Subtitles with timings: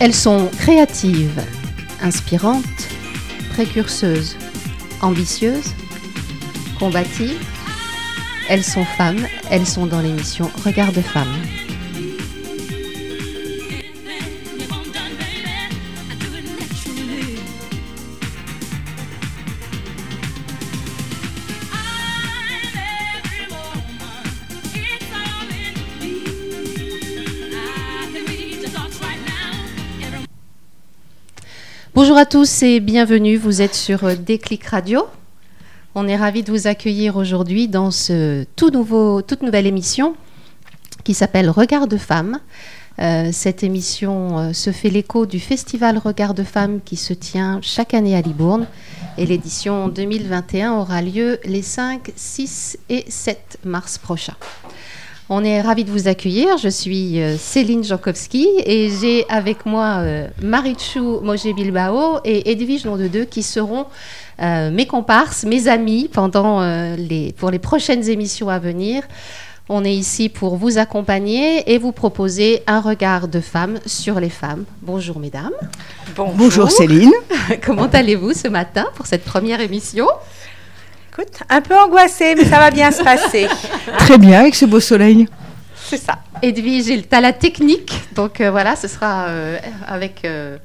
[0.00, 1.40] Elles sont créatives,
[2.02, 2.64] inspirantes,
[3.50, 4.36] précurseuses,
[5.00, 5.72] ambitieuses,
[6.78, 7.38] combatives.
[8.48, 11.36] Elles sont femmes, elles sont dans l'émission Regard de femmes.
[32.04, 33.38] Bonjour à tous et bienvenue.
[33.38, 35.06] Vous êtes sur euh, Déclic Radio.
[35.94, 40.14] On est ravis de vous accueillir aujourd'hui dans ce tout nouveau, toute nouvelle émission
[41.02, 42.40] qui s'appelle Regard de femmes.
[42.98, 47.60] Euh, cette émission euh, se fait l'écho du festival Regard de femmes qui se tient
[47.62, 48.66] chaque année à Libourne
[49.16, 54.36] et l'édition 2021 aura lieu les 5, 6 et 7 mars prochains.
[55.30, 56.58] On est ravis de vous accueillir.
[56.58, 62.84] Je suis euh, Céline Jankowski et j'ai avec moi euh, Marichou Mogé Bilbao et Edwige
[62.84, 63.86] Nom de Deux qui seront
[64.42, 66.60] euh, mes comparses, mes amis pendant
[66.96, 69.02] les, pour les prochaines émissions à venir.
[69.70, 74.28] On est ici pour vous accompagner et vous proposer un regard de femme sur les
[74.28, 74.66] femmes.
[74.82, 75.54] Bonjour mesdames.
[76.16, 77.12] Bonjour, Bonjour Céline.
[77.64, 80.06] Comment allez-vous ce matin pour cette première émission?
[81.16, 83.46] Écoute, un peu angoissée, mais ça va bien se passer.
[83.98, 85.28] Très bien avec ce beau soleil.
[85.76, 86.18] C'est ça.
[86.42, 89.56] Edwige, tu as la technique, donc euh, voilà, ce sera euh,
[89.86, 90.22] avec.
[90.24, 90.56] Il euh,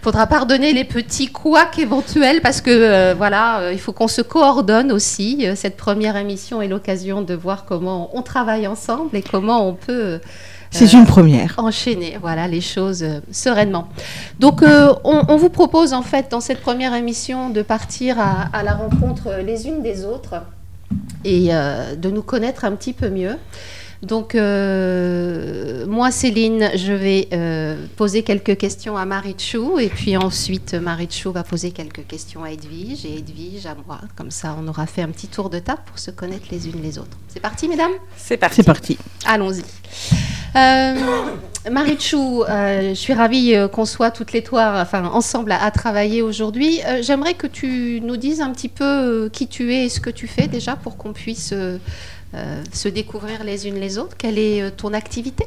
[0.00, 5.46] faudra pardonner les petits couacs éventuels parce que voilà, il faut qu'on se coordonne aussi.
[5.54, 10.18] Cette première émission est l'occasion de voir comment on travaille ensemble et comment on peut
[10.70, 11.54] c'est une première.
[11.58, 13.88] Enchaîner, voilà, les choses euh, sereinement.
[14.38, 18.74] Donc, euh, on, vous propose en fait dans cette première émission de partir à, la
[18.74, 20.36] rencontre les unes des autres
[21.24, 23.36] et euh, de nous connaître un petit peu mieux.
[24.02, 27.28] Donc, moi, Céline, je vais
[27.96, 33.04] poser quelques questions à Marichou, et puis ensuite, Marichou va poser quelques questions à Edwige,
[33.04, 34.00] et Edwige à moi.
[34.16, 36.80] Comme ça, on aura fait un petit tour de table pour se connaître les unes
[36.82, 37.18] les autres.
[37.28, 37.92] C'est parti, mesdames?
[38.16, 38.56] C'est parti.
[38.56, 38.98] C'est parti.
[39.26, 39.64] Allons-y.
[40.56, 40.94] Euh,
[41.68, 46.22] Marichou, euh, je suis ravie euh, qu'on soit toutes les trois, enfin ensemble à, travailler
[46.22, 46.80] aujourd'hui.
[46.86, 50.10] Euh, j'aimerais que tu nous dises un petit peu qui tu es et ce que
[50.10, 51.54] tu fais déjà pour qu'on puisse
[52.72, 54.16] se découvrir les unes les autres.
[54.16, 55.44] Quelle est ton activité?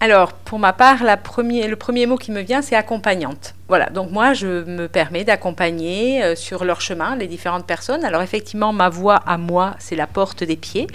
[0.00, 3.54] Alors, pour ma part, le premier mot qui me vient, c'est accompagnante.
[3.68, 8.04] Voilà, donc moi, je me permets d'accompagner sur leur chemin les différentes personnes.
[8.04, 10.86] Alors, effectivement, ma voix à moi, c'est la porte des pieds,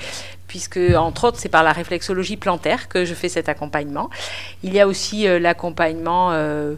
[0.52, 4.10] puisque entre autres c'est par la réflexologie plantaire que je fais cet accompagnement.
[4.64, 6.76] Il y a aussi euh, l'accompagnement euh,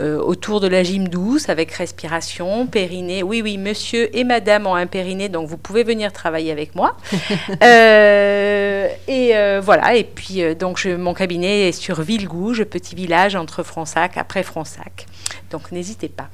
[0.00, 3.22] euh, autour de la gym douce avec respiration, périnée.
[3.22, 6.96] Oui, oui, monsieur et madame ont un périnée, donc vous pouvez venir travailler avec moi.
[7.60, 14.42] et voilà, et puis donc mon cabinet est sur Villegouge, petit village entre Fronsac, après
[14.42, 15.04] Fronsac.
[15.50, 16.30] Donc n'hésitez pas.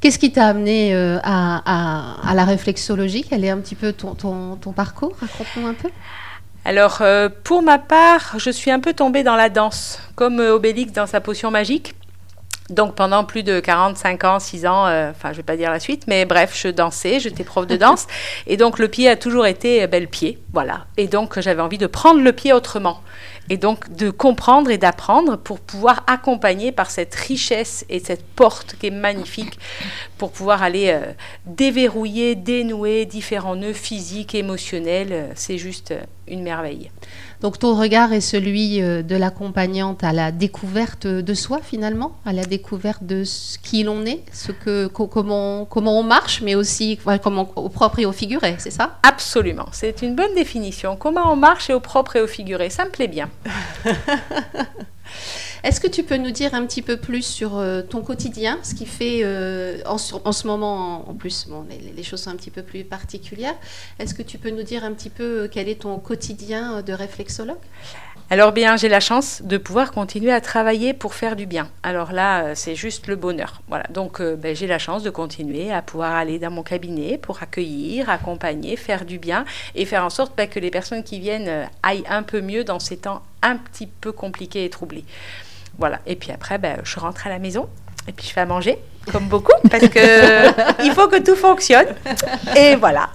[0.00, 3.24] Qu'est-ce qui t'a amené euh, à, la réflexologie?
[3.28, 5.14] Quel est un petit peu ton, parcours?
[5.20, 5.88] Raconte-nous un peu.
[6.64, 10.54] Alors, euh, pour ma part, je suis un peu tombée dans la danse, comme euh,
[10.54, 11.94] Obélix dans sa potion magique.
[12.68, 15.78] Donc pendant plus de 45 ans, 6 ans, enfin je ne vais pas dire la
[15.78, 18.08] suite, mais bref, je dansais, j'étais prof de danse,
[18.48, 20.86] et donc le pied a toujours été bel pied, voilà.
[20.96, 23.02] Et donc j'avais envie de prendre le pied autrement
[23.48, 28.76] et donc de comprendre et d'apprendre pour pouvoir accompagner par cette richesse et cette porte
[28.78, 29.58] qui est magnifique
[30.18, 31.12] pour pouvoir aller euh,
[31.46, 35.12] déverrouiller, dénouer différents nœuds physiques, émotionnels.
[35.12, 36.90] Euh, c'est juste euh, une merveille.
[37.40, 42.44] Donc ton regard est celui de l'accompagnante à la découverte de soi finalement, à la
[42.44, 47.50] découverte de ce qui l'on est, ce que, comment, comment on marche, mais aussi comment,
[47.56, 48.98] au propre et au figuré, c'est ça?
[49.02, 50.96] Absolument, c'est une bonne définition.
[50.96, 53.28] Comment on marche et au propre et au figuré, ça me plaît bien.
[55.66, 58.72] Est-ce que tu peux nous dire un petit peu plus sur euh, ton quotidien, ce
[58.72, 62.62] qui fait euh, en, ce moment, en, plus, bon, les, choses sont un petit peu
[62.62, 63.56] plus particulières.
[63.98, 66.92] Est-ce que tu peux nous dire un petit peu euh, quel est ton quotidien de
[66.92, 67.58] réflexologue?
[68.30, 71.68] Alors bien, j'ai la chance de pouvoir continuer à travailler pour faire du bien.
[71.82, 73.60] Alors là, c'est juste le bonheur.
[73.66, 73.86] Voilà.
[73.90, 78.08] Donc ben, j'ai la chance de continuer à pouvoir aller dans mon cabinet pour accueillir,
[78.10, 79.44] accompagner, faire du bien
[79.74, 82.80] et faire en sorte ben, que les personnes qui viennent aillent un peu mieux dans
[82.80, 85.04] ces temps un petit peu compliqués et troublés.
[85.78, 86.00] Voilà.
[86.06, 87.68] Et puis après, ben, je rentre à la maison
[88.08, 88.78] et puis je fais à manger,
[89.10, 91.88] comme beaucoup, parce que il faut que tout fonctionne.
[92.56, 93.10] Et voilà.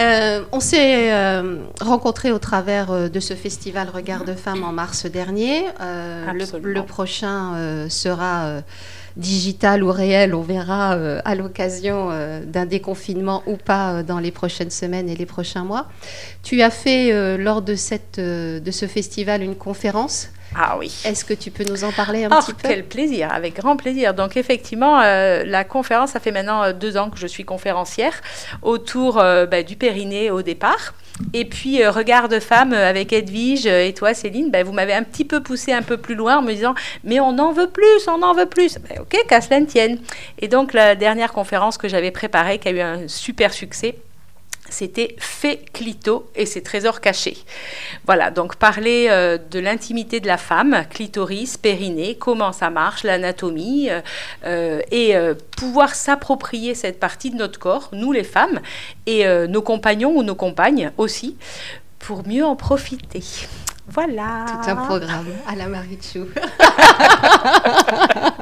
[0.00, 4.72] Euh, on s'est euh, rencontrés au travers euh, de ce festival Regard de femmes en
[4.72, 5.66] mars dernier.
[5.80, 8.62] Le, prochain sera
[9.16, 10.92] digital ou réel, on verra
[11.24, 12.10] à l'occasion
[12.46, 15.86] d'un déconfinement ou pas dans les prochaines semaines et les prochains mois.
[16.42, 20.92] Tu as fait lors de, cette, de ce festival une conférence Ah oui.
[21.04, 22.68] Est-ce que tu peux nous en parler un oh, petit peu?
[22.68, 24.14] Quel plaisir, avec grand plaisir.
[24.14, 28.14] Donc effectivement, euh, la conférence, ça fait maintenant euh, deux ans que je suis conférencière
[28.62, 30.94] autour euh, bah, du périnée au départ.
[31.32, 35.24] Et puis, Regard de femme avec Edwige et toi, Céline, bah, vous m'avez un petit
[35.24, 36.74] peu poussé un peu plus loin en me disant
[37.04, 38.78] Mais on en veut plus, on en veut plus.
[38.78, 39.98] Bah, ok, qu'à cela tienne.
[40.40, 43.96] Et donc, la dernière conférence que j'avais préparée, qui a eu un super succès,
[44.70, 47.36] c'était Fait Clito et ses trésors cachés.
[48.06, 53.90] Voilà, donc parler euh, de l'intimité de la femme, clitoris, périnée, comment ça marche, l'anatomie,
[53.90, 54.00] euh,
[54.44, 55.14] euh, et
[55.56, 58.60] pouvoir s'approprier cette partie de notre corps, nous les femmes,
[59.06, 61.36] et nos compagnons ou nos compagnes aussi,
[61.98, 63.22] pour mieux en profiter.
[63.88, 64.46] Voilà.
[64.48, 65.66] Tout un programme à la
[66.00, 66.26] Chou.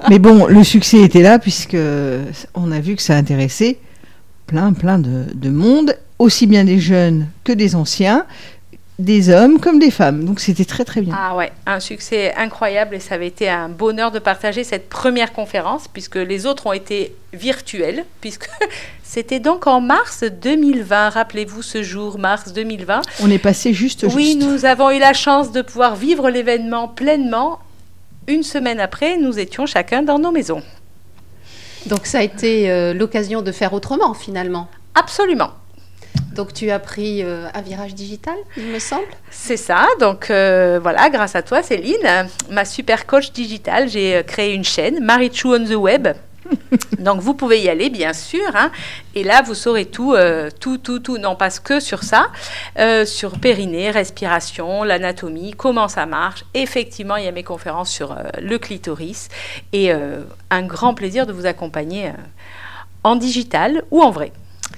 [0.08, 1.76] Mais bon, le succès était là puisque
[2.54, 3.78] on a vu que ça intéressait
[4.46, 8.26] plein, plein de, de monde aussi bien des jeunes que des anciens,
[8.98, 10.24] des hommes comme des femmes.
[10.24, 11.14] Donc c'était très très bien.
[11.18, 15.32] Ah ouais, un succès incroyable et ça avait été un bonheur de partager cette première
[15.32, 18.48] conférence puisque les autres ont été virtuelles puisque
[19.02, 21.10] c'était donc en mars 2020.
[21.10, 23.02] Rappelez-vous ce jour, mars 2020.
[23.20, 24.06] On est passé juste.
[24.14, 27.58] Oui, nous avons eu la chance de pouvoir vivre l'événement pleinement.
[28.28, 30.62] Une semaine après, nous étions chacun dans nos maisons.
[31.86, 34.68] Donc ça a été euh, l'occasion de faire autrement finalement.
[34.94, 35.50] Absolument.
[36.34, 39.06] Donc tu as pris euh, un virage digital, il me semble.
[39.30, 39.86] C'est ça.
[40.00, 44.64] Donc euh, voilà, grâce à toi, Céline, ma super coach digitale, j'ai euh, créé une
[44.64, 46.08] chaîne, Marichou on the Web.
[46.98, 48.44] Donc vous pouvez y aller, bien sûr.
[48.54, 48.70] Hein.
[49.14, 50.16] et là, vous saurez tout,
[50.58, 51.16] tout, tout, tout.
[51.16, 52.30] Non, pas que sur ça,
[53.06, 56.44] sur périnée, respiration, l'anatomie, comment ça marche.
[56.52, 59.28] Effectivement, il y a mes conférences sur le clitoris
[59.72, 62.12] et un grand plaisir de vous accompagner
[63.04, 64.32] en digital ou en vrai.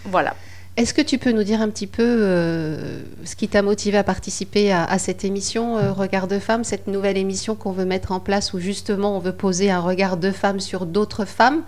[0.05, 0.35] Voilà.
[0.76, 4.03] Est-ce que tu peux nous dire un petit peu euh, ce qui t'a motivé à
[4.03, 8.19] participer à, cette émission euh, Regard de femme, cette nouvelle émission qu'on veut mettre en
[8.19, 11.62] place où justement on veut poser un regard de femme sur d'autres femmes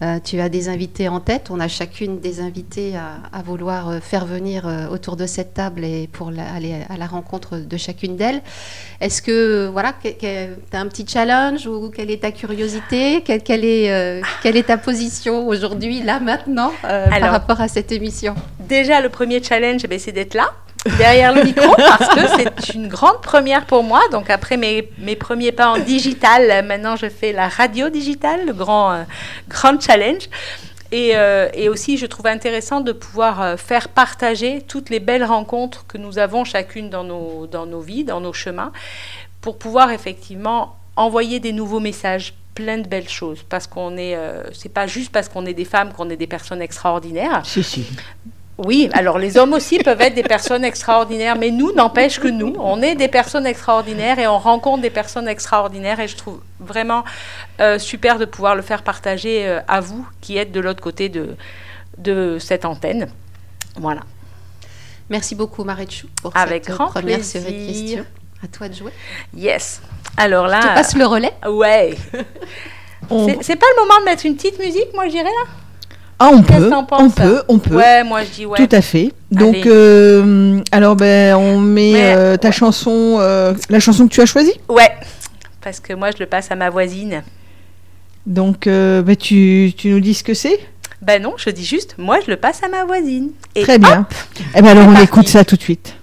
[0.00, 1.48] euh, tu as des invités en tête.
[1.50, 5.84] On a chacune des invités à, vouloir euh, faire venir euh, autour de cette table
[5.84, 8.40] et pour aller à la rencontre de chacune d'elles.
[9.00, 13.22] Est-ce que voilà, tu as un petit challenge ou quelle est ta curiosité?
[13.22, 18.34] Quelle, est, quelle est ta position aujourd'hui, là, maintenant, par rapport à cette émission?
[18.60, 20.50] Déjà, le premier challenge, eh ben, c'est d'être là
[20.96, 24.00] derrière le micro parce que c'est une grande première pour moi.
[24.12, 28.52] Donc après mes, mes, premiers pas en digital, maintenant je fais la radio digitale, le
[28.52, 29.02] grand, euh,
[29.48, 30.28] grand challenge.
[30.90, 35.24] Et, euh, et, aussi, je trouve intéressant de pouvoir euh, faire partager toutes les belles
[35.24, 38.72] rencontres que nous avons chacune dans nos, dans nos vies, dans nos chemins,
[39.42, 44.18] pour pouvoir effectivement envoyer des nouveaux messages plein de belles choses parce qu'on est
[44.52, 47.86] c'est pas juste parce qu'on est des femmes qu'on est des personnes extraordinaires si si
[48.58, 52.54] oui, alors les hommes aussi peuvent être des personnes extraordinaires, mais nous, n'empêche que nous,
[52.58, 57.04] on est des personnes extraordinaires et on rencontre des personnes extraordinaires et je trouve vraiment
[57.60, 61.08] euh, super de pouvoir le faire partager euh, à vous qui êtes de l'autre côté
[61.08, 61.36] de,
[61.98, 63.08] de cette antenne.
[63.76, 64.00] Voilà.
[65.08, 67.42] Merci beaucoup Maréchou pour Avec cette grand première plaisir.
[67.42, 68.06] série de questions.
[68.42, 68.92] À toi de jouer.
[69.36, 69.80] Yes.
[70.16, 70.58] Alors là.
[70.60, 71.96] Tu passes le relais Ouais.
[73.40, 75.50] C'est pas le moment de mettre une petite musique, moi je dirais là?
[76.20, 77.76] Ah, on peut, on peut, on peut.
[77.76, 78.58] Ouais, moi je dis ouais.
[78.58, 79.12] Tout à fait.
[79.30, 84.26] Donc, euh, alors ben, on met euh, ta chanson, euh, la chanson que tu as
[84.26, 84.58] choisie?
[84.68, 84.90] Ouais,
[85.62, 87.22] parce que moi je le passe à ma voisine.
[88.26, 90.58] Donc, ben, tu, tu nous dis ce que c'est?
[91.00, 93.30] Ben non, je dis juste, moi je le passe à ma voisine.
[93.54, 94.06] Très bien.
[94.38, 95.94] Et eh ben alors on écoute ça tout de suite.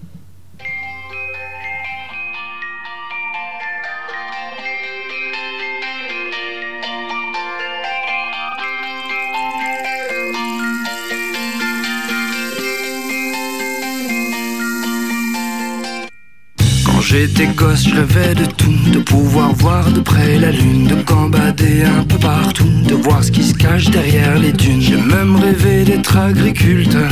[17.15, 21.83] J'étais gosse, je rêvais de tout, de pouvoir voir de près la lune, de gambader
[21.83, 24.81] un peu partout, de voir ce qui se cache derrière les dunes.
[24.81, 27.11] J'ai même rêvé d'être agriculteur,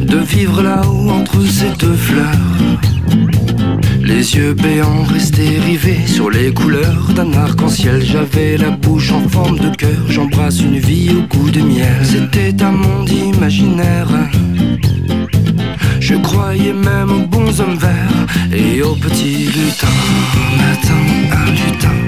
[0.00, 2.56] de vivre là-haut entre ces deux fleurs.
[4.00, 8.04] Les yeux béants restés rivés sur les couleurs d'un arc-en-ciel.
[8.04, 12.04] J'avais la bouche en forme de cœur, j'embrasse une vie au goût de miel.
[12.04, 14.08] C'était un monde imaginaire
[16.00, 20.00] je croyais même aux bons hommes verts et aux petits lutins.
[20.56, 21.98] Matin, un lutin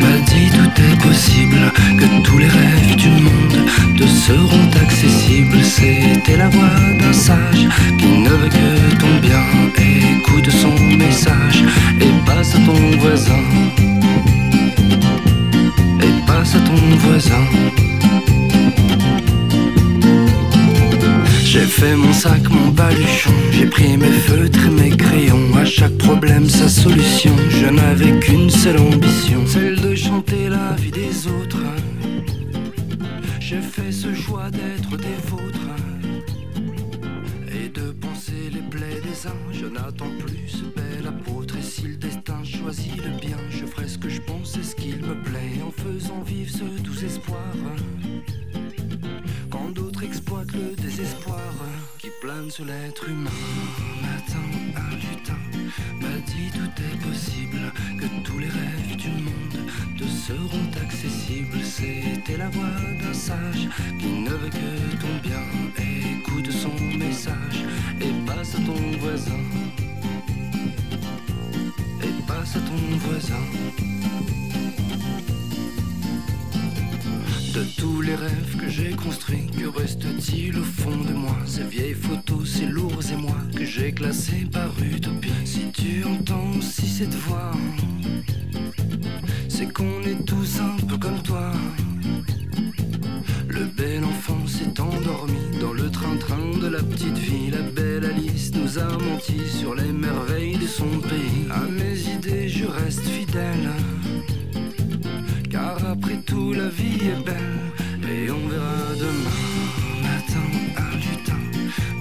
[0.00, 1.60] m'a dit tout est possible,
[1.98, 3.58] que tous les rêves du monde
[3.98, 5.62] te seront accessibles.
[5.62, 9.44] C'était la voix d'un sage qui ne veut que ton bien.
[9.76, 11.64] Écoute son message
[12.00, 13.44] et passe à ton voisin.
[16.00, 17.91] Et passe à ton voisin.
[21.52, 25.54] J'ai fait mon sac, mon baluchon, j'ai pris mes feutres et mes crayons.
[25.54, 27.36] À chaque problème, sa solution.
[27.50, 31.58] Je n'avais qu'une seule ambition, celle de chanter la vie des autres.
[33.38, 35.76] J'ai fait ce choix d'être des vôtres
[37.48, 39.52] et de penser les plaies des uns.
[39.52, 41.56] Je n'attends plus ce bel apôtre.
[41.58, 44.74] Et si le destin choisit le bien, je ferai ce que je pense et ce
[44.74, 47.52] qu'il me plaît en faisant vivre ce doux espoir.
[49.62, 51.38] Quand d'autres exploitent le désespoir
[51.98, 53.30] qui plane sur l'être humain.
[54.02, 54.42] Matin,
[54.74, 55.38] un lutin
[56.00, 61.62] m'a dit tout est possible, que tous les rêves du monde te seront accessibles.
[61.62, 63.68] C'était la voix d'un sage
[64.00, 65.44] qui ne veut que ton bien.
[65.78, 67.64] Écoute son message
[68.00, 69.42] et passe à ton voisin.
[72.02, 73.91] Et passe à ton voisin.
[78.02, 82.66] Les rêves que j'ai construits, que reste-t-il au fond de moi Ces vieilles photos, ces
[82.66, 85.30] lourds moi que j'ai classés par utopie.
[85.44, 87.52] Si tu entends aussi cette voix,
[89.48, 91.52] c'est qu'on est tous un peu comme toi.
[93.48, 97.50] Le bel enfant s'est endormi dans le train-train de la petite vie.
[97.50, 101.46] La belle Alice nous a menti sur les merveilles de son pays.
[101.50, 103.70] À mes idées, je reste fidèle.
[105.50, 107.81] Car après tout, la vie est belle.
[108.14, 109.38] Et on verra demain.
[110.02, 111.40] Matin, un lutin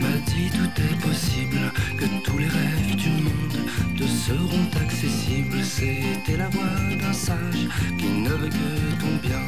[0.02, 1.72] m'a dit tout est possible.
[1.98, 3.58] Que tous les rêves du monde
[3.98, 5.64] te seront accessibles.
[5.64, 6.64] C'était la voix
[7.00, 7.64] d'un sage
[7.98, 9.40] qui ne veut que ton bien.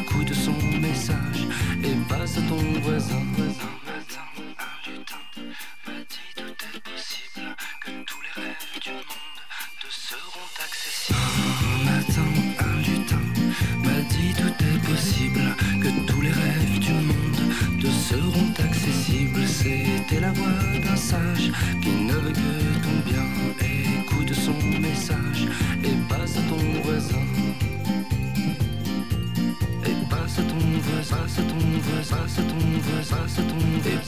[0.00, 1.46] Écoute son message
[1.84, 3.22] et passe à ton voisin.
[3.38, 3.83] Matin,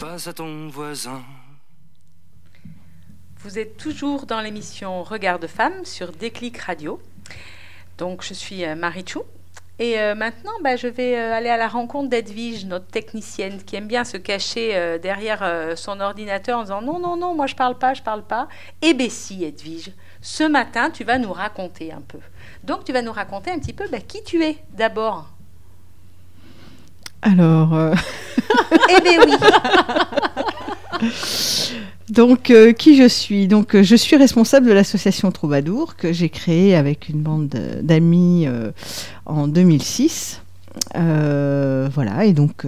[0.03, 1.23] à ton voisin.
[3.39, 7.01] Vous êtes toujours dans l'émission Regard de femme sur Déclic Radio.
[7.97, 9.23] Donc, je suis euh, Marie Chou.
[9.79, 13.77] Et euh, maintenant, bah, je vais euh, aller à la rencontre d'Edwige, notre technicienne, qui
[13.77, 17.79] aime bien se cacher derrière son ordinateur en disant non, non, non, moi je parle
[17.79, 18.49] pas, je parle pas.
[18.83, 22.21] Eh bien si, Edwige, ce matin, tu vas nous raconter un peu.
[22.65, 25.36] Donc, tu vas nous raconter un petit peu bah, qui tu es d'abord.
[27.27, 27.93] Alors, euh,
[28.89, 29.33] Eh bien oui,
[32.09, 33.49] donc euh, qui je suis?
[33.49, 37.81] Donc, euh, je suis responsable de l'association Troubadour que j'ai créée avec une bande de-
[37.83, 38.47] d'amis
[39.27, 40.41] en 2006.
[40.95, 42.65] Euh, voilà, et donc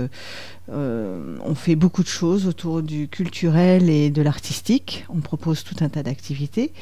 [0.71, 5.07] on fait beaucoup de choses autour du culturel et de l'artistique.
[5.09, 6.73] On propose tout un tas d'activités,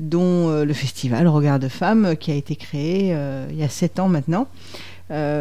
[0.00, 3.16] dont le festival Regard de Femmes qui a été créé
[3.50, 4.46] il y a sept ans maintenant,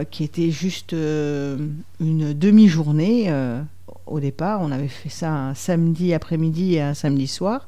[0.09, 1.57] qui était juste euh,
[1.99, 3.25] une demi-journée.
[3.29, 3.61] euh,
[4.11, 7.67] au départ, on avait fait ça un samedi après-midi et un samedi soir.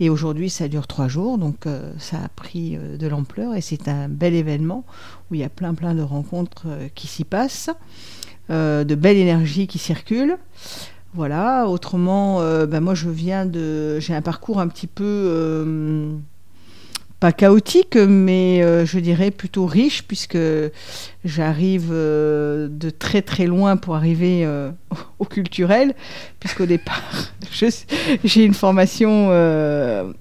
[0.00, 1.38] Et aujourd'hui, ça dure trois jours.
[1.38, 4.84] Donc, euh, ça a pris euh, de l'ampleur et c'est un bel événement
[5.30, 7.70] où il y a plein, plein de rencontres euh, qui s'y passent,
[8.50, 10.38] euh, de belles énergies qui circulent.
[11.14, 11.68] Voilà.
[11.68, 14.00] Autrement, euh, ben, moi, je viens de.
[14.00, 16.16] J'ai un parcours un petit peu.
[17.22, 20.36] Pas chaotique, mais euh, je dirais plutôt riche, puisque
[21.24, 24.72] j'arrive euh, de très très loin pour arriver euh,
[25.20, 25.94] au culturel,
[26.40, 27.32] puisqu'au départ,
[28.24, 29.30] j'ai une formation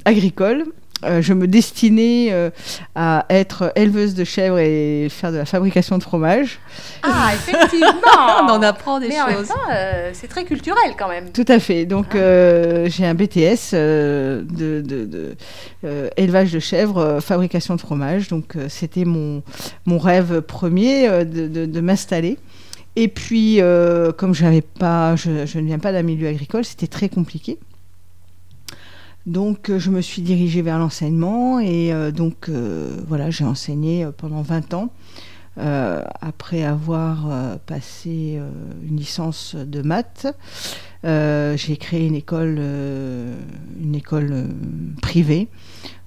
[0.05, 0.65] agricole.
[1.03, 2.49] Euh, je me destinais euh,
[2.95, 6.59] à être éleveuse de chèvres et faire de la fabrication de fromage.
[7.03, 7.87] ah effectivement,
[8.43, 9.49] On en apprend des Mais choses.
[9.71, 11.31] euh, c'est très culturel quand même.
[11.31, 11.85] Tout à fait.
[11.85, 14.45] Donc, euh, j'ai un BTS de,
[14.81, 15.35] de- de,
[16.17, 18.27] élevage de chèvres, fabrication de fromage.
[18.27, 19.41] Donc, c'était mon,
[19.85, 22.37] mon rêve premier de, de- de m'installer.
[22.95, 23.59] Et puis,
[24.17, 27.57] comme pas, je, je ne viens pas d'un milieu agricole, c'était très compliqué.
[29.25, 34.07] Donc, euh, je me suis dirigée vers l'enseignement et euh, donc, euh, voilà, j'ai enseigné
[34.17, 34.89] pendant 20 ans.
[35.57, 38.39] après avoir passé
[38.87, 40.27] une licence de maths.
[41.03, 43.35] Euh, j'ai créé une école, euh,
[43.81, 44.45] une école euh,
[45.01, 45.47] privée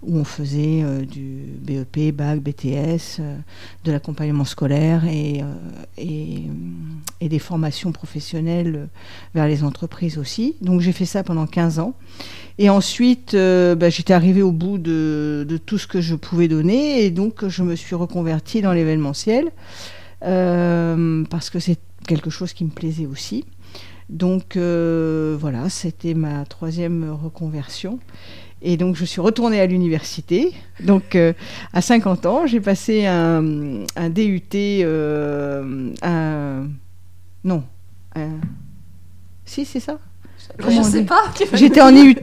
[0.03, 3.21] où on faisait euh, du BEP, BAC, BTS,
[3.85, 5.43] de l'accompagnement scolaire et,
[5.99, 6.43] et,
[7.21, 8.89] et des formations professionnelles
[9.35, 10.57] vers les entreprises aussi.
[10.61, 11.95] Donc j'ai fait ça pendant 15 ans.
[12.59, 17.05] Et ensuite, bah, j'étais arrivée au bout de, de tout ce que je pouvais donner
[17.05, 19.51] et donc je me suis reconvertie dans l'événementiel
[20.21, 23.45] parce que c'est quelque chose qui me plaisait aussi.
[24.09, 27.99] Donc voilà, c'était ma troisième reconversion.
[28.67, 30.53] Et donc, je suis retournée à l'université.
[30.81, 31.19] Donc,
[31.73, 33.43] à 50 ans, j'ai passé un,
[34.11, 34.85] DUT,
[36.03, 36.67] un,
[37.45, 37.65] non,
[39.45, 39.99] si, c'est ça?
[40.59, 41.23] Je ne sais pas.
[41.55, 42.15] J'étais en IUT,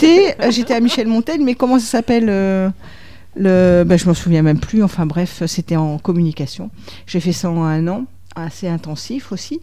[0.49, 4.83] j'étais à Michel Montaigne, mais comment ça s'appelle le, ben, Je m'en souviens même plus.
[4.83, 6.69] Enfin bref, c'était en communication.
[7.05, 9.61] J'ai fait ça en un an assez intensif aussi.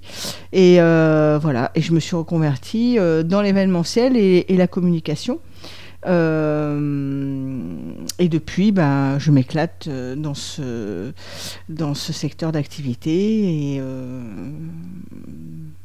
[0.52, 5.40] Et euh, voilà, et je me suis reconvertie euh, dans l'événementiel et, la communication.
[6.06, 7.60] Euh,
[8.18, 11.12] et depuis, ben, je m'éclate dans ce,
[11.68, 13.74] dans ce secteur d'activité.
[13.74, 13.82] Et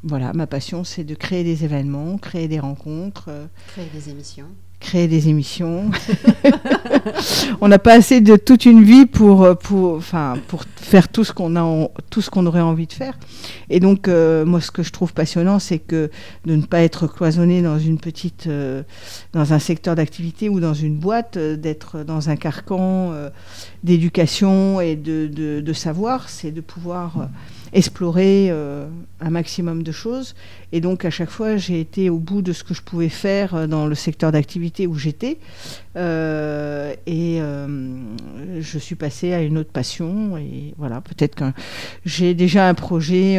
[0.03, 3.29] voilà, ma passion, c'est de créer des événements, créer des rencontres.
[3.67, 4.47] Créer des émissions
[4.83, 5.89] créer des émissions.
[7.61, 11.33] on n'a pas assez de toute une vie pour, pour, enfin, pour faire tout ce
[11.33, 13.17] qu'on a, tout ce qu'on aurait envie de faire.
[13.69, 16.11] Et donc, euh, moi, ce que je trouve passionnant, c'est que
[16.45, 18.83] de ne pas être cloisonné dans une petite, euh,
[19.31, 23.13] dans un secteur d'activité ou dans une boîte, euh, d'être dans un carcan
[23.83, 27.29] d'éducation et de, de savoir, c'est de pouvoir
[27.73, 28.87] explorer euh,
[29.19, 30.35] un maximum de choses.
[30.71, 33.55] Et donc à chaque fois, j'ai été au bout de ce que je pouvais faire
[33.55, 35.39] euh, dans le secteur d'activité où j'étais.
[35.95, 37.39] Euh, et
[38.59, 40.37] je suis passée à une autre passion.
[40.37, 41.45] Et voilà, peut-être que
[42.05, 43.37] j'ai déjà un projet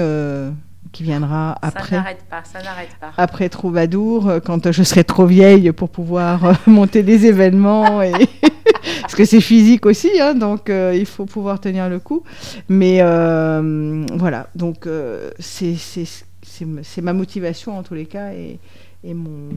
[0.94, 1.90] qui viendra après.
[1.90, 3.12] Ça n'arrête pas, ça n'arrête pas.
[3.18, 8.12] Après Troubadour, quand je serai trop vieille pour pouvoir monter des événements et
[9.02, 12.22] parce que c'est physique aussi, hein, donc euh, il faut pouvoir tenir le coup.
[12.68, 15.76] Mais euh, voilà, donc euh, c'est
[17.02, 18.58] ma motivation en tous les cas et,
[19.02, 19.50] et mon.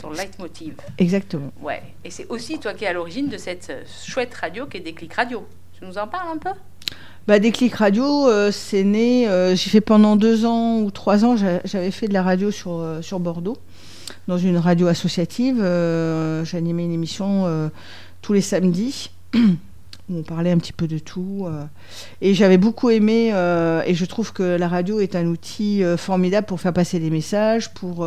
[0.00, 0.74] Ton leitmotiv.
[0.98, 1.52] Exactement.
[1.62, 4.80] Ouais, et c'est aussi toi qui es à l'origine de cette chouette radio qui est
[4.80, 5.46] Déclic Radio.
[5.78, 6.50] Tu nous en parles un peu?
[7.26, 12.08] Bah, Déclic Radio, c'est né, j'ai fait pendant deux ans ou trois ans, j'avais fait
[12.08, 13.56] de la radio sur, sur Bordeaux,
[14.28, 15.56] dans une radio associative.
[16.44, 17.70] J'animais une émission
[18.22, 19.10] tous les samedis.
[20.08, 21.46] où on parlait un petit peu de tout.
[21.46, 21.64] Euh.
[22.20, 25.96] et j'avais beaucoup aimé, euh, et je trouve que la radio est un outil euh,
[25.96, 28.06] formidable pour faire passer des messages, pour,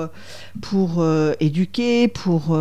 [0.62, 1.06] pour
[1.40, 2.58] éduquer, pour,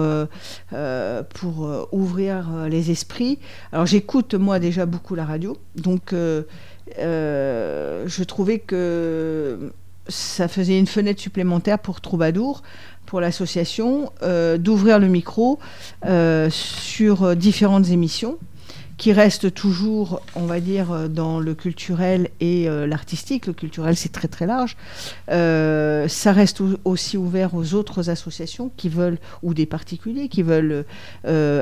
[1.34, 3.38] pour ouvrir les esprits.
[3.72, 6.44] Alors j'écoute moi déjà beaucoup la radio, donc je
[8.24, 9.72] trouvais que
[10.08, 12.62] ça faisait une fenêtre supplémentaire pour Troubadour
[13.06, 14.10] pour l'association
[14.58, 15.58] d'ouvrir le micro
[16.50, 18.38] sur différentes émissions
[18.96, 23.46] qui restent toujours, on va dire, dans le culturel et euh, l'artistique.
[23.46, 24.76] Le culturel, c'est très très large.
[25.28, 30.84] ça reste aussi ouvert aux autres associations qui veulent, ou des particuliers qui veulent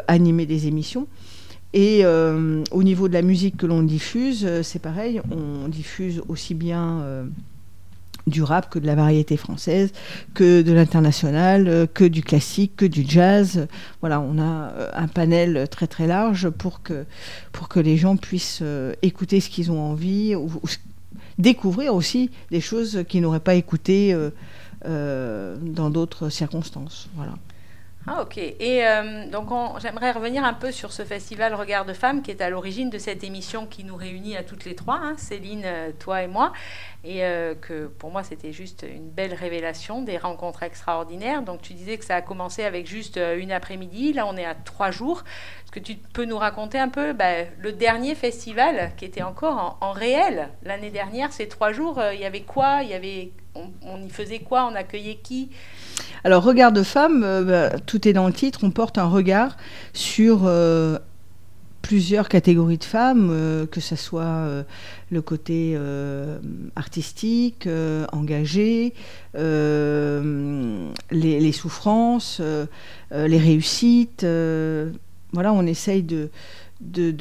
[0.09, 1.07] animer des émissions.
[1.73, 7.03] Et au niveau de la musique que l'on diffuse, c'est pareil, on diffuse aussi bien
[8.27, 9.93] du rap, que de la variété française,
[10.35, 13.67] que de l'international, euh, que du classique, que du jazz.
[14.01, 17.05] Voilà, on a euh, un panel très très large pour que,
[17.53, 20.49] pour que les gens puissent euh, écouter ce qu'ils ont envie, ou,
[21.39, 24.17] découvrir aussi des choses qu'ils n'auraient pas écoutées
[24.85, 27.09] dans d'autres circonstances.
[27.17, 27.33] Voilà.
[28.07, 28.39] Ah ok.
[28.39, 28.85] Et
[29.33, 29.49] donc
[29.81, 32.99] j'aimerais revenir un peu sur ce festival Regard de Femmes qui est à l'origine de
[32.99, 35.67] cette émission qui nous réunit à toutes les trois, hein, Céline,
[35.99, 36.53] toi et moi,
[37.05, 41.43] et euh, que pour moi c'était juste une belle révélation, des rencontres extraordinaires.
[41.43, 44.55] Donc tu disais que ça a commencé avec juste une après-midi, là on est à
[44.55, 45.23] trois jours.
[45.64, 49.79] Est-ce que tu peux nous raconter un peu bah, le dernier festival qui était encore
[49.81, 50.49] en, réel?
[50.62, 52.81] L'année dernière, ces trois jours, il y avait quoi?
[52.83, 54.69] Il y avait, on y faisait quoi?
[54.71, 55.51] On accueillait qui?
[56.27, 59.59] Alors, regard de femme, euh, bah, tout est dans le titre, on porte un regard
[59.93, 60.99] sur euh,
[61.85, 64.64] plusieurs catégories de femmes, euh, que ce soit
[65.11, 65.79] le côté
[66.77, 67.68] artistique,
[68.11, 68.94] engagé,
[69.35, 69.42] les,
[71.53, 72.40] souffrances,
[73.12, 74.27] les réussites.
[75.33, 76.31] voilà, on essaye de
[76.81, 77.14] de,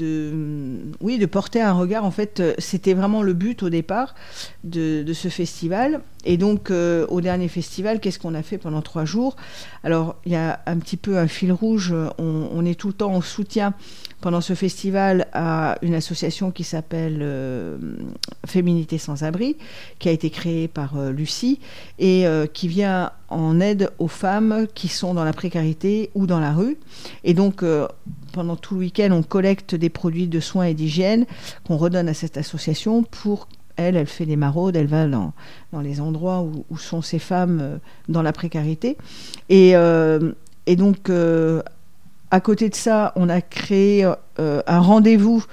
[1.02, 2.06] oui, de porter un regard.
[2.06, 4.16] En fait, euh, c'était vraiment le but au départ
[4.64, 6.02] de, ce festival.
[6.26, 9.36] Et donc, euh, au dernier festival, qu'est-ce qu'on a fait pendant trois jours?
[9.84, 11.94] Alors, il y a un petit peu un fil rouge.
[12.18, 13.74] On, est tout le temps en soutien
[14.24, 17.78] pendant ce festival à une association qui s'appelle euh,
[18.48, 19.58] Féminité sans abri,
[20.00, 21.60] qui a été créée par Lucie
[22.00, 26.54] et qui vient en aide aux femmes qui sont dans la précarité ou dans la
[26.54, 26.78] rue.
[27.24, 27.64] Et donc,
[28.32, 31.26] pendant tout le week-end, on collecte des produits de soins et d'hygiène
[31.68, 35.34] qu'on redonne à cette association pour elle, elle fait des maraudes, elle va dans,
[35.72, 38.98] dans les endroits où, sont ces femmes euh, dans la précarité.
[39.50, 40.32] Et, euh,
[40.66, 41.62] et donc, euh,
[42.34, 44.04] à côté de ça, on a créé
[44.38, 45.46] un rendez-vous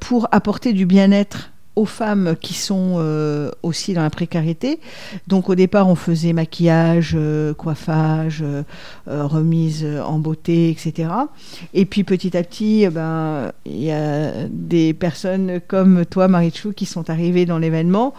[0.00, 4.78] pour apporter du bien-être aux femmes qui sont euh, aussi dans la précarité.
[5.26, 8.62] Donc au départ, on faisait maquillage, euh, coiffage, euh,
[9.06, 11.08] remise en beauté, etc.
[11.72, 16.72] Et puis petit à petit, eh ben, il y a des personnes comme toi, Marichou,
[16.72, 18.12] qui sont arrivées dans l'événement,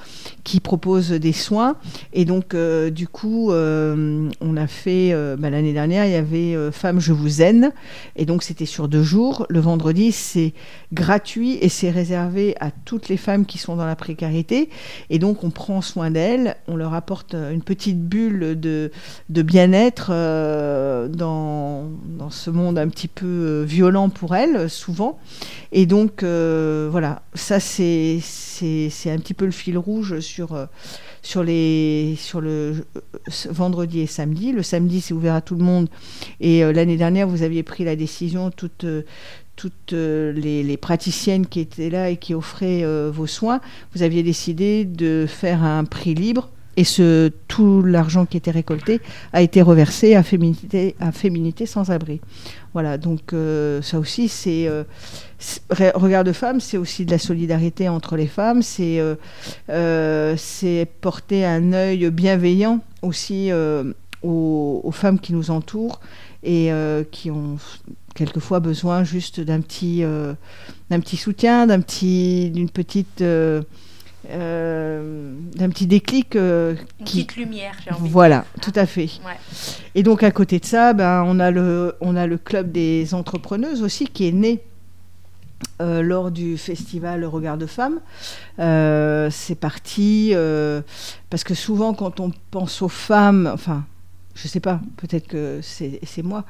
[0.44, 1.76] qui proposent des soins.
[2.14, 7.14] Et donc, du coup, on a fait, ben, l'année dernière, il y avait Femmes, je
[7.14, 7.72] vous aime.
[8.16, 9.46] Et donc, c'était sur deux jours.
[9.50, 10.54] Le vendredi, c'est
[10.92, 14.70] gratuit et c'est réservé à toutes les femmes qui sont dans la précarité.
[15.10, 18.92] Et donc, on prend soin d'elles, on leur apporte une petite bulle de,
[19.30, 25.20] de bien-être euh, dans, dans, ce monde un petit peu euh, violent pour elles, souvent.
[25.72, 28.22] Et donc, euh, voilà, ça, c'est
[29.06, 30.68] un petit peu le fil rouge sur
[31.22, 32.86] sur, les, sur le
[33.50, 34.52] vendredi et samedi.
[34.52, 35.88] Le samedi, c'est ouvert à tout le monde.
[36.40, 38.86] Et l'année dernière, vous aviez pris la décision, toute,
[39.56, 43.62] toutes euh, les, praticiennes qui étaient là et qui offraient euh, vos soins,
[43.96, 46.84] vous aviez décidé de faire un prix libre et
[47.48, 49.00] tout l'argent qui était récolté
[49.32, 52.20] a été reversé à Féminité, à féminité sans abri.
[52.74, 54.68] Voilà, donc euh, ça aussi, c'est.
[55.70, 58.98] regard de femme, c'est aussi de la solidarité entre les femmes, c'est
[61.02, 63.52] porter un œil bienveillant aussi
[64.24, 66.00] aux, femmes qui nous entourent
[66.42, 66.72] et
[67.12, 67.58] qui ont
[68.14, 70.34] quelquefois besoin juste d'un petit, euh,
[70.90, 73.62] d'un petit soutien, d'un petit, d'une petite, euh,
[74.30, 76.36] euh, d'un petit déclic.
[76.36, 79.10] Une petite lumière, j'ai envie Voilà, tout à fait.
[79.96, 83.14] Et donc à côté de ça, ben, on, a le, on a le club des
[83.14, 84.62] entrepreneuses aussi qui est né.
[85.80, 88.00] lors du festival Regard de Femmes.
[88.58, 90.34] c'est parti
[91.30, 93.84] parce que souvent quand on pense aux femmes, enfin
[94.36, 96.44] je sais pas, peut-être que c'est moi,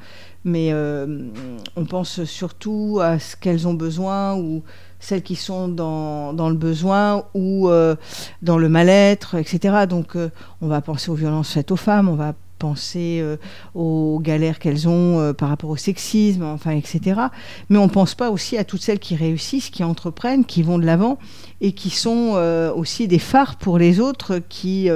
[0.44, 1.28] mais euh,
[1.76, 4.62] on pense surtout à ce qu'elles ont besoin ou
[5.00, 7.94] celles qui sont dans, dans le besoin ou euh,
[8.40, 9.86] dans le mal-être, etc.
[9.88, 10.30] Donc euh,
[10.62, 12.34] on va penser aux violences faites aux femmes, on va
[12.64, 13.36] penser euh,
[13.74, 17.20] aux galères qu'elles ont euh, par rapport au sexisme, enfin, etc.
[17.68, 20.78] Mais on ne pense pas aussi à toutes celles qui réussissent, qui entreprennent, qui vont
[20.78, 21.18] de l'avant
[21.60, 24.88] et qui sont euh, aussi des phares pour les autres qui,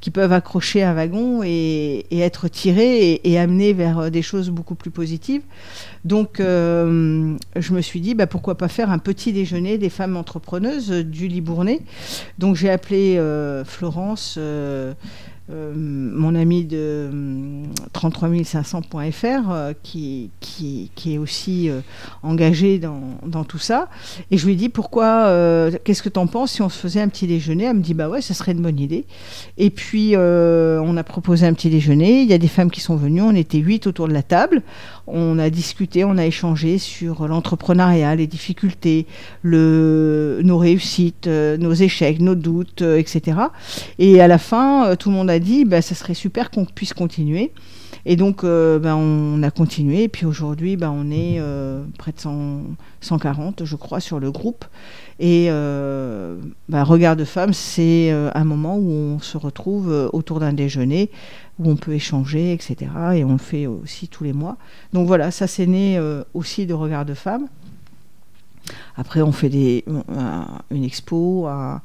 [0.00, 4.74] qui peuvent accrocher un wagon et, être tirés et, et, amenés vers des choses beaucoup
[4.74, 5.42] plus positives.
[6.04, 10.90] Donc, je me suis dit, bah, pourquoi pas faire un petit déjeuner des femmes entrepreneuses
[10.90, 11.80] du Libournais.
[12.38, 13.20] Donc, j'ai appelé
[13.66, 14.38] Florence.
[15.52, 17.10] Euh, mon ami de
[17.92, 21.80] 33500.fr euh, qui, qui, qui, est aussi euh,
[22.22, 23.88] engagé dans, dans, tout ça.
[24.30, 25.28] Et je lui ai dit pourquoi,
[25.84, 27.64] qu'est-ce que tu en penses si on se faisait un petit déjeuner?
[27.64, 29.06] Elle me dit bah ouais, ça serait une bonne idée.
[29.58, 32.22] Et puis on a proposé un petit déjeuner.
[32.22, 34.62] Il y a des femmes qui sont venues, on était huit autour de la table.
[35.12, 39.06] On a discuté, on a échangé sur l'entrepreneuriat, les difficultés,
[39.44, 43.38] nos réussites, nos échecs, nos doutes, etc.
[43.98, 46.94] Et à la fin, tout le monde a dit, bah, ça serait super qu'on puisse
[46.94, 47.52] continuer.
[48.06, 50.04] Et donc, euh, bah, on a continué.
[50.04, 52.20] Et puis aujourd'hui, bah, on est euh, près de
[53.00, 54.64] 140, je crois, sur le groupe.
[55.18, 56.36] Et euh,
[56.72, 61.10] Regard de Femmes, c'est un moment où on se retrouve autour d'un déjeuner,
[61.58, 62.90] où on peut échanger, etc.
[63.16, 64.56] Et on le fait aussi tous les mois.
[64.92, 66.00] Donc voilà, ça c'est né
[66.32, 67.48] aussi de Regard de Femmes.
[68.96, 69.84] Après, on fait des,
[70.70, 71.82] une expo, un,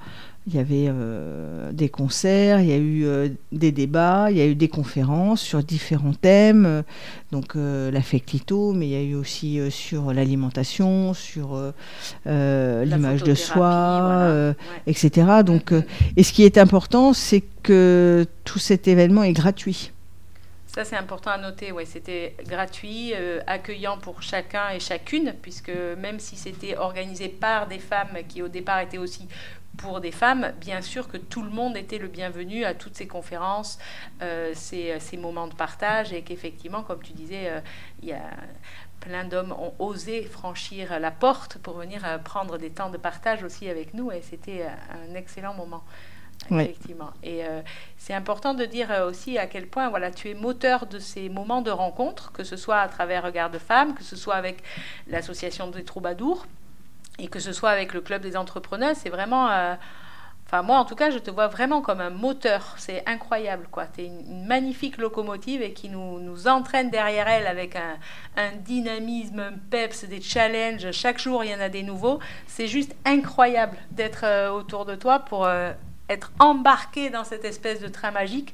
[0.47, 4.41] il y avait euh, des concerts, il y a eu euh, des débats, il y
[4.41, 6.81] a eu des conférences sur différents thèmes, euh,
[7.31, 11.59] donc l'affectito, mais il y a eu aussi sur l'alimentation, sur
[12.25, 14.53] l'image de soi,
[14.87, 15.43] etc.
[15.45, 15.73] Donc,
[16.15, 19.91] et ce qui est important, c'est que tout cet événement est gratuit.
[20.67, 21.71] Ça, c'est important à noter.
[21.71, 23.13] Ouais, c'était gratuit,
[23.47, 28.47] accueillant pour chacun et chacune, puisque même si c'était organisé par des femmes qui, au
[28.47, 29.27] départ, étaient aussi
[29.77, 33.07] pour des femmes, bien sûr que tout le monde était le bienvenu à toutes ces
[33.07, 33.79] conférences,
[34.21, 37.59] euh, ces, ces, moments de partage, et qu'effectivement, comme tu disais, euh,
[38.01, 38.21] il y a
[38.99, 43.43] plein d'hommes ont osé franchir la porte pour venir euh, prendre des temps de partage
[43.43, 45.83] aussi avec nous, et c'était un excellent moment.
[46.51, 47.11] Effectivement.
[47.23, 47.43] Et
[47.97, 51.61] c'est important de dire aussi à quel point voilà, tu es moteur de ces moments
[51.61, 54.61] de rencontre, que ce soit à travers Regard de Femmes, que ce soit avec
[55.07, 56.45] l'association des troubadours,
[57.19, 59.49] et que ce soit avec le club des entrepreneurs, c'est vraiment.
[59.49, 59.75] Euh,
[60.47, 62.75] enfin, moi, en tout cas, je te vois vraiment comme un moteur.
[62.77, 63.85] C'est incroyable, quoi.
[63.85, 67.95] Tu es une, magnifique locomotive et qui nous, nous entraîne derrière elle avec un,
[68.37, 70.91] un, dynamisme, un peps, des challenges.
[70.91, 72.19] Chaque jour, il y en a des nouveaux.
[72.47, 75.71] C'est juste incroyable d'être euh, autour de toi pour euh,
[76.09, 78.53] être embarqué dans cette espèce de train magique.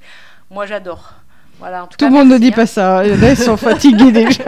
[0.51, 1.13] Moi, j'adore.
[1.59, 2.65] Voilà, en tout, tout le monde ne dit pas hein.
[2.65, 3.05] ça.
[3.05, 4.43] Ils sont fatigués déjà.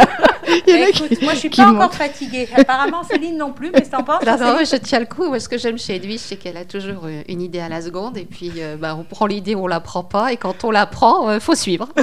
[0.68, 2.48] Il y en a Écoute, moi je suis pas encore fatiguée.
[2.56, 5.28] Apparemment Céline non plus, mais t'en penses Non, non, je tiens le coup.
[5.28, 7.82] Moi, Ce que j'aime chez Edwige, c'est qu'elle a toujours euh, une idée à la
[7.82, 8.18] seconde.
[8.18, 10.32] Et puis, euh, bah, on prend l'idée, on la prend pas.
[10.32, 11.90] Et quand on la prend, il faut suivre.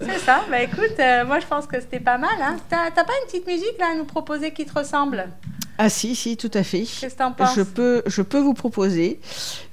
[0.00, 0.42] C'est ça.
[0.50, 2.30] Bah écoute, euh, moi je pense que c'était pas mal.
[2.40, 2.56] Hein.
[2.68, 5.28] T'as pas une petite musique là à nous proposer qui te ressemble?
[5.76, 6.80] Ah si, si, tout à fait.
[6.80, 7.54] Qu'est-ce que t'en penses?
[7.54, 9.20] Je peux, je peux vous proposer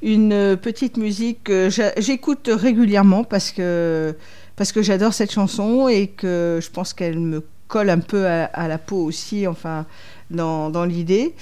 [0.04, 4.15] une euh, petite musique que j'écoute régulièrement parce que,
[4.56, 8.68] parce que j'adore cette chanson et que je pense qu'elle me colle un peu à,
[8.68, 9.86] la peau aussi, enfin,
[10.30, 11.34] dans, dans l'idée.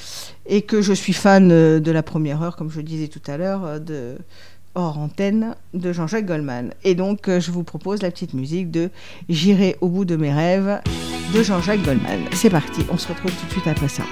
[0.45, 3.37] Et que je suis fan euh, de la première heure, comme je disais tout à
[3.37, 4.17] l'heure, euh, de
[4.75, 6.73] hors antenne de Jean-Jacques Goldman.
[6.83, 8.89] Et donc, euh, je vous propose la petite musique de
[9.29, 10.81] J'irai au bout de mes rêves
[11.33, 12.21] de Jean-Jacques Goldman.
[12.33, 14.03] C'est parti, on se retrouve tout de suite après ça.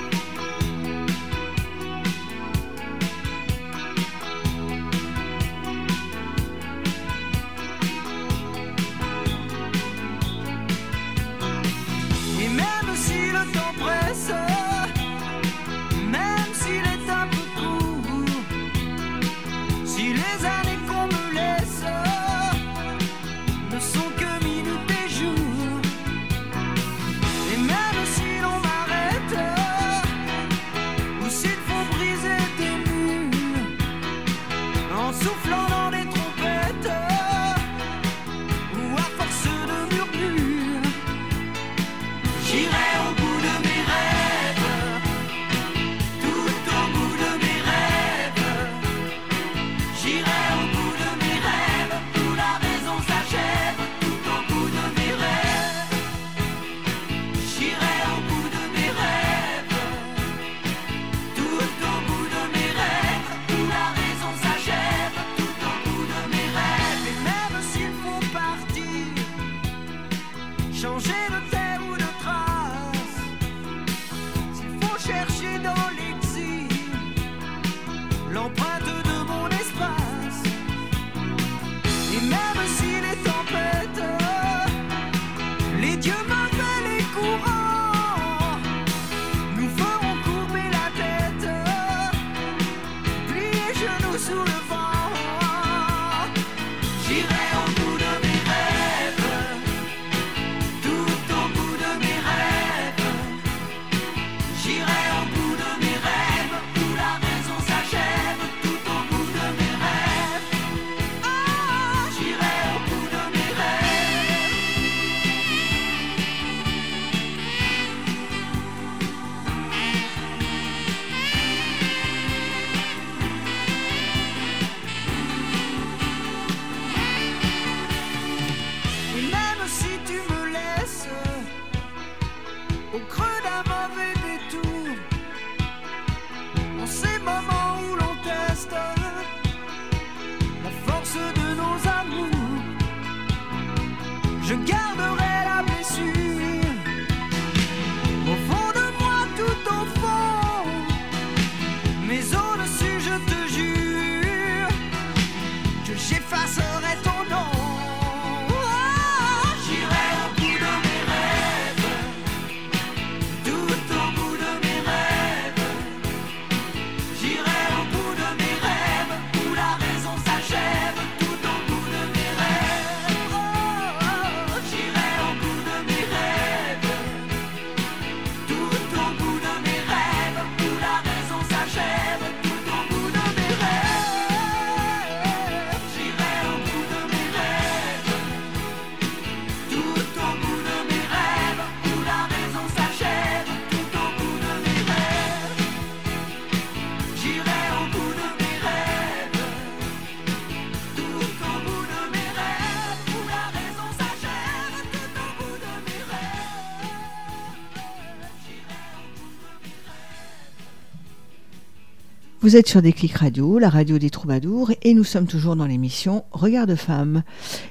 [212.51, 216.25] Vous êtes sur Déclic Radio, la radio des troubadours, et nous sommes toujours dans l'émission
[216.33, 217.23] Regard de femme.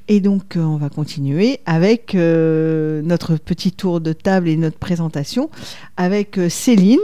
[0.08, 4.78] Et donc, euh, on va continuer avec euh, notre petit tour de table et notre
[4.78, 5.50] présentation
[5.98, 6.98] avec euh, Céline.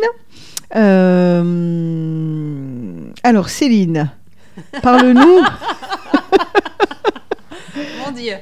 [3.23, 4.11] Alors, Céline,
[4.83, 5.21] parle-nous
[8.07, 8.37] Mon Dieu.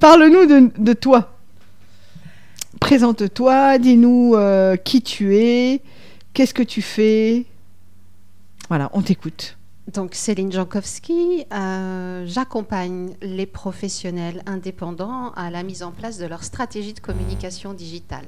[0.00, 1.38] parle-nous de, de toi.
[2.78, 4.36] Présente-toi, dis-nous
[4.84, 5.80] qui tu es,
[6.34, 7.46] qu'est-ce que tu fais.
[8.68, 9.58] Voilà, on t'écoute.
[9.92, 16.42] Donc Céline Jankowski, euh, j'accompagne les professionnels indépendants à la mise en place de leur
[16.42, 18.26] stratégie de communication digitale.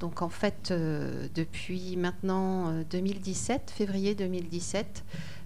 [0.00, 5.04] Donc en fait, euh, depuis maintenant euh, 2017, février 2017,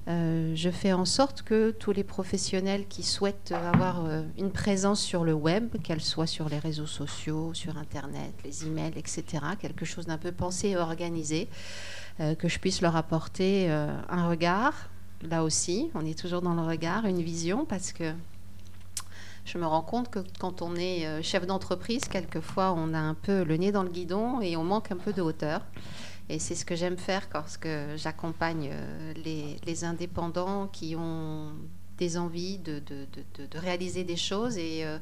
[0.08, 5.00] euh, je fais en sorte que tous les professionnels qui souhaitent avoir euh, une présence
[5.00, 9.24] sur le web, qu'elle soit sur les réseaux sociaux, sur Internet, les emails, etc.,
[9.60, 14.28] quelque chose d'un peu pensé et organisé, euh, que je puisse leur apporter euh, un
[14.28, 14.88] regard.
[15.22, 18.12] Là aussi, on est toujours dans le regard, une vision, parce que
[19.44, 23.14] je me rends compte que quand on est euh, chef d'entreprise, quelquefois on a un
[23.14, 25.62] peu le nez dans le guidon et on manque un peu de hauteur.
[26.28, 29.12] Et c'est ce que j'aime faire lorsque j'accompagne euh,
[29.64, 31.52] les, indépendants qui ont
[31.98, 34.98] des envies de, de- réaliser des choses et, euh,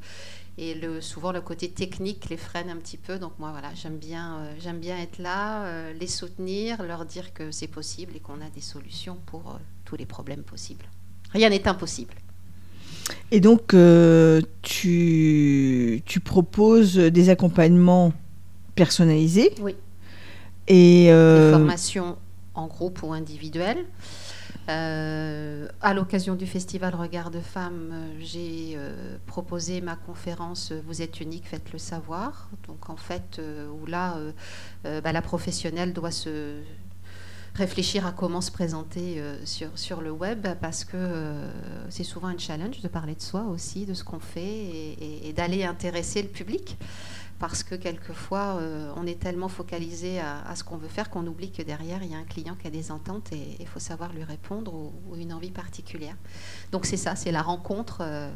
[0.57, 3.19] et le, souvent le côté technique les freine un petit peu.
[3.19, 7.33] Donc moi voilà, j'aime bien, euh, j'aime bien être là, euh, les soutenir, leur dire
[7.33, 10.85] que c'est possible et qu'on a des solutions pour euh, tous les problèmes possibles.
[11.33, 12.15] Rien n'est impossible.
[13.31, 13.75] Et donc,
[14.63, 18.15] tu, tu proposes des accompagnements
[18.75, 19.53] personnalisés.
[19.61, 19.75] Oui.
[20.69, 22.17] Et de euh, formation
[22.55, 23.85] en groupe ou individuelle.
[24.71, 30.81] Euh, à l'occasion du festival Regard de Femmes, euh, j'ai euh, proposé ma conférence euh,
[30.87, 32.49] Vous êtes unique, faites-le savoir.
[32.67, 33.41] Donc en fait,
[33.73, 34.17] où là,
[34.85, 36.61] bah, la professionnelle doit se
[37.55, 41.49] réfléchir à comment se présenter sur, le web parce que
[41.89, 45.65] c'est souvent un challenge de parler de soi aussi, de ce qu'on fait et d'aller
[45.65, 46.77] intéresser le public
[47.39, 51.27] parce que quelquefois euh, on est tellement focalisé à, à ce qu'on veut faire qu'on
[51.27, 53.81] oublie que derrière il y a un client qui a des ententes et il faut
[53.81, 56.17] savoir lui répondre ou, ou une envie particulière.
[56.73, 57.99] Donc c'est ça, c'est la rencontre.
[58.01, 58.31] euh,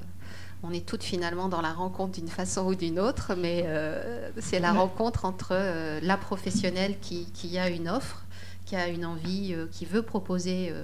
[0.65, 4.59] on est toutes finalement dans la rencontre d'une façon ou d'une autre, mais euh, c'est
[4.59, 5.55] la rencontre entre
[6.03, 8.25] la professionnelle qui, qui a une offre,
[8.67, 10.75] qui a une envie, qui veut proposer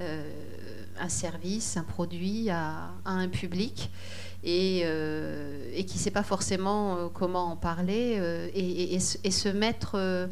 [0.00, 3.90] un service, un produit à, à un public
[4.44, 9.18] et, euh, et qui ne sait pas forcément euh, comment en parler euh, et, se-
[9.24, 10.28] et se mettre...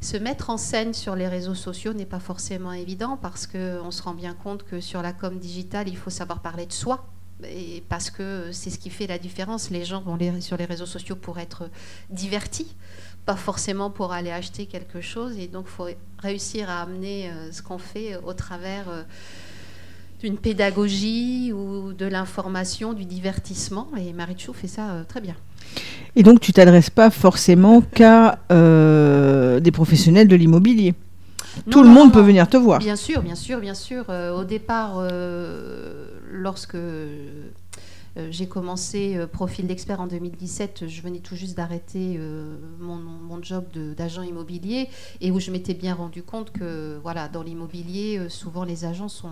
[0.00, 4.02] se mettre en scène sur les réseaux sociaux n'est pas forcément évident parce qu'on se
[4.02, 7.06] rend bien compte que sur la com digitale, il faut savoir parler de soi.
[7.44, 9.70] Et parce que c'est ce qui fait la différence.
[9.70, 11.70] Les gens vont sur les réseaux sociaux pour être
[12.10, 12.74] divertis,
[13.26, 15.38] pas forcément pour aller acheter quelque chose.
[15.38, 18.86] Et donc, il faut réussir à amener ce qu'on fait au travers
[20.22, 23.88] d'une pédagogie ou de l'information, du divertissement.
[23.98, 25.34] Et Marie Chou fait ça euh, très bien.
[26.14, 30.94] Et donc, tu t'adresses pas forcément qu'à euh, des professionnels de l'immobilier.
[31.70, 32.78] Tout Non, le non, monde non, peut venir te voir.
[32.78, 34.04] Bien sûr, bien sûr, bien sûr.
[34.10, 35.02] Euh, au départ,
[36.30, 36.76] lorsque
[38.30, 42.20] j'ai commencé Profil d'expert en 2017, je venais tout juste d'arrêter
[42.78, 43.64] mon, mon job
[43.96, 44.88] d'agent immobilier
[45.20, 49.30] et où je m'étais bien rendu compte que voilà, dans l'immobilier, souvent les agents sont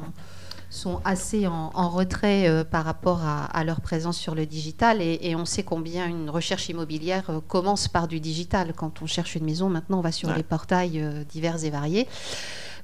[0.70, 5.02] sont assez en, en retrait euh, par rapport à, à leur présence sur le digital
[5.02, 8.72] et, et on sait combien une recherche immobilière euh, commence par du digital.
[8.74, 10.36] Quand on cherche une maison, maintenant on va sur Ouais.
[10.36, 12.06] les portails euh, divers et variés.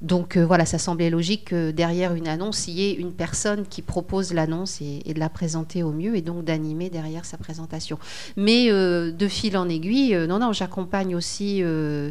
[0.02, 3.80] Donc voilà, ça semblait logique que derrière une annonce, il y ait une personne qui
[3.80, 7.98] propose l'annonce et, et de la présenter au mieux et donc d'animer derrière sa présentation.
[8.36, 11.62] Mais de fil en aiguille, non, non, j'accompagne aussi,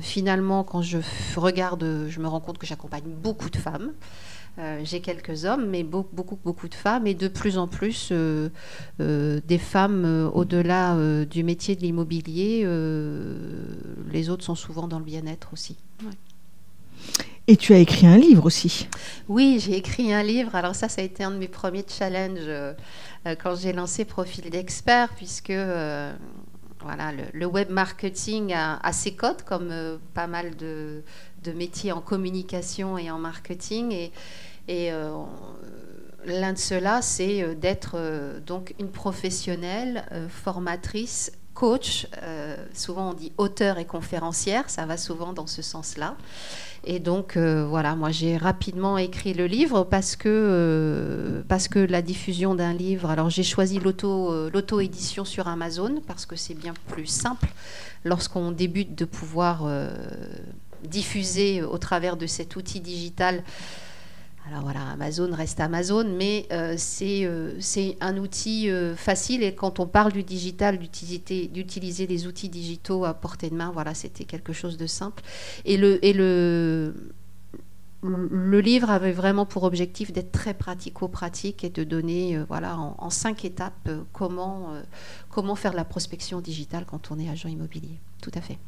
[0.02, 0.98] finalement, quand je
[1.36, 3.92] regarde, je me rends compte que j'accompagne beaucoup de femmes.
[4.58, 8.10] Euh, J'ai quelques hommes, mais beau- beaucoup, beaucoup de femmes, et de plus en plus
[8.12, 8.50] euh,
[9.02, 12.66] euh, des femmes au-delà du métier de l'immobilier.
[14.12, 15.76] les autres sont souvent dans le bien-être aussi.
[16.04, 16.12] Ouais.
[17.48, 18.88] Et tu as écrit un livre aussi.
[19.28, 20.56] Oui, j'ai écrit un livre.
[20.56, 22.50] Alors ça, ça a été un de mes premiers challenges
[23.44, 25.52] quand j'ai lancé Profil d'expert, puisque
[26.82, 29.72] voilà, le, le web marketing a, a ses codes, comme
[30.14, 31.04] pas mal de,
[31.46, 33.92] de métiers en communication et en marketing.
[33.92, 34.12] Et,
[34.68, 35.12] et euh,
[36.26, 42.06] l'un de ceux-là, c'est euh, d'être euh, donc une professionnelle, formatrice, coach.
[42.74, 44.70] souvent, on dit auteur et conférencière.
[44.70, 46.18] Ça va souvent dans ce sens-là.
[46.84, 52.56] Et donc, voilà, moi j'ai rapidement écrit le livre parce que, parce que la diffusion
[52.56, 57.48] d'un livre, alors j'ai choisi l'auto, l'auto-édition sur Amazon parce que c'est bien plus simple
[58.04, 59.64] lorsqu'on débute de pouvoir
[60.86, 63.44] diffuser au travers de cet outil digital.
[64.48, 69.56] Alors voilà, Amazon reste Amazon, mais euh, c'est euh, c'est un outil euh, facile et
[69.56, 74.26] quand on parle du digital, d'utiliser des outils digitaux à portée de main, voilà, c'était
[74.26, 75.24] quelque chose de simple.
[75.66, 76.94] Et le, et le,
[78.04, 83.46] le livre avait vraiment pour objectif d'être très pratico-pratique et de donner voilà, en, cinq
[83.46, 84.74] étapes comment,
[85.30, 88.00] comment faire de la prospection digitale quand on est agent immobilier.
[88.22, 88.60] Tout à fait.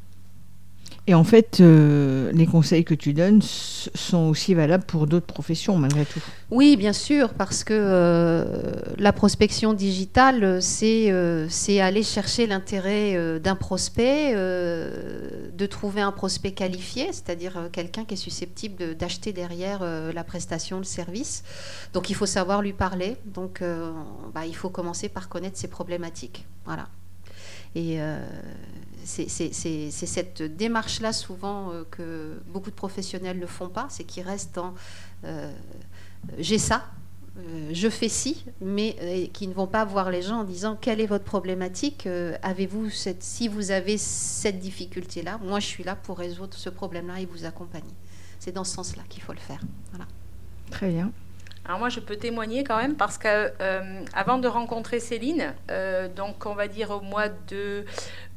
[1.10, 5.78] Et en fait, euh, les conseils que tu donnes sont aussi valables pour d'autres professions,
[5.78, 6.20] malgré tout.
[6.52, 11.48] Oui, bien sûr, parce que euh, la prospection digitale, c'est euh,
[11.80, 18.18] aller chercher l'intérêt euh, d'un prospect, de trouver un prospect qualifié, c'est-à-dire quelqu'un qui est
[18.18, 19.84] susceptible d'acheter derrière
[20.14, 21.44] la prestation, le service.
[21.94, 23.16] Donc il faut savoir lui parler.
[23.26, 23.64] Donc
[24.34, 26.46] bah, il faut commencer par connaître ses problématiques.
[26.66, 26.88] Voilà.
[27.76, 28.00] Et
[29.08, 34.58] c'est cette démarche-là souvent euh, que beaucoup de professionnels ne font pas, c'est qu'ils restent
[34.58, 34.74] en
[35.24, 35.52] euh,
[36.38, 36.84] j'ai ça,
[37.38, 40.76] euh, je fais ci, mais euh, qui ne vont pas voir les gens en disant
[40.76, 45.84] quelle est votre problématique, euh, avez-vous cette, si vous avez cette difficulté-là, moi je suis
[45.84, 47.94] là pour résoudre ce problème-là et vous accompagner.
[48.40, 49.62] C'est dans ce sens-là qu'il faut le faire.
[49.92, 50.06] Voilà.
[50.70, 51.12] Très bien.
[51.68, 56.08] Alors moi, je peux témoigner quand même parce que euh, avant de rencontrer Céline, euh,
[56.08, 57.84] donc on va dire au mois de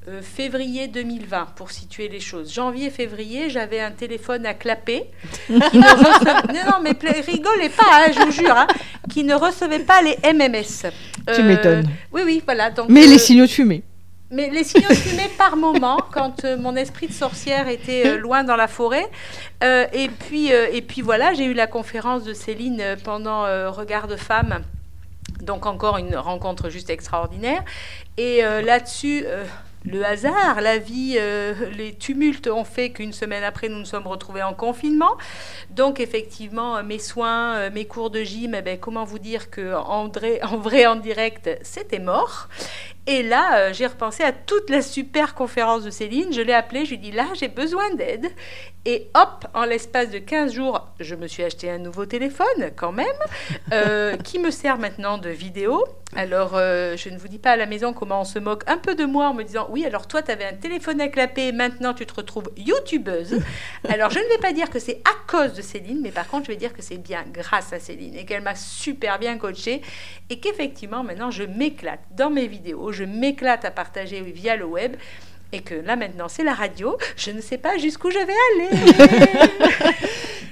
[0.09, 2.53] euh, février 2020, pour situer les choses.
[2.53, 5.05] Janvier-février, j'avais un téléphone à clapper.
[5.46, 8.66] qui ne recevait- non, non, mais rigolez pas, hein, je vous jure, hein,
[9.11, 10.90] qui ne recevait pas les MMS.
[11.26, 11.88] Tu Euh, m'étonnes.
[12.12, 12.70] Oui, oui, voilà.
[12.70, 13.82] Donc, Mais euh, les signaux de fumée.
[14.30, 18.16] mais les signaux de fumée par moment, quand euh, mon esprit de sorcière était euh,
[18.16, 19.07] loin dans la forêt.
[19.62, 23.44] Euh, et, puis, euh, et puis voilà, j'ai eu la conférence de Céline euh, pendant
[23.44, 24.62] euh, Regard de femme.
[25.42, 27.62] Donc encore une rencontre juste extraordinaire.
[28.16, 29.44] Et euh, là-dessus, euh,
[29.85, 34.07] le hasard, la vie, euh, les tumultes ont fait qu'une semaine après, nous nous sommes
[34.07, 35.16] retrouvés en confinement.
[35.70, 39.49] Donc effectivement, euh, mes soins, euh, mes cours de gym, eh ben, comment vous dire
[39.49, 42.49] que en vrai, en vrai, en direct, c'était mort.
[43.07, 46.32] Et là, euh, j'ai repensé à toute la super conférence de Céline.
[46.32, 48.26] Je l'ai appelée, je lui ai dit là, j'ai besoin d'aide.
[48.86, 52.92] Et hop, en l'espace de 15 jours, je me suis acheté un nouveau téléphone quand
[52.92, 53.07] même,
[53.72, 55.84] euh, qui me sert maintenant de vidéo.
[56.16, 58.78] Alors, euh, je ne vous dis pas à la maison comment on se moque un
[58.78, 61.53] peu de moi en me disant oui, alors toi, tu avais un téléphone à clapper,
[61.53, 63.38] maintenant tu te retrouves youtubeuse.
[63.88, 66.46] Alors, je ne vais pas dire que c'est à cause de Céline, mais par contre,
[66.46, 69.82] je vais dire que c'est bien grâce à Céline et qu'elle m'a super bien coachée
[70.30, 74.97] et qu'effectivement, maintenant, je m'éclate dans mes vidéos, je m'éclate à partager via le web.
[75.53, 79.88] Et que là maintenant c'est la radio, je ne sais pas jusqu'où je vais aller.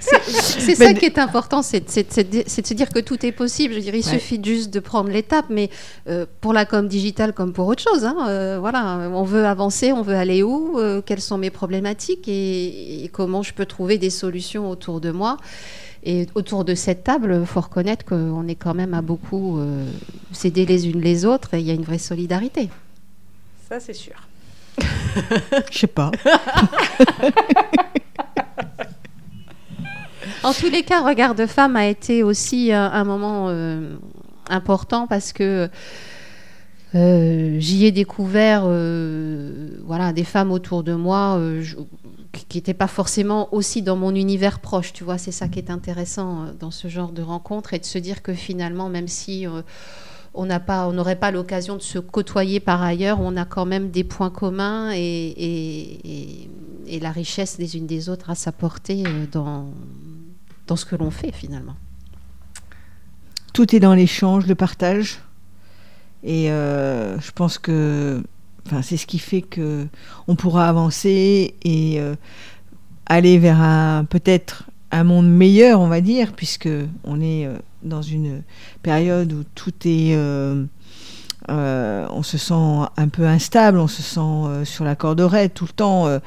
[0.01, 3.75] C'est ça qui est important, c'est de se dire que tout est possible.
[3.75, 4.13] Je veux dire, il Ouais.
[4.19, 5.71] suffit juste de prendre l'étape, mais
[6.09, 9.93] euh, pour la com digitale comme pour autre chose, hein, euh, voilà, on veut avancer,
[9.93, 13.99] on veut aller où, euh, quelles sont mes problématiques et, et comment je peux trouver
[13.99, 15.37] des solutions autour de moi.
[16.05, 19.87] Et autour de cette table, il faut reconnaître qu'on est quand même à beaucoup euh,
[20.33, 22.71] s'aider les unes les autres et il y a une vraie solidarité.
[23.69, 24.15] Ça c'est sûr.
[25.73, 26.11] Je sais pas.
[30.45, 33.97] En tous les cas, Regard de femme a été aussi un, un moment euh,
[34.49, 35.69] important parce que
[36.95, 41.77] euh, j'y ai découvert euh, voilà, des femmes autour de moi euh, je-
[42.33, 44.93] qui n'étaient pas forcément aussi dans mon univers proche.
[44.93, 47.85] Tu vois, c'est ça qui est intéressant euh, dans ce genre de rencontre et de
[47.85, 49.63] se dire que finalement, même si euh,
[50.35, 54.31] on n'aurait pas l'occasion de se côtoyer par ailleurs, on a quand même des points
[54.31, 56.49] communs et,
[57.01, 59.67] la richesse des unes des autres à s'apporter euh, dans,
[60.67, 61.77] dans ce que l'on fait finalement.
[63.53, 65.21] Tout est dans l'échange, le partage.
[66.25, 68.23] Et je pense que
[68.69, 69.87] enfin, c'est ce qui fait que
[70.27, 72.15] on pourra avancer et euh,
[73.07, 76.69] aller vers un peut-être un monde meilleur, on va dire, puisque
[77.05, 78.43] on est euh, dans une
[78.83, 80.65] période où tout est euh,
[81.49, 85.23] on se sent un peu instable, on se sent sur la corde
[85.55, 86.21] tout le temps.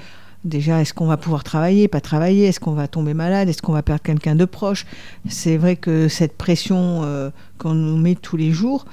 [0.44, 2.46] Déjà, est-ce qu'on va pouvoir travailler, pas travailler?
[2.48, 3.50] Est-ce qu'on va tomber malade?
[3.50, 4.86] Est-ce qu'on va perdre quelqu'un de proche?
[5.30, 8.86] C'est vrai que cette pression euh, qu'on nous met tous les jours,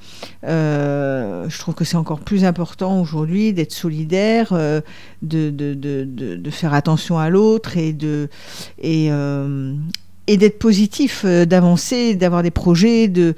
[0.44, 4.80] euh, je trouve que c'est encore plus important aujourd'hui d'être solidaire, euh,
[5.22, 8.28] de, de, de, de, de faire attention à l'autre et de
[8.80, 9.74] et, euh,
[10.28, 13.34] et d'être positif, euh, d'avancer, d'avoir des projets, de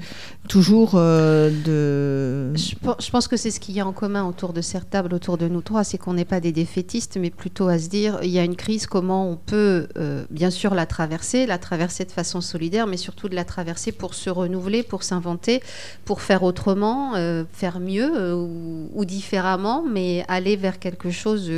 [0.49, 4.25] toujours euh, de Je, pen- je pense que c'est ce qu'il y a en commun
[4.25, 7.29] autour de cette table, autour de nous trois, c'est qu'on n'est pas des défaitistes, mais
[7.29, 10.73] plutôt à se dire, il y a une crise, comment on peut euh, bien sûr
[10.75, 14.83] la traverser, la traverser de façon solidaire, mais surtout de la traverser pour se renouveler,
[14.83, 15.61] pour s'inventer,
[16.03, 17.13] pour faire autrement,
[17.53, 21.49] faire mieux ou, différemment, mais aller vers quelque chose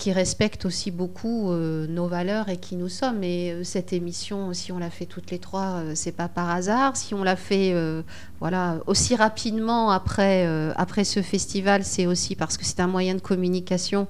[0.00, 3.22] qui respecte aussi beaucoup euh, nos valeurs et qui nous sommes.
[3.22, 6.48] Et euh, cette émission, si on l'a fait toutes les trois, euh, c'est pas par
[6.48, 6.96] hasard.
[6.96, 8.00] Si on l'a fait euh,
[8.40, 10.46] voilà, aussi rapidement après,
[10.76, 14.08] après ce festival, c'est aussi parce que c'est un moyen de communication.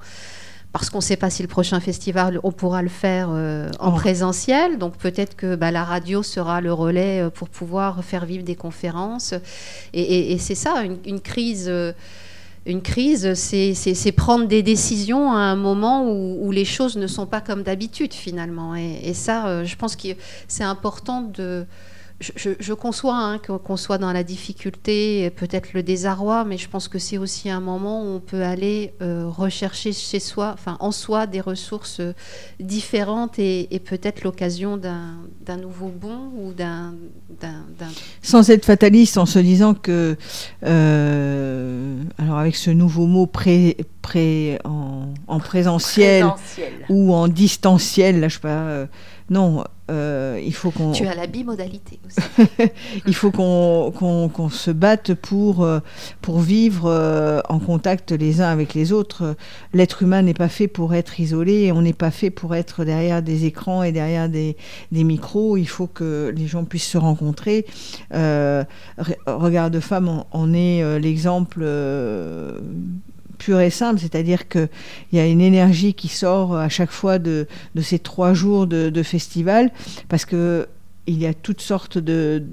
[0.72, 3.96] Parce qu'on ne sait pas si le prochain festival, on pourra le faire en Oh.
[3.96, 4.78] présentiel.
[4.78, 9.34] Donc peut-être que bah, la radio sera le relais pour pouvoir faire vivre des conférences.
[9.92, 11.68] Et, et- et c'est ça, une, une crise.
[12.66, 17.40] Une crise, c'est- prendre des décisions à un moment où, les choses ne sont pas
[17.40, 18.74] comme d'habitude finalement.
[18.76, 20.08] Et, et ça, euh, je pense que
[20.48, 21.64] c'est important de...
[22.20, 26.98] Je, conçois hein, qu'on soit dans la difficulté, peut-être le désarroi, mais je pense que
[26.98, 31.26] c'est aussi un moment où on peut aller euh, rechercher chez soi, enfin en soi,
[31.26, 32.12] des ressources euh,
[32.58, 36.94] différentes et, et peut-être l'occasion d'un nouveau bond ou d'un
[38.22, 40.16] Sans être fataliste, en se disant que,
[40.64, 46.72] euh, alors avec ce nouveau mot pré, pré, en, en présentiel Présentiel.
[46.90, 48.86] ou en distanciel, là je sais pas, euh,
[49.30, 52.48] non, euh, il faut qu'on Tu as la bimodalité aussi.
[53.06, 55.80] il faut qu'on se batte pour, euh,
[56.22, 59.34] pour vivre euh, en contact les uns avec les autres.
[59.74, 63.22] L'être humain n'est pas fait pour être isolé, on n'est pas fait pour être derrière
[63.22, 64.56] des écrans et derrière des,
[64.92, 65.56] des micros.
[65.56, 67.66] Il faut que les gens puissent se rencontrer.
[68.14, 68.64] Euh,
[68.98, 71.64] Re- Regard de femme en, en est l'exemple
[73.40, 74.68] euh, pur et simple, c'est-à-dire qu'il
[75.12, 77.46] y a une énergie qui sort à chaque fois de,
[77.80, 79.70] ces trois jours de, festival,
[80.08, 80.68] parce que
[81.06, 82.44] il y a toutes sortes de,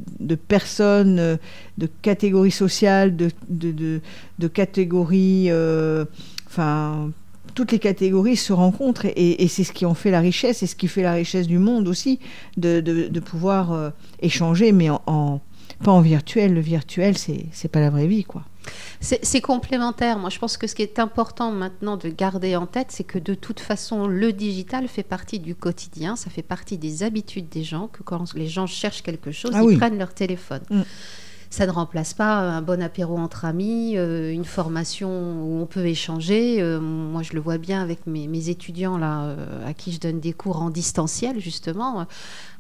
[0.48, 1.38] personnes,
[1.78, 6.06] de catégories sociales, de, catégories, euh,
[6.48, 7.12] enfin,
[7.54, 10.68] toutes les catégories se rencontrent et, et c'est ce qui en fait la richesse, c'est
[10.68, 12.20] ce qui fait la richesse du monde aussi,
[12.56, 13.90] de, pouvoir euh,
[14.22, 14.88] échanger, mais
[15.84, 16.54] pas en virtuel.
[16.54, 18.44] Le virtuel, c'est pas la vraie vie, quoi.
[19.00, 20.18] C'est complémentaire.
[20.20, 23.20] Moi, je pense que ce qui est important maintenant de garder en tête, c'est que
[23.20, 27.64] de toute façon, le digital fait partie du quotidien, ça fait partie des habitudes des
[27.64, 29.78] gens, que quand les gens cherchent quelque chose, Ah ils oui.
[29.78, 30.62] prennent leur téléphone.
[30.70, 30.82] Mm.
[31.50, 35.86] Ça ne remplace pas un bon apéro entre amis, euh, une formation où on peut
[35.86, 36.58] échanger.
[36.62, 40.00] Euh, moi, je le vois bien avec mes, mes étudiants là, euh, à qui je
[40.00, 42.06] donne des cours en distanciel, justement.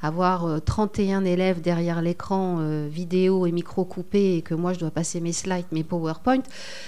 [0.01, 4.91] Avoir euh, 31 élèves derrière l'écran, vidéo et micro coupé, et que moi je dois
[4.91, 6.43] passer mes slides, mes PowerPoint,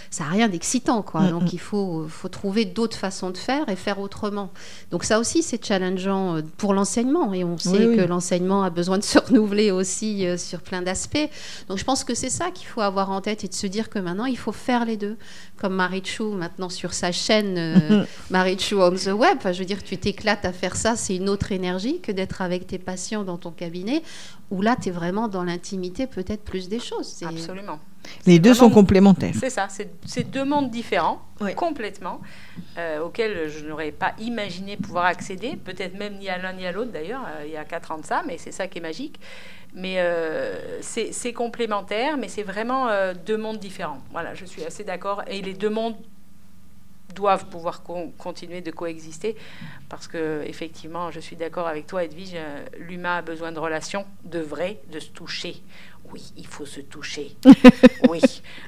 [0.09, 1.01] ça n'a rien d'excitant.
[1.01, 1.21] quoi.
[1.21, 1.49] Mm, Donc mm.
[1.53, 4.51] il faut, faut trouver d'autres façons de faire et faire autrement.
[4.91, 7.33] Donc ça aussi, c'est challengeant pour l'enseignement.
[7.33, 7.97] Et on sait Oui, oui.
[7.97, 11.29] que l'enseignement a besoin de se renouveler aussi sur plein d'aspects.
[11.67, 13.89] Donc je pense que c'est ça qu'il faut avoir en tête et de se dire
[13.89, 15.17] que maintenant, il faut faire les deux.
[15.57, 19.57] Comme Marie Chou, maintenant sur sa chaîne euh, Marie Chou on the web, enfin, je
[19.57, 22.77] veux dire, tu t'éclates à faire ça, c'est une autre énergie que d'être avec tes
[22.77, 24.03] patients dans ton cabinet,
[24.51, 27.07] où là, tu es vraiment dans l'intimité peut-être plus des choses.
[27.07, 27.79] C'est- Absolument.
[28.25, 29.33] Les deux sont complémentaires.
[29.39, 31.21] C'est ça, c'est c'est deux mondes différents,
[31.55, 32.21] complètement,
[32.77, 36.71] euh, auxquels je n'aurais pas imaginé pouvoir accéder, peut-être même ni à l'un ni à
[36.71, 38.81] l'autre d'ailleurs, euh, il y a quatre ans de ça, mais c'est ça qui est
[38.81, 39.19] magique.
[39.75, 43.99] Mais euh, c'est c'est complémentaire, mais c'est vraiment euh, deux mondes différents.
[44.11, 45.21] Voilà, je suis assez d'accord.
[45.27, 45.95] Et les deux mondes
[47.15, 49.35] doivent pouvoir con- continuer de coexister
[49.89, 54.05] parce que effectivement je suis d'accord avec toi Edwige euh, l'humain a besoin de relations
[54.23, 55.61] de vraies de se toucher.
[56.11, 57.35] Oui il faut se toucher.
[58.09, 58.21] Oui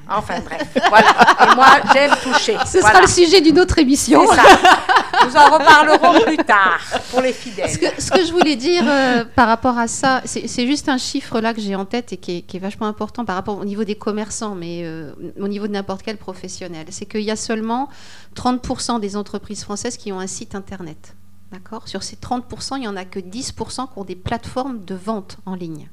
[0.10, 1.10] enfin bref voilà
[1.52, 2.90] et moi j'aime toucher Ce Voilà.
[2.96, 4.26] sera le sujet d'une autre émission.
[4.28, 4.42] Ça.
[5.26, 6.80] nous en reparlerons plus tard
[7.12, 10.22] pour les fidèles Ce que, ce que je voulais dire euh, par rapport à ça,
[10.26, 12.60] c'est c'est juste un chiffre là que j'ai en tête et qui est, qui est
[12.60, 16.18] vachement important par rapport au niveau des commerçants, mais euh, au niveau de n'importe quel
[16.18, 16.88] professionnel.
[16.90, 17.88] C'est qu'il y a seulement
[18.36, 21.16] 30% des entreprises françaises qui ont un site internet.
[21.52, 21.88] D'accord?
[21.88, 23.54] Sur ces 30%, il n'y en a que 10%
[23.94, 25.90] qui ont des plateformes de vente en ligne.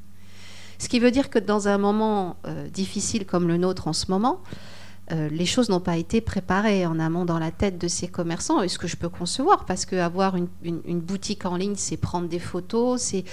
[0.79, 4.07] Ce qui veut dire que dans un moment euh, difficile comme le nôtre en ce
[4.11, 4.41] moment,
[5.11, 8.63] euh, les choses n'ont pas été préparées en amont dans la tête de ces commerçants,
[8.63, 11.97] et ce que je peux concevoir, parce qu'avoir une, une, une boutique en ligne, c'est
[11.97, 13.25] prendre des photos, c'est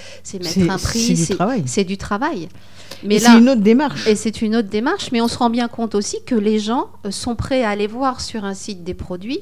[0.42, 1.62] mettre un prix, c'est du travail.
[1.66, 2.48] c'est du travail.
[3.04, 4.06] Mais c'est une autre démarche.
[4.06, 6.88] et c'est une autre démarche, mais on se rend bien compte aussi que les gens
[7.04, 9.40] euh, sont prêts à aller voir sur un site des produits,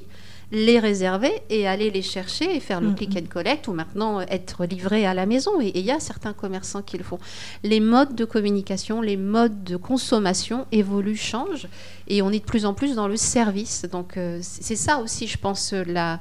[0.55, 2.95] les réserver et aller les chercher et faire le Mhm.
[2.95, 5.61] click and collect ou maintenant être livré à la maison.
[5.61, 7.19] Et il y a certains commerçants qui le font.
[7.65, 11.67] Les modes de communication, les modes de consommation évoluent, changent
[12.09, 13.85] et on est de plus en plus dans le service.
[13.91, 16.21] Donc euh, c'est c'est ça aussi, je pense, euh, la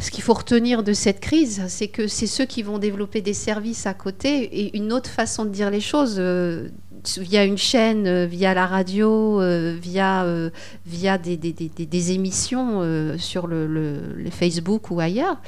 [0.00, 3.34] ce qu'il faut retenir de cette crise, c'est que c'est ceux qui vont développer des
[3.34, 6.68] services à côté et une autre façon de dire les choses euh,
[7.16, 10.50] via une chaîne, euh, via la radio, euh, via, euh,
[10.84, 15.38] via des, des- des- des- des émissions euh, sur le, le- les Facebook ou ailleurs.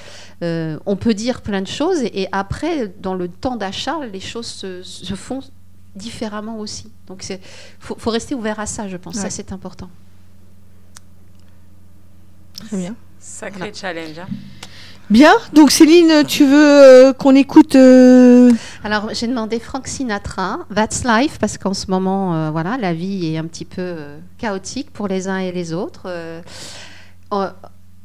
[0.43, 4.21] Euh, on peut dire plein de choses et, et après, dans le temps d'achat, les
[4.21, 5.41] choses se, se font
[5.97, 6.91] différemment aussi.
[7.09, 7.39] Donc il
[7.81, 9.17] faut, faut rester ouvert à ça, je pense.
[9.17, 9.23] Ouais.
[9.23, 9.91] Ça, c'est important.
[12.55, 12.95] Très bien.
[13.19, 13.75] sacré Voilà.
[13.75, 14.29] challenge hein.
[15.11, 18.53] Bien, donc Céline, tu veux euh, qu'on écoute euh,
[18.85, 23.35] Alors, j'ai demandé Frank Sinatra, That's Life, parce qu'en ce moment, euh, voilà, la vie
[23.35, 23.97] est un petit peu
[24.39, 26.09] chaotique pour les uns et les autres.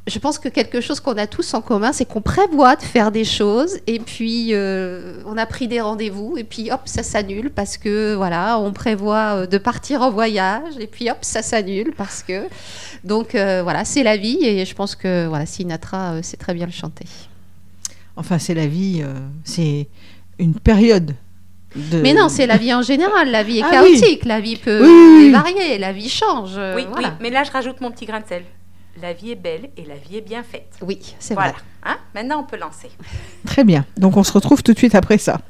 [0.08, 3.12] Je pense que quelque chose qu'on a tous en commun, c'est qu'on prévoit de faire
[3.12, 7.50] des choses et puis euh, on a pris des rendez-vous et puis hop, ça s'annule
[7.50, 11.92] parce que voilà, on prévoit euh, de partir en voyage et puis hop, ça s'annule
[11.98, 12.44] parce que.
[13.04, 16.54] Donc euh, voilà, c'est la vie et je pense que voilà, Sinatra euh, sait très
[16.54, 17.06] bien le chanter.
[18.16, 19.88] Enfin, c'est la vie, euh, c'est
[20.38, 21.16] une période.
[21.76, 22.02] De...
[22.02, 23.32] Mais non, c'est la vie en général.
[23.32, 24.00] La vie est Ah oui.
[24.00, 25.32] chaotique, la vie peut Oui, oui, oui.
[25.32, 26.52] varier, la vie change.
[26.76, 27.10] Oui, voilà.
[27.10, 28.44] oui, mais là, je rajoute mon petit grain de sel.
[29.02, 30.78] La vie est belle et la vie est bien faite.
[30.82, 31.52] Oui, c'est Voilà.
[31.52, 31.62] vrai.
[31.84, 32.90] Hein Maintenant, on peut lancer.
[33.46, 33.86] Très bien.
[33.98, 35.42] Donc, on se retrouve tout de suite après ça.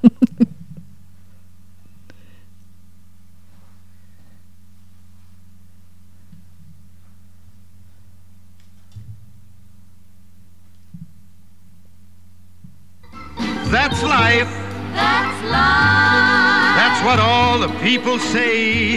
[13.72, 14.48] That's life.
[14.94, 16.76] That's life.
[16.78, 18.94] That's what all the people say.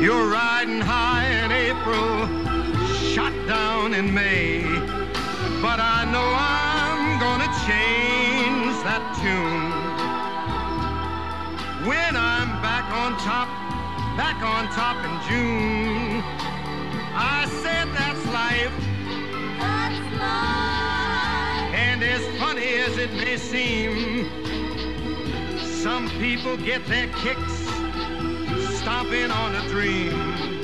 [0.00, 1.33] You're riding high
[1.74, 2.26] April,
[3.14, 4.62] shot down in May.
[5.60, 9.70] But I know I'm gonna change that tune.
[11.88, 13.48] When I'm back on top,
[14.16, 16.22] back on top in June.
[17.16, 18.76] I said that's life.
[19.58, 21.74] That's life.
[21.74, 24.28] And as funny as it may seem,
[25.82, 27.56] some people get their kicks
[28.80, 30.63] stomping on a dream.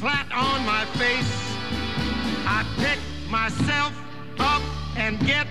[0.00, 1.30] flat on my face,
[2.46, 2.98] I pick
[3.28, 3.92] myself
[4.38, 4.62] up
[4.96, 5.46] and get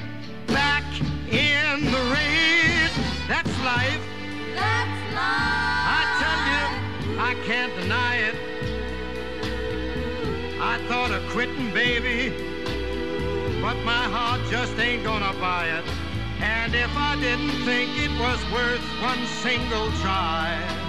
[0.48, 0.84] back
[1.30, 2.96] in the race.
[3.28, 4.02] That's life.
[4.56, 5.86] That's life.
[5.98, 6.66] I tell you,
[7.20, 8.36] I can't deny it.
[10.60, 12.34] I thought of quitting, baby,
[13.62, 15.86] but my heart just ain't gonna buy it.
[16.42, 20.89] And if I didn't think it was worth one single try,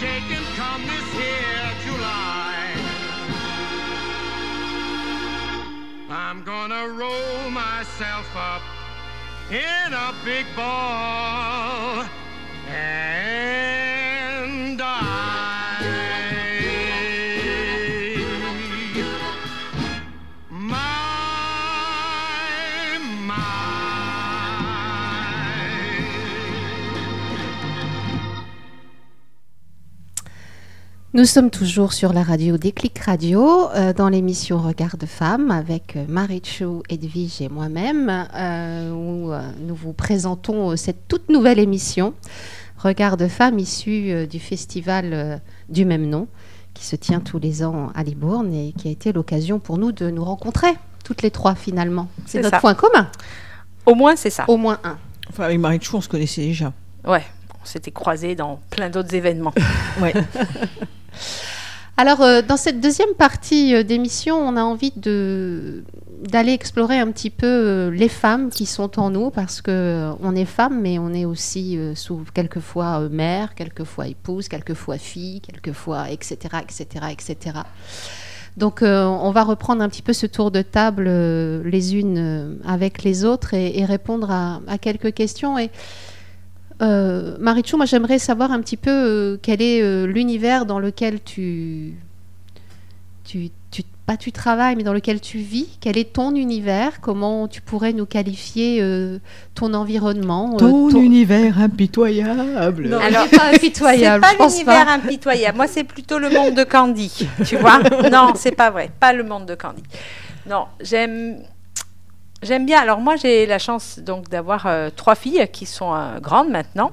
[0.00, 2.74] shaking come this here July,
[6.08, 8.62] I'm gonna roll myself up
[9.50, 12.06] in a big ball.
[12.66, 13.79] And
[31.12, 35.96] Nous sommes toujours sur la radio Déclic Radio, euh, dans l'émission Regard de femmes avec
[35.96, 41.28] euh, Marie Chou, Edwige et moi-même, euh, où euh, nous vous présentons euh, cette toute
[41.28, 42.14] nouvelle émission
[42.78, 45.36] Regard de femmes issue euh, du festival euh,
[45.68, 46.28] du même nom,
[46.74, 49.90] qui se tient tous les ans à Libourne et qui a été l'occasion pour nous
[49.90, 50.70] de nous rencontrer,
[51.02, 52.06] toutes les trois finalement.
[52.26, 52.60] C'est C'est notre ça.
[52.60, 53.10] point commun,
[53.84, 54.44] Au moins, c'est ça.
[54.46, 54.96] au moins un.
[55.28, 56.72] Enfin, avec Marie Chou, on se connaissait déjà.
[57.04, 57.24] Ouais,
[57.60, 59.52] on s'était croisés dans plein d'autres événements.
[60.00, 60.14] Ouais.
[62.00, 65.84] Alors, euh, dans cette deuxième partie euh, d'émission, on a envie de
[66.22, 70.34] d'aller explorer un petit peu euh, les femmes qui sont en nous, parce que on
[70.34, 76.38] est femme, mais on est aussi sous, quelquefois mère, quelquefois épouse, quelquefois fille, quelquefois etc.,
[76.62, 77.58] etc., etc.
[78.56, 83.26] Donc, on va reprendre un petit peu ce tour de table les unes avec les
[83.26, 85.58] autres et, et répondre à, à quelques questions.
[85.58, 85.70] Et
[86.80, 91.22] euh, Marichou, moi j'aimerais savoir un petit peu euh, quel est euh, l'univers dans lequel
[91.22, 91.94] tu,
[93.24, 95.68] tu, tu te pas tu travailles, mais dans lequel tu vis.
[95.80, 97.00] Quel est ton univers?
[97.00, 99.18] Comment tu pourrais nous qualifier euh,
[99.54, 102.88] ton environnement euh, Ton univers impitoyable.
[102.88, 102.98] Non.
[102.98, 105.56] Alors, pas impitoyable, c'est pas l'univers impitoyable.
[105.56, 107.28] Moi, c'est plutôt le monde de Candy.
[107.46, 107.78] Tu vois
[108.10, 108.90] Non, c'est pas vrai.
[108.98, 109.84] Pas le monde de Candy.
[110.48, 111.36] Non, j'aime.
[112.42, 112.80] J'aime bien.
[112.80, 116.92] Alors moi, j'ai la chance donc d'avoir euh, trois filles qui sont euh, grandes maintenant,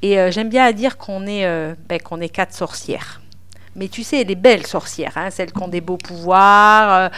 [0.00, 1.44] et euh, j'aime bien à dire qu'on est
[1.88, 3.20] ben, qu'on est quatre sorcières.
[3.76, 7.10] Mais tu sais, les belles sorcières, hein, celles qui ont des beaux pouvoirs,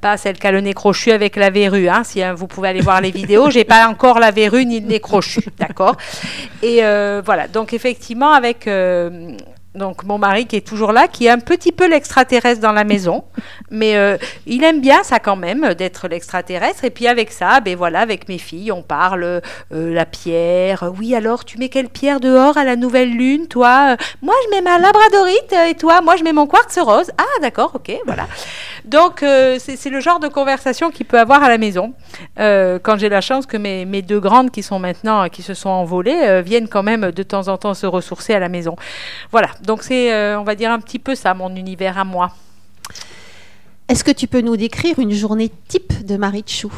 [0.00, 1.88] pas celles qui ont le nez crochu avec la verrue.
[1.88, 4.80] Hein, si hein, vous pouvez aller voir les vidéos, j'ai pas encore la verrue ni
[4.80, 5.96] le nez crochu, d'accord?
[6.62, 6.80] Et
[7.24, 8.68] voilà, donc effectivement, avec
[9.76, 12.84] donc mon mari qui est toujours là, qui est un petit peu l'extraterrestre dans la
[12.84, 13.24] maison,
[13.70, 14.16] mais euh,
[14.46, 16.84] il aime bien ça quand même d'être l'extraterrestre.
[16.84, 20.90] Et puis avec ça, ben voilà, avec mes filles, on parle euh, la pierre.
[20.98, 23.92] Oui, alors tu mets quelle pierre dehors à la nouvelle lune, toi?
[23.92, 27.10] Euh, Moi, je mets ma labradorite euh, et toi, moi, je mets mon quartz rose.
[27.18, 28.26] Ah, d'accord, ok, voilà.
[28.86, 31.92] Donc euh, c'est le genre de conversation qu'il peut avoir à la maison.
[32.38, 35.54] Euh, quand j'ai la chance que mes, mes deux grandes qui sont maintenant, qui se
[35.54, 38.76] sont envolées, euh, viennent quand même de temps en temps se ressourcer à la maison.
[39.32, 42.32] Voilà, donc c'est, euh, on va dire, un petit peu ça, mon univers à moi.
[43.88, 46.72] Est-ce que tu peux nous décrire une journée type de Marichou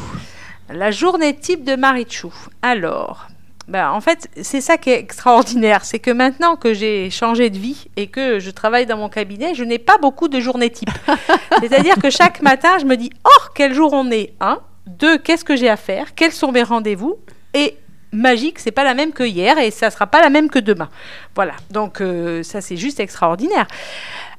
[0.68, 2.32] La journée type de Marichou.
[2.61, 3.28] Alors,
[3.68, 7.59] ben, en fait, c'est ça qui est extraordinaire, c'est que maintenant que j'ai changé de
[7.59, 10.91] vie et que je travaille dans mon cabinet, je n'ai pas beaucoup de journées type.
[11.61, 14.32] C'est-à-dire que chaque matin, je me dis, oh, quel jour on est?
[14.41, 16.14] Un, deux, qu'est-ce que j'ai à faire?
[16.14, 17.18] Quels sont mes rendez-vous?
[17.53, 17.76] Et
[18.13, 20.89] magique, c'est pas la même que hier et ça sera pas la même que demain.
[21.35, 23.67] Voilà, donc euh, ça c'est juste extraordinaire.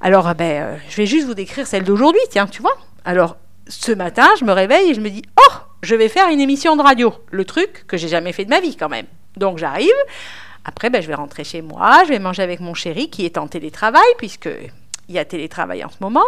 [0.01, 2.77] Alors, euh, ben, euh, je vais juste vous décrire celle d'aujourd'hui, tiens, tu vois.
[3.05, 5.53] Alors, ce matin, je me réveille et je me dis, oh,
[5.83, 7.13] je vais faire une émission de radio.
[7.31, 9.05] Le truc que j'ai jamais fait de ma vie quand même.
[9.37, 9.89] Donc j'arrive.
[10.65, 13.37] Après, ben, je vais rentrer chez moi, je vais manger avec mon chéri qui est
[13.37, 14.49] en télétravail, puisque
[15.09, 16.23] il y a télétravail en ce moment.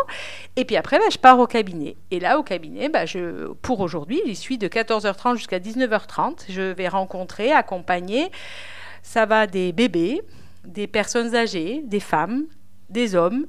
[0.56, 1.96] Et puis après, ben, je pars au cabinet.
[2.10, 6.46] Et là, au cabinet, ben, je, pour aujourd'hui, j'y suis de 14h30 jusqu'à 19h30.
[6.50, 8.32] Je vais rencontrer, accompagner.
[9.04, 10.22] Ça va des bébés,
[10.66, 12.46] des personnes âgées, des femmes,
[12.90, 13.46] des hommes.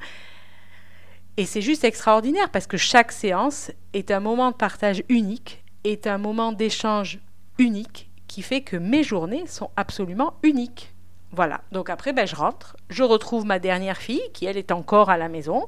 [1.38, 6.06] Et c'est juste extraordinaire parce que chaque séance est un moment de partage unique, est
[6.06, 7.20] un moment d'échange
[7.58, 10.91] unique qui fait que mes journées sont absolument uniques.
[11.34, 15.08] Voilà, donc après, ben, je rentre, je retrouve ma dernière fille qui, elle, est encore
[15.08, 15.66] à la maison.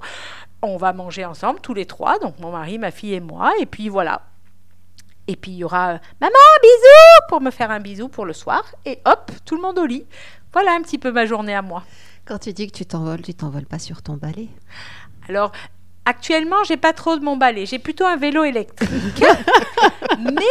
[0.62, 3.66] On va manger ensemble, tous les trois, donc mon mari, ma fille et moi, et
[3.66, 4.22] puis voilà.
[5.26, 8.34] Et puis il y aura euh, Maman, bisous pour me faire un bisou pour le
[8.34, 10.04] soir, et hop, tout le monde au lit.
[10.52, 11.82] Voilà un petit peu ma journée à moi.
[12.26, 14.48] Quand tu dis que tu t'envoles, tu t'envoles pas sur ton balai?
[15.28, 15.52] Alors,
[16.04, 17.66] actuellement, j'ai pas trop de mon balai.
[17.66, 19.24] J'ai plutôt un vélo électrique.
[20.20, 20.42] Mais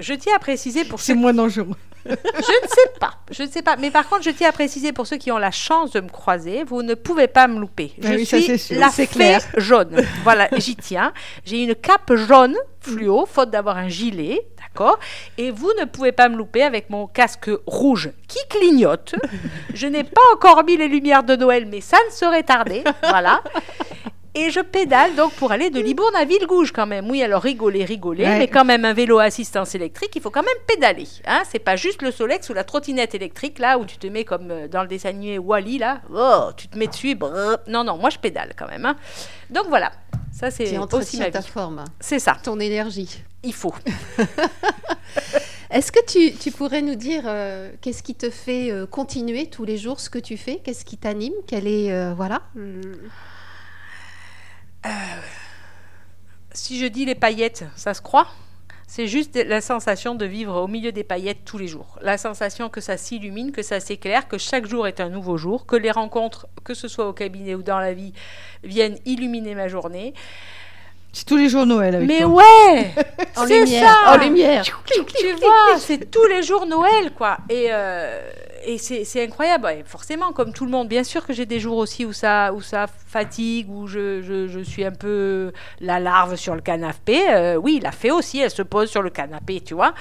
[0.00, 1.76] je tiens à préciser pour C'est ceux moins dangereux.
[2.06, 3.76] Je ne sais pas, je ne sais pas.
[3.76, 6.08] Mais par contre, je tiens à préciser pour ceux qui ont la chance de me
[6.08, 7.92] croiser, vous ne pouvez pas me louper.
[8.00, 9.40] Je Ah oui, suis la fée clair.
[9.56, 10.02] jaune.
[10.24, 11.12] Voilà, j'y tiens.
[11.44, 14.98] J'ai une cape jaune fluo, faute d'avoir un gilet, d'accord?
[15.38, 19.14] Et vous ne pouvez pas me louper avec mon casque rouge qui clignote.
[19.74, 22.82] Je n'ai pas encore mis les lumières de Noël, mais ça ne saurait tarder.
[23.02, 23.42] Voilà.
[24.34, 27.10] Et je pédale donc pour aller de Libourne à Villegouge quand même.
[27.10, 28.38] Oui, alors rigoler, rigoler, Ouais.
[28.38, 31.06] mais quand même un vélo à assistance électrique, il faut quand même pédaler.
[31.26, 34.24] Hein c'est pas juste le Solex ou la trottinette électrique là où tu te mets
[34.24, 36.00] comme euh, dans le dessin animé Wally là.
[36.14, 37.14] Oh, tu te mets dessus.
[37.14, 37.58] brrr.
[37.68, 38.86] Non, non, moi je pédale quand même.
[38.86, 38.96] hein.
[39.50, 39.92] Donc voilà,
[40.32, 43.22] ça c'est aussi ta forme, C'est ça, ton énergie.
[43.42, 43.74] il faut.
[45.70, 49.64] Est-ce que tu, tu pourrais nous dire euh, qu'est-ce qui te fait euh, continuer tous
[49.64, 50.56] les jours ce que tu fais?
[50.62, 51.32] Qu'est-ce qui t'anime?
[51.46, 52.42] Quel est euh, voilà.
[52.54, 53.08] Le-
[56.52, 58.26] Si je dis les paillettes, ça se croit
[58.94, 61.98] c'est juste la sensation de vivre au milieu des paillettes tous les jours.
[62.02, 65.64] La sensation que ça s'illumine, que ça s'éclaire, que chaque jour est un nouveau jour,
[65.64, 68.12] que les rencontres, que ce soit au cabinet ou dans la vie,
[68.64, 70.12] viennent illuminer ma journée.
[71.12, 72.28] C'est tous les jours Noël avec Mais toi.
[72.28, 72.94] ouais
[73.36, 74.62] En C'est lumière, ça en lumière.
[74.62, 74.72] Tu
[75.34, 77.36] vois, c'est tous les jours Noël, quoi.
[77.50, 78.30] Et, euh,
[78.64, 79.64] et c'est incroyable.
[79.66, 82.52] Ouais, forcément, comme tout le monde, bien sûr que j'ai des jours aussi où ça,
[82.54, 87.20] où ça fatigue, où je, je, je suis un peu la larve sur le canapé.
[87.30, 89.92] Euh, oui, la fée aussi, elle se pose sur le canapé, tu vois.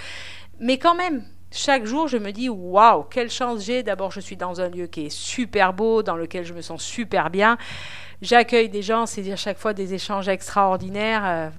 [0.59, 3.84] Mais quand même, chaque jour, je me dis waouh, quelle chance j'ai.
[3.84, 6.82] D'abord, je suis dans un lieu qui est super beau, dans lequel je me sens
[6.82, 7.58] super bien.
[8.22, 11.24] J'accueille des gens, c'est à chaque fois des échanges extraordinaires.
[11.26, 11.49] euh,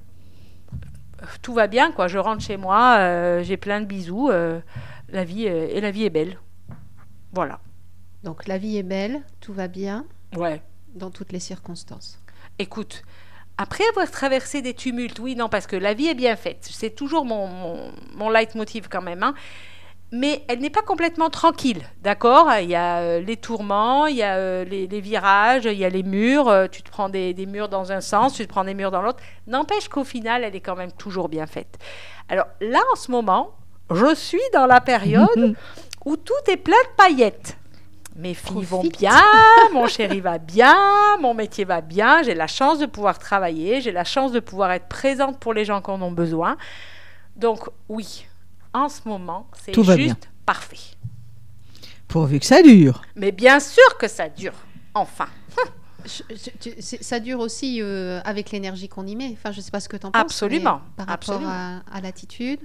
[1.42, 2.08] tout va bien, quoi.
[2.08, 4.28] Je rentre chez moi, euh, j'ai plein de bisous.
[4.30, 4.60] euh,
[5.08, 6.38] la vie euh, et la vie est belle.
[7.32, 7.60] Voilà.
[8.24, 10.62] Donc la vie est belle, tout va bien Ouais.
[10.94, 12.18] dans toutes les circonstances.
[12.58, 13.02] Écoute,
[13.58, 16.58] après avoir traversé des tumultes, oui, non, parce que la vie est bien faite.
[16.70, 19.22] C'est toujours mon, mon, mon leitmotiv quand même.
[19.22, 19.34] hein.
[20.12, 22.52] Mais elle n'est pas complètement tranquille, d'accord?
[22.60, 25.86] Il y a euh, les tourments, il y a euh, les, les virages, il y
[25.86, 28.48] a les murs, euh, tu te prends des, des murs dans un sens, tu te
[28.50, 29.20] prends des murs dans l'autre.
[29.46, 31.78] N'empêche qu'au final, elle est quand même toujours bien faite.
[32.28, 33.52] Alors là, en ce moment,
[33.90, 35.56] je suis dans la période
[36.04, 37.56] où tout est plein de paillettes.
[38.14, 39.22] Mes filles vont bien,
[39.72, 40.76] mon chéri va bien,
[41.20, 44.72] mon métier va bien, j'ai la chance de pouvoir travailler, j'ai la chance de pouvoir
[44.72, 46.58] être présente pour les gens qui en ont besoin.
[47.36, 48.26] Donc oui,
[48.74, 50.16] en ce moment, c'est Tout va juste bien.
[50.46, 50.76] parfait.
[52.08, 53.02] Pourvu que ça dure.
[53.16, 54.54] Mais bien sûr que ça dure,
[54.94, 55.28] enfin.
[56.04, 56.24] Je-
[56.60, 59.30] je- ça dure aussi euh, avec l'énergie qu'on y met.
[59.34, 60.20] Enfin, je sais pas ce que tu en penses.
[60.20, 61.52] Absolument, Par rapport absolument.
[61.52, 62.58] à, à l'attitude.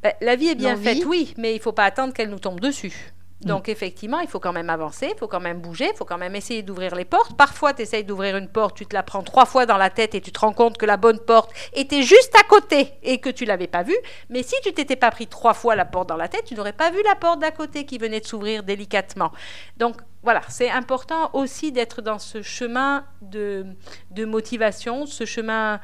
[0.00, 2.60] Ben, la vie est bien faite, oui, mais il faut pas attendre qu'elle nous tombe
[2.60, 2.92] dessus.
[3.40, 6.18] Donc effectivement, il faut quand même avancer, il faut quand même bouger, il faut quand
[6.18, 7.36] même essayer d'ouvrir les portes.
[7.36, 10.16] Parfois, tu essayes d'ouvrir une porte, tu te la prends trois fois dans la tête
[10.16, 13.30] et tu te rends compte que la bonne porte était juste à côté et que
[13.30, 13.96] tu l'avais pas vue.
[14.28, 16.72] Mais si tu t'étais pas pris trois fois la porte dans la tête, tu n'aurais
[16.72, 19.30] pas vu la porte d'à côté qui venait de s'ouvrir délicatement.
[19.76, 23.66] Donc voilà, c'est important aussi d'être dans ce chemin de,
[24.10, 25.78] de motivation, ce chemin,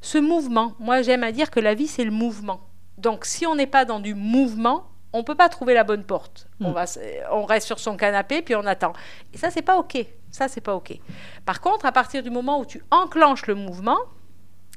[0.00, 0.74] ce mouvement.
[0.80, 2.68] Moi, j'aime à dire que la vie, c'est le mouvement.
[2.98, 6.46] Donc si on n'est pas dans du mouvement, on peut pas trouver la bonne porte.
[6.60, 6.98] On, va, s-
[7.30, 8.92] on reste sur son canapé puis on attend.
[9.32, 9.96] Et ça, c'est pas OK.
[10.30, 10.98] Ça, c'est pas OK.
[11.44, 13.98] Par contre, à partir du moment où tu enclenches le mouvement,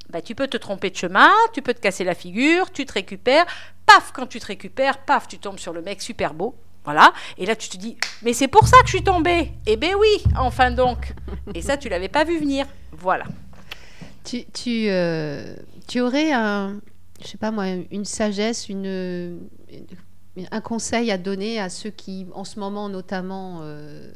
[0.09, 2.93] bah, tu peux te tromper de chemin, tu peux te casser la figure, tu te
[2.93, 3.45] récupères.
[3.85, 6.55] Paf, quand tu te récupères, paf, tu tombes sur le mec super beau.
[6.85, 7.11] Voilà.
[7.37, 9.51] Et là, tu te dis, mais c'est pour ça que je suis tombée.
[9.67, 11.13] Eh ben oui, enfin donc.
[11.53, 12.65] Et ça, tu l'avais pas vu venir.
[12.93, 13.25] Voilà.
[14.23, 15.55] Tu, tu, euh,
[15.87, 16.79] tu aurais un,
[17.21, 19.87] je sais pas moi, une sagesse, une, une-
[20.51, 24.09] un conseil à donner à ceux qui, en ce moment notamment, euh,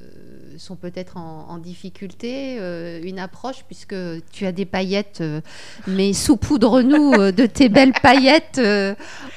[0.57, 3.95] sont peut-être en, en difficulté, euh, une approche, puisque
[4.31, 5.41] tu as des paillettes, euh,
[5.87, 8.61] mais saupoudre-nous euh, de tes belles paillettes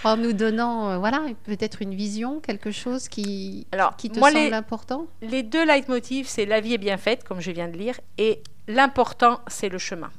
[0.04, 4.44] en nous donnant, voilà, peut-être une vision, quelque chose qui, Alors, qui te moi, semble
[4.44, 5.06] les- important?
[5.22, 8.42] Les deux leitmotivs, c'est la vie est bien faite, comme je viens de lire, et
[8.68, 10.10] l'important, c'est le chemin.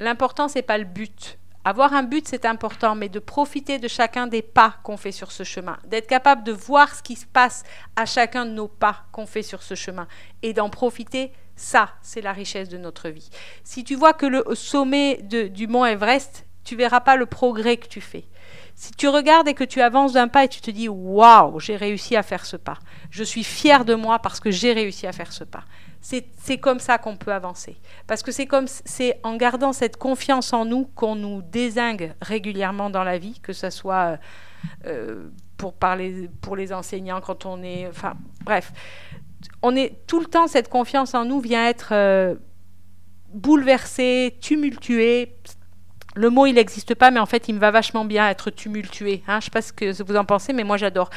[0.00, 1.38] L'important, c'est pas le but.
[1.64, 5.32] Avoir un but, c'est important, mais de profiter de chacun des pas qu'on fait sur
[5.32, 7.62] ce chemin, d'être capable de voir ce qui se passe
[7.96, 10.06] à chacun de nos pas qu'on fait sur ce chemin,
[10.42, 13.30] et d'en profiter, ça, c'est la richesse de notre vie.
[13.62, 17.88] Si tu vois que le sommet du mont Everest, tu verras pas le progrès que
[17.88, 18.24] tu fais.
[18.74, 21.76] Si tu regardes et que tu avances d'un pas et tu te dis waouh, j'ai
[21.76, 22.78] réussi à faire ce pas,
[23.10, 25.64] je suis fier de moi parce que j'ai réussi à faire ce pas.
[26.04, 27.76] C'est comme ça qu'on peut avancer.
[28.06, 33.16] Parce que c'est en gardant cette confiance en nous qu'on nous désingue régulièrement dans la
[33.16, 34.18] vie, que ce soit
[34.86, 35.28] euh,
[35.66, 38.72] euh, pour les enseignants quand on est, enfin bref,
[39.62, 42.34] on est tout le temps cette confiance en nous vient être euh,
[43.32, 45.36] bouleversée, tumultuée.
[46.16, 49.22] Le mot, il n'existe pas, mais en fait, il me va vachement bien être tumultué.
[49.26, 49.34] Hein.
[49.34, 51.08] Je ne sais pas ce que vous en pensez, mais moi, j'adore.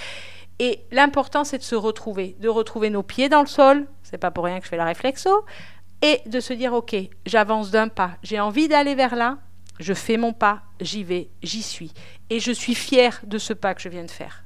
[0.59, 3.85] Et l'important, c'est de se retrouver, de retrouver nos pieds dans le sol.
[4.09, 5.45] C'est pas pour rien que je fais la réflexo.
[6.01, 6.95] Et de se dire, OK,
[7.25, 8.17] j'avance d'un pas.
[8.23, 9.39] J'ai envie d'aller vers là.
[9.79, 10.61] Je fais mon pas.
[10.79, 11.29] J'y vais.
[11.43, 11.91] J'y suis.
[12.29, 14.43] Et je suis fière de ce pas que je viens de faire.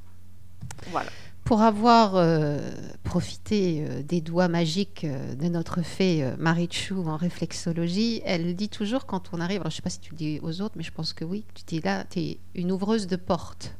[0.87, 1.09] Voilà.
[1.43, 2.59] Pour avoir euh,
[3.03, 8.69] profité euh, des doigts magiques euh, de notre fée Marie Chou en réflexologie, elle dit
[8.69, 10.75] toujours quand on arrive, alors je ne sais pas si tu le dis aux autres,
[10.77, 13.75] mais je pense que oui, tu dis là, tu es une ouvreuse de porte.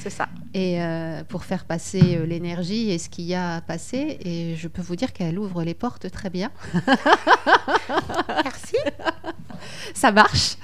[0.00, 0.28] C'est ça.
[0.54, 4.54] Et euh, pour faire passer euh, l'énergie et ce qu'il y a à passer, et
[4.56, 6.50] je peux vous dire qu'elle ouvre les portes très bien.
[8.44, 8.76] Merci.
[9.94, 10.56] ça marche.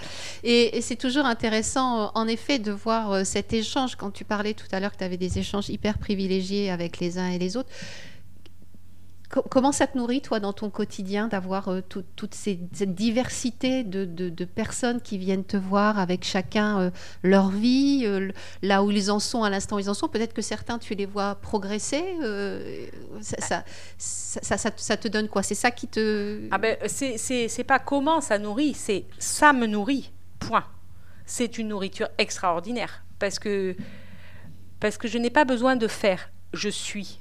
[0.42, 3.96] Et, et c'est toujours intéressant, euh, en effet, de voir cet échange.
[3.96, 7.18] Quand tu parlais tout à l'heure que tu avais des échanges hyper privilégiés avec les
[7.18, 7.70] uns et les autres,
[9.50, 14.44] comment ça te nourrit, toi, dans ton quotidien, d'avoir euh, tout- toute cette diversité de,
[14.44, 16.90] personnes qui viennent te voir avec chacun euh,
[17.22, 18.30] leur vie, euh,
[18.62, 20.08] là où ils en sont, à l'instant où ils en sont?
[20.08, 22.04] Peut-être que certains, tu les vois progresser.
[23.20, 23.64] ça,
[23.98, 25.42] ça, te- donne quoi?
[25.42, 26.48] C'est ça qui te...
[26.50, 30.12] Ah ben, c'est pas comment ça nourrit, c'est ça me nourrit.
[30.38, 30.64] Point.
[31.26, 33.76] C'est une nourriture extraordinaire parce que
[34.80, 37.18] parce que je n'ai pas besoin de faire, je suis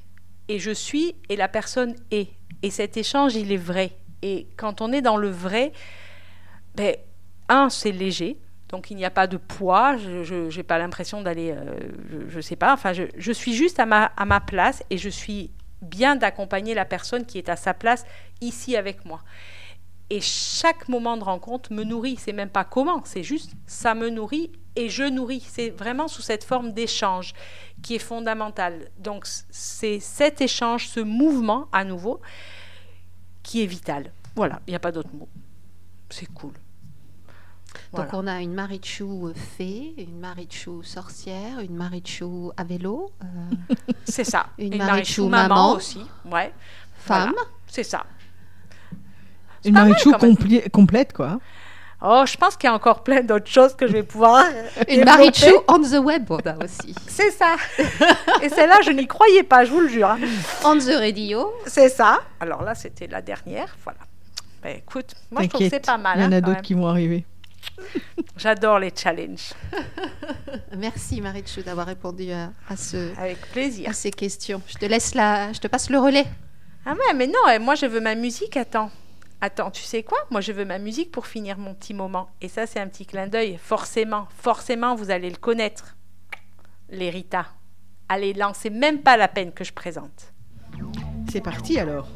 [0.53, 2.29] et je suis et la personne est.
[2.61, 3.97] Et cet échange il est vrai.
[4.21, 5.73] Et quand on est dans le vrai,
[6.75, 6.95] ben
[7.49, 8.37] un c'est léger.
[8.69, 11.75] Donc il n'y a pas de poids, je n'ai pas l'impression d'aller, euh,
[12.09, 14.97] je, je sais pas, enfin je, je suis juste à ma, à ma place et
[14.97, 15.51] je suis
[15.81, 18.05] bien d'accompagner la personne qui est à sa place
[18.39, 19.21] ici avec moi.
[20.11, 22.17] Et chaque moment de rencontre me nourrit.
[22.17, 25.43] C'est même pas comment, c'est juste ça me nourrit et je nourris.
[25.47, 27.33] C'est vraiment sous cette forme d'échange
[27.83, 28.89] qui est fondamentale.
[28.97, 32.19] Donc c'est cet échange, ce mouvement à nouveau
[33.43, 34.11] qui est vital.
[34.35, 35.29] Voilà, il n'y a pas d'autre mot.
[36.09, 36.53] C'est cool.
[37.91, 38.09] Voilà.
[38.09, 43.75] Donc on a une Marichou fée, une Marichou sorcière, une Marichou à vélo, euh,
[44.05, 44.47] C'est ça.
[44.57, 45.75] Une Et Marichou maman maman.
[45.75, 46.01] aussi.
[46.25, 46.53] Ouais.
[46.95, 47.31] femme.
[47.33, 47.47] Voilà.
[47.67, 48.05] C'est ça.
[49.65, 50.11] Une Marichou
[50.71, 51.39] complète, quoi.
[52.05, 54.43] Oh, je pense qu'il y a encore plein d'autres choses que je vais pouvoir.
[54.89, 55.05] Une développer.
[55.05, 56.93] Marichou on the web, on a aussi.
[57.07, 57.55] C'est ça.
[58.41, 60.09] Et celle-là, je n'y croyais pas, je vous le jure.
[60.09, 60.19] hein.
[60.65, 61.53] On the radio.
[61.65, 62.19] C'est ça.
[62.41, 63.73] Alors là, c'était la dernière.
[63.85, 63.99] Voilà.
[64.61, 66.17] Ben, écoute, moi, je trouve que c'est pas mal.
[66.17, 67.25] il y en hein, a d'autres qui vont arriver.
[68.35, 69.53] J'adore les challenges.
[70.77, 73.89] Merci Marichou d'avoir répondu à, à ce, Avec plaisir.
[73.89, 74.61] à ces questions.
[74.67, 76.25] Je te laisse la, je te passe le relais.
[76.85, 78.57] Ah ouais, mais non, moi, je veux ma musique.
[78.57, 78.91] Attends.
[79.45, 80.19] Attends, tu sais quoi?
[80.31, 82.29] Moi, je veux ma musique pour finir mon petit moment.
[82.39, 83.59] Et ça, c'est un petit clin d'œil.
[83.61, 85.97] Forcément, forcément, vous allez le connaître.
[86.87, 87.47] Les Rita.
[88.07, 90.31] Allez, lancez même pas la peine que je présente.
[91.29, 92.07] C'est parti alors.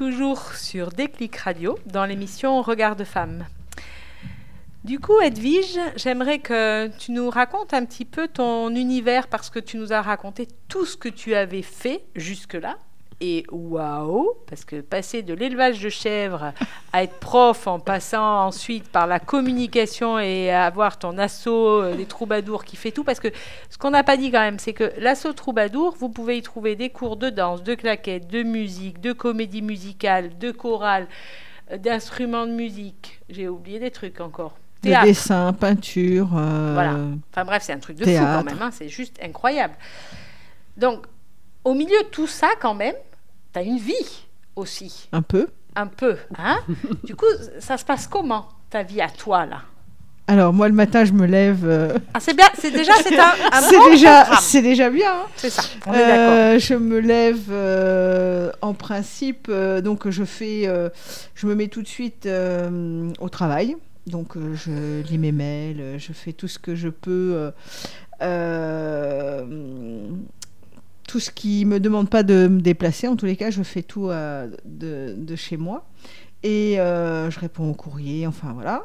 [0.00, 3.44] Toujours sur Déclic Radio dans l'émission Regard de femme.
[4.82, 9.58] Du coup, Edwige, j'aimerais que tu nous racontes un petit peu ton univers parce que
[9.58, 12.78] tu nous as raconté tout ce que tu avais fait jusque-là.
[13.22, 16.54] Et waouh, parce que passer de l'élevage de chèvres
[16.92, 21.94] à être prof en passant ensuite par la communication et à avoir ton assaut euh,
[21.96, 23.28] des troubadours qui fait tout, parce que
[23.68, 26.76] ce qu'on n'a pas dit quand même, c'est que l'assaut troubadour, vous pouvez y trouver
[26.76, 31.06] des cours de danse, de claquettes, de musique, de comédie musicale, de chorale,
[31.72, 33.20] euh, d'instruments de musique.
[33.28, 34.56] J'ai oublié des trucs encore.
[34.82, 35.04] De Théâtre.
[35.04, 36.28] dessin, peinture.
[36.38, 36.96] euh, Voilà.
[37.34, 38.38] Enfin bref, c'est un truc de fou théâtre.
[38.38, 38.62] quand même.
[38.62, 39.74] hein, C'est juste incroyable.
[40.78, 41.04] Donc,
[41.64, 42.94] au milieu de tout ça, quand même,
[43.52, 44.24] tu as une vie
[44.56, 45.08] aussi.
[45.12, 45.46] Un peu.
[45.76, 46.16] Un peu.
[46.38, 46.58] Hein?
[47.04, 47.26] Du coup,
[47.58, 49.62] ça se passe comment, ta vie à toi, là?
[50.26, 51.64] Alors, moi, le matin, je me lève.
[51.64, 52.46] euh, ah, C'est bien.
[52.56, 55.12] C'est déjà c'est un, un c'est déjà, c'est déjà bien.
[55.12, 55.26] hein.
[55.34, 55.62] C'est ça.
[55.86, 56.34] On est d'accord.
[56.34, 60.68] Euh, je me lève euh, en principe, euh, donc je fais,
[61.34, 63.76] je me mets tout de suite au travail.
[64.06, 67.50] Donc je lis mes mails, je fais tout ce que je peux,
[71.10, 73.08] tout ce qui me demande pas de me déplacer.
[73.08, 75.84] En tous les cas, je fais tout euh, de, de chez moi
[76.44, 78.28] et euh, je réponds aux courriers.
[78.28, 78.84] Enfin voilà.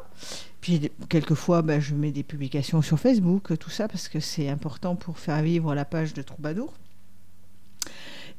[0.59, 4.95] Puis quelquefois, ben, je mets des publications sur Facebook, tout ça, parce que c'est important
[4.95, 6.73] pour faire vivre la page de Troubadour.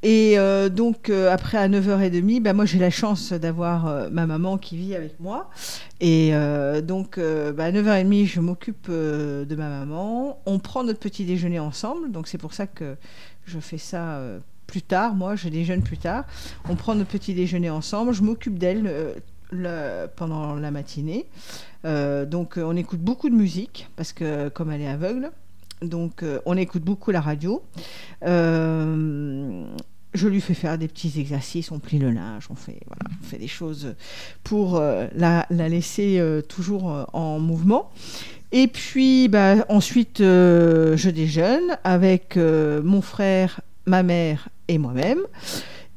[0.02, 4.76] Et euh, donc, après, à 9h30, ben, moi, j'ai la chance d'avoir ma maman qui
[4.76, 5.48] vit avec moi.
[6.00, 6.32] Et
[6.82, 10.40] donc, ben, à 9h30, je m'occupe de ma maman.
[10.44, 12.10] On prend notre petit déjeuner ensemble.
[12.10, 12.96] Donc, c'est pour ça que
[13.46, 15.14] je fais ça euh, plus tard.
[15.14, 16.24] Moi, je déjeune plus tard.
[16.68, 18.12] On prend notre petit déjeuner ensemble.
[18.12, 18.90] Je m'occupe d'elle
[19.52, 21.26] euh, pendant la matinée.
[21.84, 25.30] Euh, donc, on écoute beaucoup de musique parce que, comme elle est aveugle,
[25.82, 27.62] donc on écoute beaucoup la radio.
[30.14, 33.24] Je lui fais faire des petits exercices, on plie le linge, on fait, voilà, on
[33.24, 33.94] fait des choses
[34.42, 36.18] pour la, la laisser
[36.48, 37.90] toujours en mouvement.
[38.52, 45.20] Et puis bah, ensuite, euh, je déjeune avec euh, mon frère, ma mère et moi-même.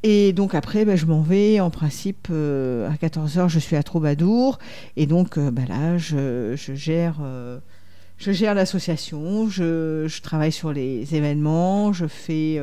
[0.01, 1.59] Et donc après, bah, je m'en vais.
[1.59, 4.57] En principe, euh, à 14h, je suis à Troubadour.
[4.95, 7.21] Et donc bah, là, je, gère...
[8.55, 12.59] l'association, je, travaille sur les événements, je fais,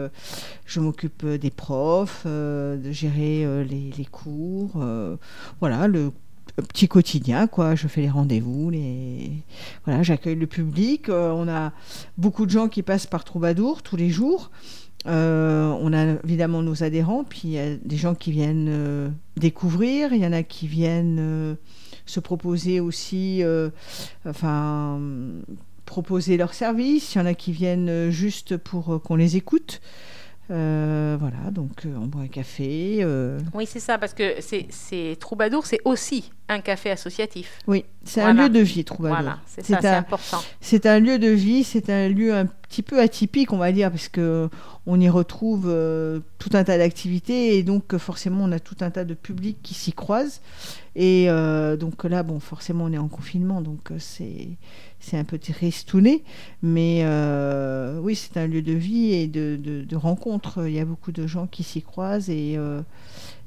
[0.67, 4.85] je m'occupe des profs, de gérer les, les cours,
[5.61, 6.11] voilà le
[6.63, 7.75] petit quotidien quoi.
[7.75, 9.31] Je fais les rendez-vous, les
[9.85, 11.09] voilà, j'accueille le public.
[11.09, 11.73] euh, on a
[12.17, 14.51] beaucoup de gens qui passent par Troubadour tous les jours.
[15.07, 19.09] Euh, on a évidemment nos adhérents, puis il y a des gens qui viennent euh,
[19.37, 21.57] découvrir, il y en a qui viennent
[22.07, 23.43] se proposer aussi,
[24.25, 25.01] enfin,
[25.85, 29.81] proposer leurs services, il y en a qui viennent juste pour qu'on les écoute.
[30.49, 33.07] Voilà, donc on boit un café.
[33.55, 37.59] Oui, c'est ça, parce que c'est- Troubadour, c'est aussi un café associatif.
[37.67, 38.43] Oui, c'est Voilà.
[38.43, 39.19] un lieu de vie, Troubadour.
[39.19, 40.41] Voilà, c'est ça, c'est un, important.
[40.61, 43.91] c'est un lieu de vie, c'est un lieu un petit peu atypique, on va dire,
[43.91, 44.49] parce que
[44.87, 48.77] on y retrouve euh, tout un tas d'activités et donc euh, forcément on a tout
[48.81, 50.41] un tas de publics qui s'y croisent.
[50.95, 54.49] Et euh, donc là, bon, forcément on est en confinement, donc c'est
[55.01, 56.23] c'est un peu tristouné,
[56.63, 60.67] mais euh, oui, c'est un lieu de vie et de, de, de rencontres.
[60.67, 62.57] Il y a beaucoup de gens qui s'y croisent et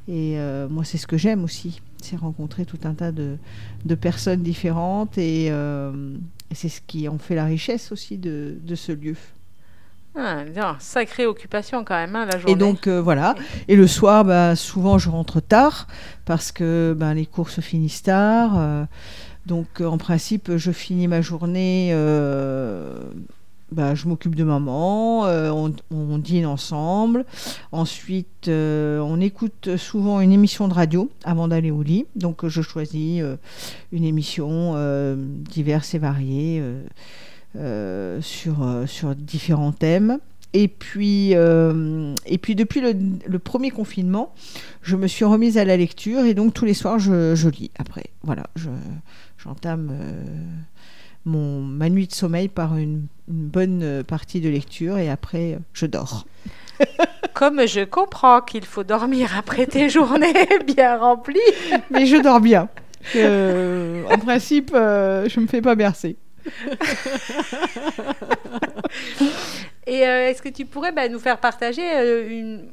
[0.08, 3.38] et euh, moi, c'est ce que j'aime aussi, c'est rencontrer tout un tas de,
[3.86, 6.16] de personnes différentes et, euh,
[6.50, 9.16] et c'est ce qui en fait la richesse aussi de, de ce lieu.
[10.16, 12.54] Ah, bien, sacrée occupation quand même, hein, la journée.
[12.54, 13.36] Et donc euh, voilà.
[13.68, 15.88] Et le soir, bah, souvent je rentre tard
[16.26, 18.88] parce que ben, les cours se finissent tard.
[19.46, 21.94] donc en principe, je finis ma journée.
[23.72, 25.52] Bah, je m'occupe de maman, euh,
[25.92, 27.26] on, dîne ensemble.
[27.72, 32.06] Ensuite, euh, on écoute souvent une émission de radio avant d'aller au lit.
[32.16, 33.36] Donc, je choisis euh,
[33.92, 34.76] une émission
[35.16, 36.64] diverse et variée
[38.22, 38.56] sur,
[38.88, 40.20] sur différents thèmes.
[40.54, 42.94] Et puis, et puis depuis le,
[43.28, 44.34] le premier confinement,
[44.82, 47.70] je me suis remise à la lecture et donc tous les soirs, je, je lis.
[47.78, 48.70] Après, voilà, je-
[49.38, 49.92] j'entame
[51.26, 55.54] mon, ma nuit de sommeil par une, une bonne euh, partie de lecture et après,
[55.54, 56.26] euh, je dors.
[57.34, 60.34] Comme je comprends qu'il faut dormir après tes journées
[60.66, 61.40] bien remplies.
[61.92, 62.70] Mais je dors bien.
[63.16, 66.18] Euh, en principe, euh, je me fais pas bercer.
[69.88, 71.82] Et euh, est-ce que tu pourrais bah, nous faire partager
[72.30, 72.72] une...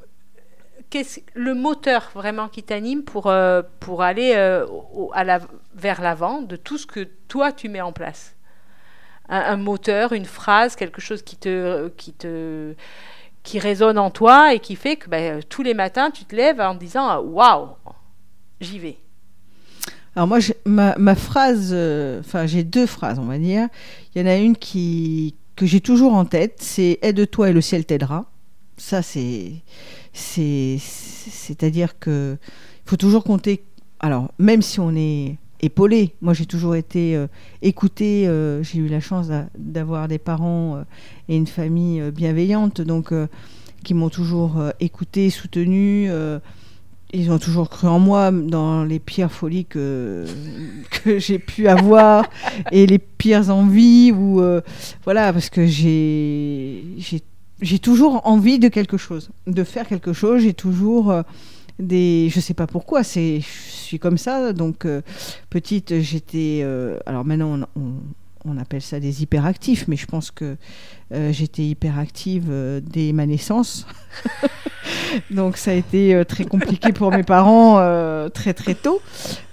[1.35, 5.41] le moteur vraiment qui t'anime pour, euh, pour aller euh, au- à la...
[5.75, 8.36] vers l'avant de tout ce que toi tu mets en place?
[9.29, 12.75] Un, moteur, une phrase, quelque chose qui te, qui te,
[13.43, 16.61] qui résonne en toi et qui fait que ben, tous les matins, tu te lèves
[16.61, 17.69] en disant Waouh,
[18.61, 18.99] j'y vais.
[20.15, 23.69] Alors moi, ma, ma phrase, euh, enfin j'ai deux phrases, on va dire.
[24.15, 27.61] Il y en a une qui que j'ai toujours en tête, c'est aide-toi et le
[27.61, 28.27] ciel t'aidera.
[28.79, 29.53] Ça c'est
[30.13, 33.63] c'est c'est-à-dire que il faut toujours compter.
[34.01, 37.27] Alors même si on est épaulé, moi j'ai toujours été euh,
[37.63, 38.27] écoutée.
[38.29, 40.83] euh, j'ai eu la chance d'a- d'avoir des parents euh,
[41.29, 43.13] et une famille euh, bienveillante, donc
[43.85, 46.11] qui m'ont toujours euh, écouté, soutenue.
[47.13, 50.25] ils ont toujours cru en moi dans les pires folies que,
[50.91, 52.25] que j'ai pu avoir
[52.73, 54.43] et les pires envies ou
[55.05, 56.85] voilà parce que j'ai
[57.81, 60.43] toujours envie de quelque chose, de faire quelque chose.
[60.43, 61.15] J'ai toujours
[61.79, 64.53] des, je sais pas pourquoi, c'est, je suis comme ça.
[64.53, 65.03] Donc euh,
[65.51, 67.81] petite, j'étais, euh, alors maintenant on,
[68.45, 70.57] on- appelle ça des hyperactifs, mais je pense que
[71.13, 72.51] euh, j'étais hyperactive
[72.83, 73.87] dès ma naissance.
[75.31, 77.77] Donc ça a été très compliqué pour mes parents
[78.31, 79.01] très très tôt.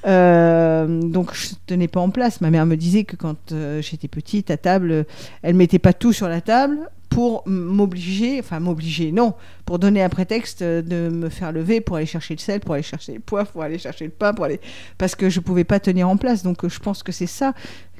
[0.04, 2.40] Donc je tenais pas en place.
[2.42, 5.06] Ma mère me disait que quand j'étais petite à table,
[5.42, 6.78] elle mettait pas tout sur la table
[7.14, 9.36] pour m'obliger, enfin m'obliger, non,
[9.66, 12.74] pour donner un prétexte euh, de me faire lever pour aller chercher le sel, pour
[12.74, 14.60] aller chercher le poivre, pour aller chercher le pain, pour aller
[14.98, 16.42] parce que je pouvais pas tenir en place.
[16.42, 17.54] Donc euh, je pense que c'est ça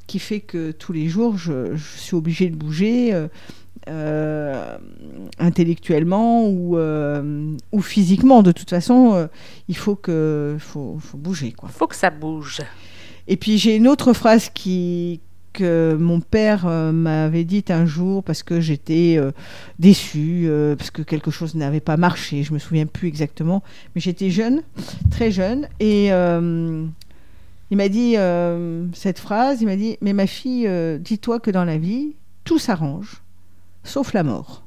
[0.08, 3.14] qui fait que tous les jours je, je suis obligée de bouger.
[3.14, 3.28] euh,
[3.88, 4.78] euh,
[5.38, 8.42] intellectuellement ou, euh, ou physiquement.
[8.42, 9.28] De toute façon,
[9.68, 11.52] il faut, que, faut, faut bouger.
[11.52, 11.68] Quoi.
[11.68, 12.62] faut que ça bouge.
[13.28, 15.20] Et puis j'ai une autre phrase qui
[15.60, 19.32] mon père euh, m'avait dite un jour parce que j'étais euh,
[19.78, 23.62] déçue, euh, parce que quelque chose n'avait pas marché, je me souviens plus exactement,
[23.94, 24.62] mais j'étais jeune,
[25.10, 26.08] très jeune, et
[27.70, 28.16] il m'a dit
[28.94, 30.68] cette phrase, il m'a dit, mais ma fille,
[31.00, 32.14] dis-toi que dans la vie,
[32.44, 33.22] tout s'arrange,
[33.82, 34.64] sauf la mort.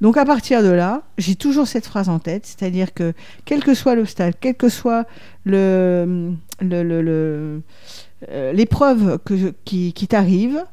[0.00, 3.74] Donc à partir de là, j'ai toujours cette phrase en tête, c'est-à-dire que quel que
[3.74, 5.06] soit l'obstacle, quel que soit
[5.44, 6.36] le-
[8.28, 10.64] euh, l'épreuve que, qui, qui t'arrive,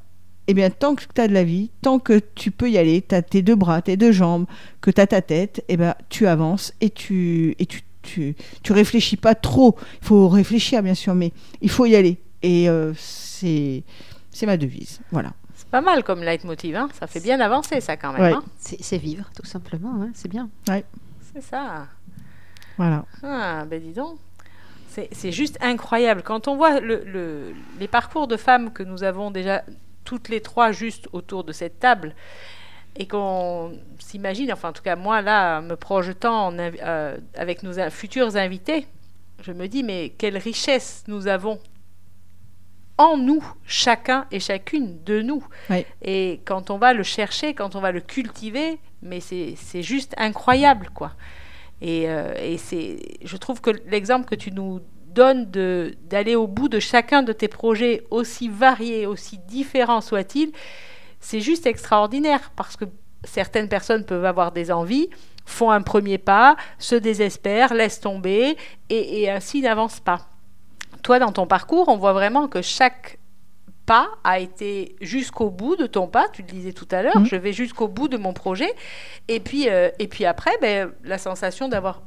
[0.48, 3.02] eh bien, tant que tu as de la vie, tant que tu peux y aller,
[3.08, 4.46] tu as tes deux bras, tes deux jambes,
[4.82, 8.74] que tu as ta tête, eh ben, tu avances et tu, et tu, tu, tu
[8.74, 9.76] réfléchis pas trop.
[10.02, 11.32] Il faut réfléchir, bien sûr, mais
[11.62, 12.20] il faut y aller.
[12.44, 13.84] Et euh, c'est
[14.30, 15.00] c'est ma devise.
[15.12, 15.32] Voilà.
[15.56, 18.22] C'est pas mal comme leitmotiv, hein ça fait bien avancer ça quand même.
[18.22, 18.34] Ouais.
[18.34, 18.44] hein.
[18.60, 19.94] C'est c'est vivre, tout simplement.
[20.02, 20.50] hein, C'est bien.
[20.68, 21.88] C'est ça.
[22.78, 23.06] Voilà.
[23.24, 24.18] Ah, ben dis donc.
[25.12, 26.22] C'est juste incroyable.
[26.24, 29.64] Quand on voit le, le- les parcours de femmes que nous avons déjà
[30.04, 32.16] toutes les trois juste autour de cette table,
[32.98, 37.74] et qu'on s'imagine, enfin en tout cas moi là, me projetant en euh, avec nos
[37.90, 38.88] futurs invités,
[39.42, 41.60] je me dis mais quelle richesse nous avons
[42.98, 45.46] en nous, chacun et chacune de nous.
[45.70, 45.86] Oui.
[46.02, 50.14] Et quand on va le chercher, quand on va le cultiver, mais c'est c'est juste
[50.18, 51.12] incroyable quoi.
[51.82, 56.48] Et, euh, et c'est, je trouve que l'exemple que tu nous donnes de, d'aller au
[56.48, 60.52] bout de chacun de tes projets, aussi variés, aussi différents soient-ils,
[61.20, 62.86] c'est juste extraordinaire parce que
[63.24, 65.10] certaines personnes peuvent avoir des envies,
[65.46, 68.58] font un premier pas, se désespèrent, laissent tomber
[68.90, 70.28] et, et ainsi n'avancent pas.
[71.02, 73.20] Toi, dans ton parcours, on voit vraiment que chaque
[73.86, 76.28] pas a été jusqu'au bout de ton pas.
[76.34, 77.26] Tu le disais tout à l'heure, Mhm.
[77.26, 78.74] je vais jusqu'au bout de mon projet.
[79.28, 82.02] Et puis, euh, et puis après, ben, la sensation d'avoir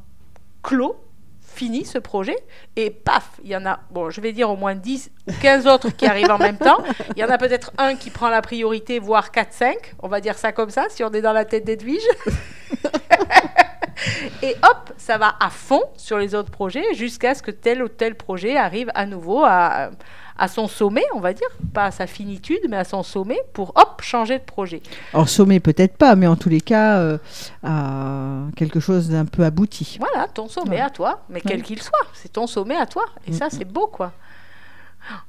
[0.62, 0.96] clos,
[1.40, 2.36] fini ce projet,
[2.76, 5.66] et paf, il y en a, bon, je vais dire au moins 10 ou 15
[5.66, 6.78] autres qui arrivent en même temps.
[7.16, 10.36] Il y en a peut-être un qui prend la priorité, voire 4-5, on va dire
[10.38, 12.02] ça comme ça, si on est dans la tête d'Edwige.
[14.42, 17.88] Et hop, ça va à fond sur les autres projets jusqu'à ce que tel ou
[17.88, 19.90] tel projet arrive à nouveau à,
[20.38, 23.70] à son sommet, on va dire, pas à sa finitude, mais à son sommet pour
[23.76, 24.82] hop, changer de projet.
[25.12, 27.18] Alors sommet peut-être pas, mais en tous les cas, euh,
[27.64, 29.98] à quelque chose d'un peu abouti.
[29.98, 30.80] Voilà, ton sommet Ouais.
[30.80, 33.04] à toi, mais quel qu'il soit, c'est ton sommet à toi.
[33.26, 33.50] Et ça, Mhm.
[33.52, 34.12] c'est beau, quoi.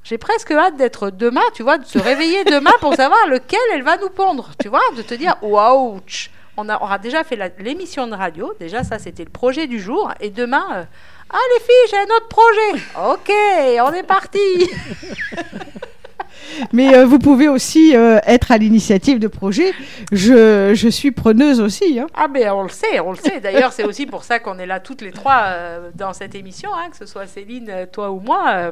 [0.04, 3.82] J'ai presque hâte d'être demain, tu vois, de se réveiller demain pour savoir lequel elle
[3.82, 6.00] va nous pondre, tu vois, de te dire, waouh,
[6.56, 10.12] on a- aura déjà fait l'émission de radio, déjà ça c'était le projet du jour,
[10.20, 10.84] et demain, euh,
[11.30, 13.32] ah les filles, j'ai un autre projet, ok,
[13.88, 14.38] on est parti.
[16.72, 19.72] Mais euh, vous pouvez aussi euh, être à l'initiative de projets.
[20.10, 21.98] Je, je suis preneuse aussi.
[22.00, 22.06] hein.
[22.14, 23.40] Ah ben on le sait, on le sait.
[23.40, 26.70] D'ailleurs, c'est aussi pour ça qu'on est là toutes les trois euh, dans cette émission,
[26.74, 28.70] hein, que ce soit Céline, toi ou moi.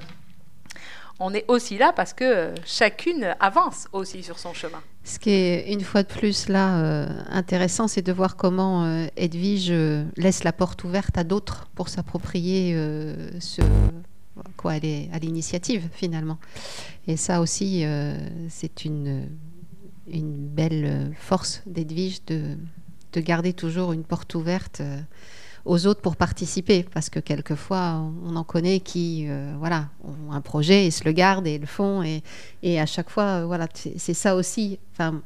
[1.21, 4.81] on est aussi là parce que chacune avance aussi sur son chemin.
[5.09, 9.07] Ce qui est une fois de plus là euh, intéressant, c'est de voir comment euh,
[9.17, 12.75] Edwige euh, laisse la porte ouverte à d'autres pour s'approprier
[13.41, 13.63] ce
[14.59, 16.37] quoi elle est à l'initiative finalement.
[17.07, 17.85] Et ça aussi,
[18.51, 19.31] c'est une
[20.11, 22.59] une belle force d'Edwige de
[23.15, 24.83] de garder toujours une porte ouverte
[25.65, 30.41] aux autres pour participer, parce que quelquefois, on en connaît qui, euh, voilà, ont un
[30.41, 32.23] projet et se le gardent et le font, et,
[32.63, 34.79] et à chaque fois, euh, voilà, c'est ça aussi.
[34.93, 35.21] Enfin,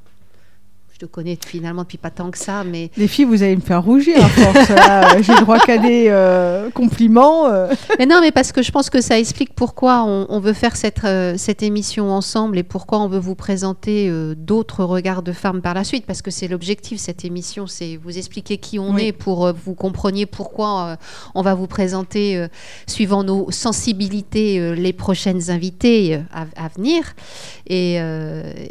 [1.05, 3.83] te connais finalement depuis pas tant que ça, mais Les filles, vous allez me faire
[3.83, 4.69] rougir à force.
[4.71, 5.21] là.
[5.23, 7.47] J'ai droit qu'à des euh, compliments.
[7.49, 7.69] euh.
[7.99, 10.77] Mais non, mais parce que je pense que ça explique pourquoi on, on veut faire
[10.77, 15.61] cette, euh, cette émission ensemble et pourquoi on veut vous présenter d'autres regards de femmes
[15.61, 16.05] par la suite.
[16.07, 19.07] Parce que c'est l'objectif, cette émission, c'est vous expliquer qui on Oui.
[19.07, 20.97] est pour euh, vous compreniez pourquoi
[21.35, 22.47] on va vous présenter,
[22.87, 27.15] suivant nos sensibilités, les prochaines invitées à, à venir.
[27.67, 28.01] Et, et,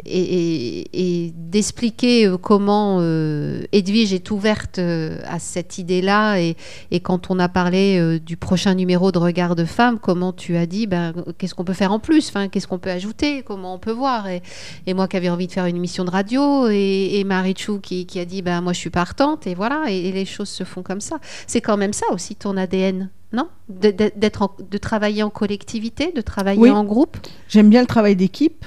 [0.06, 6.56] et- et d'expliquer euh, comment euh, Edwige est ouverte euh, à cette idée-là et,
[6.90, 10.66] et quand on a parlé du prochain numéro de Regard de Femme, comment tu as
[10.66, 12.28] dit, ben, qu'est-ce qu'on peut faire en plus?
[12.28, 13.42] Enfin, Qu'est-ce qu'on peut ajouter?
[13.42, 14.28] Comment on peut voir?
[14.28, 14.42] Et,
[14.86, 17.78] et moi qui avais envie de faire une émission de radio et, et Marie Chou
[17.80, 20.48] qui, qui a dit, ben, moi je suis partante et voilà, et, et les choses
[20.48, 21.16] se font comme ça.
[21.46, 23.48] C'est quand même ça aussi ton ADN, non?
[23.68, 26.70] De- de- d'être en- de travailler en collectivité, de travailler Oui.
[26.70, 27.16] en groupe?
[27.48, 28.64] J'aime bien le travail d'équipe.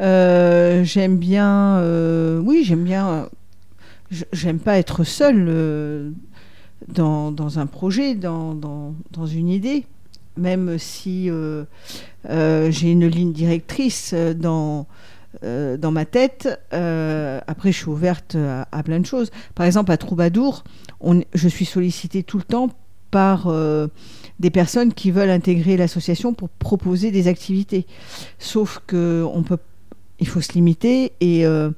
[0.00, 1.78] Euh, j'aime bien.
[1.78, 3.28] euh, oui, j'aime bien.
[4.32, 6.10] J'aime pas être seule euh,
[6.88, 9.84] dans, dans un projet, dans, dans, dans une idée.
[10.36, 11.30] Même si
[12.28, 14.86] j'ai une ligne directrice dans,
[15.42, 18.36] dans ma tête, après je suis ouverte
[18.70, 19.30] à, plein de choses.
[19.54, 20.62] Par exemple, à Troubadour,
[21.32, 22.68] je suis sollicitée tout le temps
[23.10, 23.50] par
[24.38, 27.86] des personnes qui veulent intégrer l'association pour proposer des activités.
[28.38, 29.56] Sauf que on peut,
[30.20, 31.70] il faut se limiter et, euh,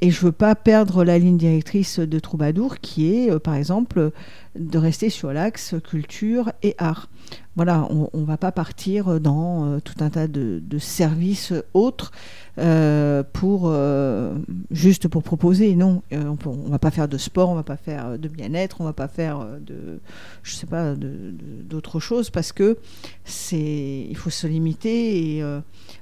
[0.00, 4.10] et je veux pas perdre la ligne directrice de Troubadour qui est, euh, par exemple,
[4.58, 7.08] de rester sur l'axe culture et art.
[7.56, 12.10] Voilà, on, on va pas partir dans euh, tout un tas de, services autres
[12.58, 14.34] euh, pour euh,
[14.72, 15.76] juste pour proposer.
[15.76, 18.84] Non, on, on va pas faire de sport, on va pas faire de bien-être, on
[18.84, 20.00] va pas faire de,
[20.42, 22.78] je sais pas, d'autres choses parce que
[23.24, 25.44] c'est, il faut se limiter et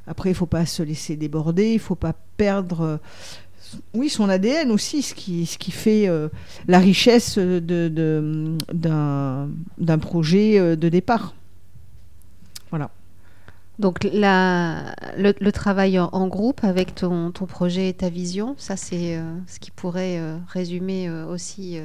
[0.06, 2.98] après il faut pas se laisser déborder, il faut pas perdre.
[3.94, 6.28] Oui, son ADN aussi, ce qui, ce qui fait euh,
[6.68, 7.88] la richesse de,
[8.72, 11.34] d'un, projet euh, de départ.
[13.78, 19.16] Donc la, le, travail en, groupe avec ton, ton projet et ta vision, ça c'est
[19.16, 21.78] euh, ce qui pourrait résumer aussi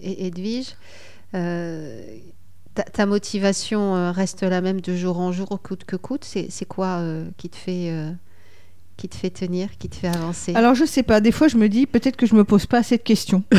[0.00, 0.76] Edwige.
[1.32, 6.24] Ta, ta motivation reste la même de jour en jour, coûte que coûte.
[6.24, 7.02] C'est quoi
[7.38, 7.92] qui te fait
[8.96, 11.56] qui te fait tenir, qui te fait avancer Alors je sais pas, des fois je
[11.56, 13.42] me dis peut-être que je me pose pas assez de questions.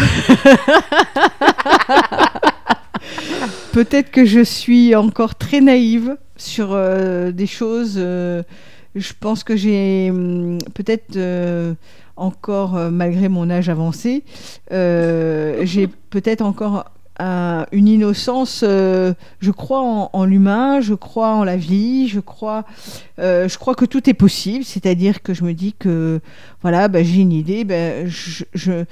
[3.74, 7.96] peut-être que je suis encore très naïve sur euh, des choses.
[7.98, 8.44] euh,
[8.96, 11.74] je pense que j'ai hum, peut-être euh,
[12.16, 14.24] encore, malgré mon âge avancé,
[14.70, 16.86] j'ai peut-être encore
[17.20, 18.64] un- une innocence.
[18.68, 19.82] euh, je crois
[20.14, 22.66] en, l'humain, je crois en la vie, je crois,
[23.20, 24.64] euh, je crois que tout est possible.
[24.66, 26.20] C'est-à-dire que je me dis que
[26.62, 27.66] voilà, ben, j'ai une idée,
[28.08, 28.86] je, je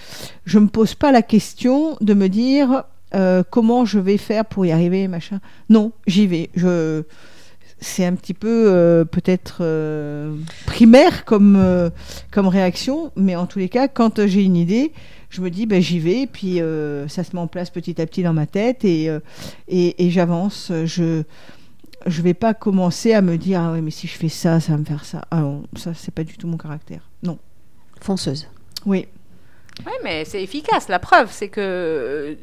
[0.46, 2.84] je me pose pas la question de me dire
[3.16, 5.40] euh, comment je vais faire pour y arriver, machin.
[5.70, 6.50] Non, j'y vais.
[6.56, 7.04] Je
[7.82, 10.36] c'est un petit peu euh, peut-être euh,
[10.68, 11.90] primaire comme, euh,
[12.32, 14.94] comme réaction, mais en tous les cas, quand j'ai une idée,
[15.30, 18.06] je me dis ben, j'y vais, puis euh, ça se met en place petit à
[18.06, 19.20] petit dans ma tête et, euh,
[19.68, 20.72] et, et j'avance.
[20.86, 21.24] Je
[22.08, 24.72] je vais pas commencer à me dire ah ouais mais si je fais ça, ça
[24.72, 25.24] va me faire ça.
[25.32, 27.10] Ah non, ça c'est pas du tout mon caractère.
[27.24, 27.38] Non.
[28.00, 28.48] Fonceuse.
[28.86, 29.08] Oui.
[29.86, 30.88] Oui, mais c'est efficace.
[30.90, 32.36] La preuve, c'est que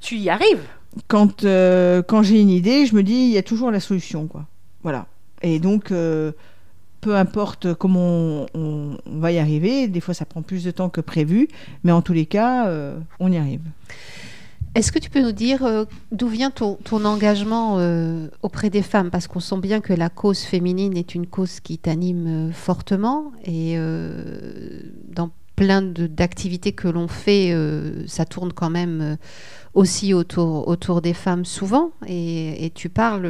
[0.00, 0.62] tu y arrives.
[1.08, 4.26] quand, euh, quand j'ai une idée, je me dis, il y a toujours la solution,
[4.26, 4.46] quoi.
[4.86, 5.08] Voilà.
[5.42, 6.30] Et donc, euh,
[7.00, 11.00] peu importe comment on, va y arriver, des fois ça prend plus de temps que
[11.00, 11.48] prévu,
[11.82, 13.62] mais en tous les cas, euh, on y arrive.
[14.76, 17.80] Est-ce que tu peux nous dire euh, d'où vient ton, engagement
[18.42, 19.10] auprès des femmes?
[19.10, 23.76] Parce qu'on sent bien que la cause féminine est une cause qui t'anime fortement et
[25.08, 27.52] dans plein d'activités que l'on fait,
[28.06, 29.16] ça tourne quand même
[29.74, 31.90] aussi autour, des femmes souvent.
[32.06, 33.26] Et, tu parles,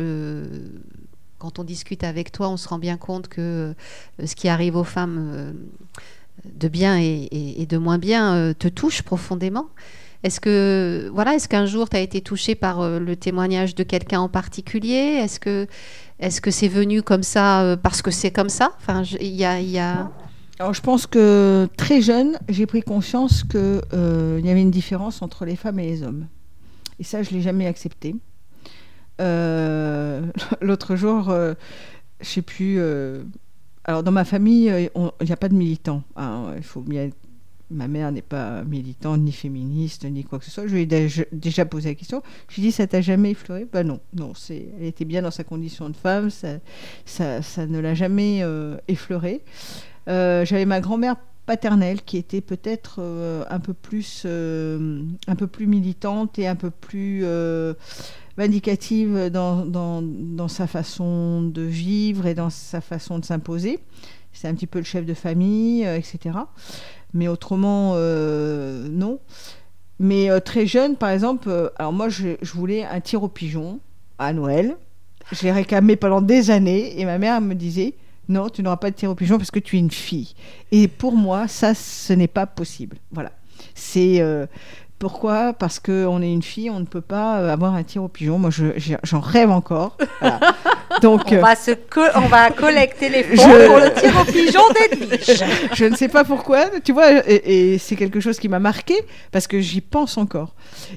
[1.38, 3.74] quand on discute avec toi, on se rend bien compte que
[4.20, 5.52] euh, ce qui arrive aux femmes euh,
[6.44, 9.66] de bien et, de moins bien euh, te touche profondément.
[10.22, 14.20] Est-ce que voilà, est-ce qu'un jour tu as été touché par le témoignage de quelqu'un
[14.20, 15.20] en particulier?
[15.22, 15.66] Est-ce que
[16.18, 18.72] est-ce que c'est venu comme ça parce que c'est comme ça?
[18.78, 20.10] Enfin, il y a, y a...
[20.58, 25.44] Alors, je pense que très jeune, j'ai pris conscience qu'il y avait une différence entre
[25.44, 26.26] les femmes et les hommes.
[26.98, 28.16] Et ça, je ne l'ai jamais accepté.
[29.20, 30.22] Euh,
[30.60, 31.54] L'autre jour, euh,
[32.20, 32.76] je sais plus.
[32.78, 33.22] euh,
[33.84, 34.64] alors, dans ma famille,
[34.94, 36.02] il n'y a pas de militants.
[36.16, 37.10] hein, Il faut bien
[37.68, 40.68] Ma mère n'est pas militante, ni féministe, ni quoi que ce soit.
[40.68, 42.22] Je lui ai déjà- posé la question.
[42.48, 43.66] Je lui ai dit, ça t'a jamais effleuré?
[43.72, 44.34] Ben non, non.
[44.36, 46.30] C'est, elle était bien dans sa condition de femme.
[46.30, 46.58] Ça,
[47.04, 48.76] ça, ça ne l'a jamais euh,
[50.44, 53.00] j'avais ma grand-mère paternelle qui était peut-être
[53.50, 57.24] un peu plus un peu plus militante et un peu plus
[58.36, 63.80] vindicative dans, dans, dans sa façon de vivre et dans sa façon de s'imposer.
[64.36, 66.36] C'est un petit peu le chef de famille, euh, etc.
[67.14, 69.18] Mais autrement, euh, non.
[69.98, 73.80] Mais euh, très jeune, par exemple, alors moi, je, voulais un tir au pigeon
[74.18, 74.76] à Noël.
[75.32, 77.94] Je l'ai réclamé pendant des années et ma mère me disait
[78.28, 80.34] non, tu n'auras pas de tir au pigeon parce que tu es une fille.
[80.70, 82.98] Et pour moi, ça, ce n'est pas possible.
[83.12, 83.32] Voilà.
[83.74, 84.20] C'est
[84.98, 85.52] pourquoi?
[85.52, 88.38] Parce qu'on est une fille, on ne peut pas euh, avoir un tir au pigeon.
[88.38, 89.96] Moi, je- j'en rêve encore.
[90.20, 90.40] Voilà.
[91.02, 94.14] Donc, On euh, va, se co- on va collecter les fonds Je- pour le tir
[94.20, 95.44] au pigeon d'Edwige.
[95.74, 98.94] je ne sais pas pourquoi, tu vois, et, et c'est quelque chose qui m'a marqué
[99.32, 100.54] parce que j'y pense encore.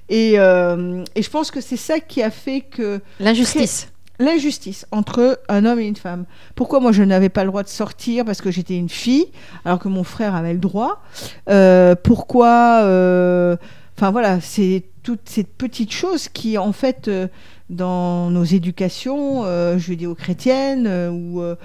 [0.07, 3.89] Et, euh, et je pense que c'est ça qui a fait que L'injustice.
[4.19, 6.23] l'injustice entre un homme et une femme.
[6.55, 8.23] Pourquoi moi je n'avais pas le droit de sortir?
[8.23, 9.27] Parce que j'étais une fille
[9.65, 11.01] alors que mon frère avait le droit
[11.49, 13.57] Euh, Pourquoi euh,
[13.99, 17.27] Enfin voilà, c'est toutes ces petites choses qui en fait euh,
[17.70, 21.56] dans nos éducations euh, judéo-chrétiennes euh, ou euh,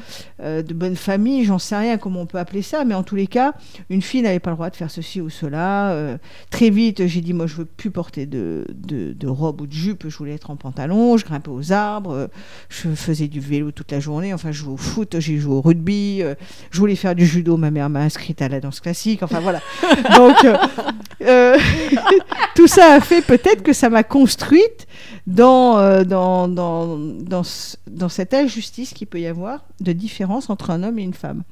[0.43, 3.17] euh, de bonne famille, j'en sais rien comment on peut appeler ça, mais en tous
[3.17, 3.55] les cas,
[3.89, 6.19] une fille n'avait pas le droit de faire ceci ou cela.
[6.51, 9.73] Très vite, j'ai dit moi je veux plus porter de, de, de robe ou de
[9.73, 12.29] jupe, je voulais être en pantalon, je grimpais aux arbres,
[12.69, 15.61] je faisais du vélo toute la journée, enfin je jouais au foot, j'ai joué au
[15.61, 16.23] rugby,
[16.71, 19.61] je voulais faire du judo, ma mère m'a inscrite à la danse classique, enfin voilà.
[20.17, 20.37] Donc
[22.55, 24.87] tout ça a fait peut-être que ça m'a construite
[25.27, 27.43] dans, euh, dans, dans, dans,
[27.91, 31.43] dans cette injustice qu'il peut y avoir de différence entre un homme et une femme.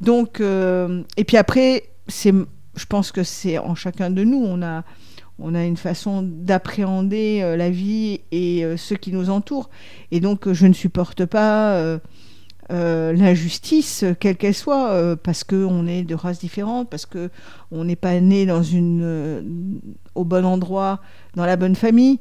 [0.00, 4.84] Donc, euh, et puis après, je pense que c'est en chacun de nous, on a,
[5.38, 9.70] on a une façon d'appréhender euh, la vie et euh, ceux qui nous entourent.
[10.10, 11.98] Et donc, euh, je ne supporte pas euh,
[12.70, 17.30] euh, l'injustice, euh, quelle qu'elle soit, euh, parce qu'on est de races différentes, parce que
[17.70, 19.42] on n'est pas né dans une, euh,
[20.14, 21.00] au bon endroit,
[21.34, 22.18] dans la bonne famille.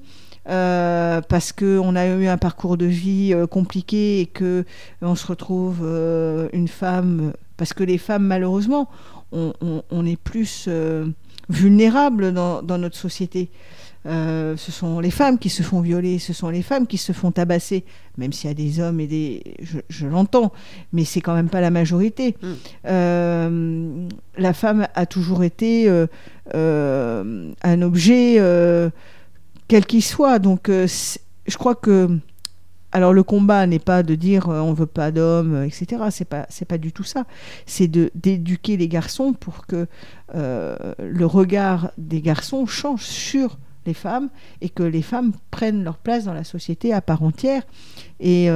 [0.49, 4.63] Euh, parce qu'on a eu un parcours de vie euh, compliqué et que
[5.01, 8.89] on se retrouve euh, une femme parce que les femmes malheureusement
[9.31, 11.05] on, on- on est plus euh,
[11.49, 13.49] vulnérables dans, dans notre société
[14.07, 17.11] Euh, ce sont les femmes qui se font violer, ce sont les femmes qui se
[17.11, 17.83] font tabasser,
[18.19, 19.41] même s'il y a des hommes et des...
[19.63, 20.51] Je, je l'entends,
[20.93, 22.35] mais c'est quand même pas la majorité.
[22.39, 22.47] Mm.
[22.85, 24.07] Euh,
[24.37, 26.05] la femme a toujours été euh,
[26.53, 28.91] euh, un objet, euh,
[29.67, 30.39] quel qu'il soit.
[30.39, 30.87] Donc euh,
[31.47, 32.19] je crois que...
[32.91, 36.03] Alors le combat n'est pas de dire euh, on veut pas d'hommes, euh, etc.
[36.11, 37.25] C'est pas pas du tout ça.
[37.65, 39.87] C'est de d'éduquer les garçons pour que
[40.33, 44.29] le regard des garçons change sur les femmes
[44.61, 47.63] et que les femmes prennent leur place dans la société à part entière.
[48.21, 48.49] Et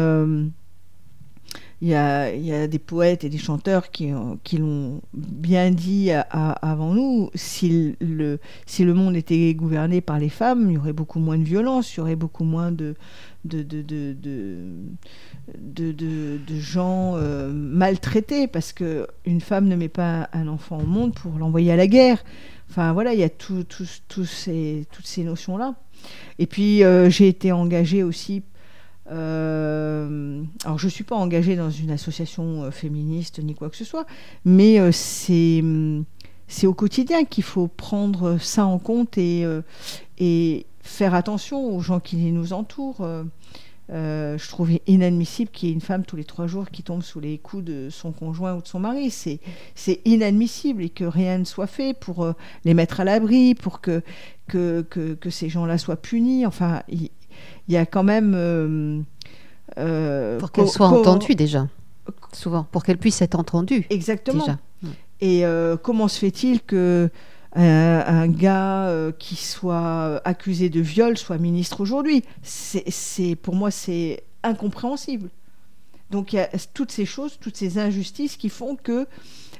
[1.81, 6.93] il y, a, des poètes et des chanteurs qui, ont- qui l'ont bien dit avant
[6.93, 7.29] nous.
[7.35, 8.37] Si le,
[8.93, 12.01] monde était gouverné par les femmes, il y aurait beaucoup moins de violence, il y
[12.01, 12.95] aurait beaucoup moins de,
[16.49, 21.71] gens euh, maltraités, parce qu'une femme ne met pas un enfant au monde pour l'envoyer
[21.71, 22.21] à la guerre.
[22.69, 23.85] Enfin voilà, il y a toutes
[24.25, 24.85] ces
[25.23, 25.75] notions-là.
[26.39, 28.43] Et puis euh, j'ai été engagée aussi.
[29.11, 33.75] Euh, alors je ne suis pas engagée dans une association euh, féministe ni quoi que
[33.75, 34.05] ce soit,
[34.45, 36.05] mais euh, c'est hum,
[36.47, 39.45] c'est au quotidien qu'il faut prendre ça en compte et,
[40.81, 43.07] faire attention aux gens qui nous entourent.
[43.89, 47.19] Je trouve inadmissible qu'il y ait une femme tous les trois jours qui tombe sous
[47.19, 49.11] les coups de son conjoint ou de son mari.
[49.11, 49.39] C'est
[49.75, 52.33] c'est inadmissible et que rien ne soit fait pour
[52.65, 54.01] les mettre à l'abri, pour que,
[54.47, 56.47] que, que, ces gens-là soient punis.
[56.47, 56.81] Enfin,
[57.67, 58.33] il y, a quand même...
[58.35, 59.01] euh,
[59.77, 61.67] euh, Pour qu'elle soit entendue déjà.
[62.33, 62.63] Souvent.
[62.71, 63.85] Pour qu'elle puisse être entendue.
[63.89, 64.45] Exactement.
[64.45, 64.59] Déjà.
[65.21, 67.09] Et euh, comment se fait-il que
[67.55, 72.23] un gars euh, qui soit accusé de viol soit ministre aujourd'hui?
[72.41, 75.29] C'est, c'est- Pour moi, c'est incompréhensible.
[76.09, 79.05] Donc il y a toutes ces choses, toutes ces injustices qui font que,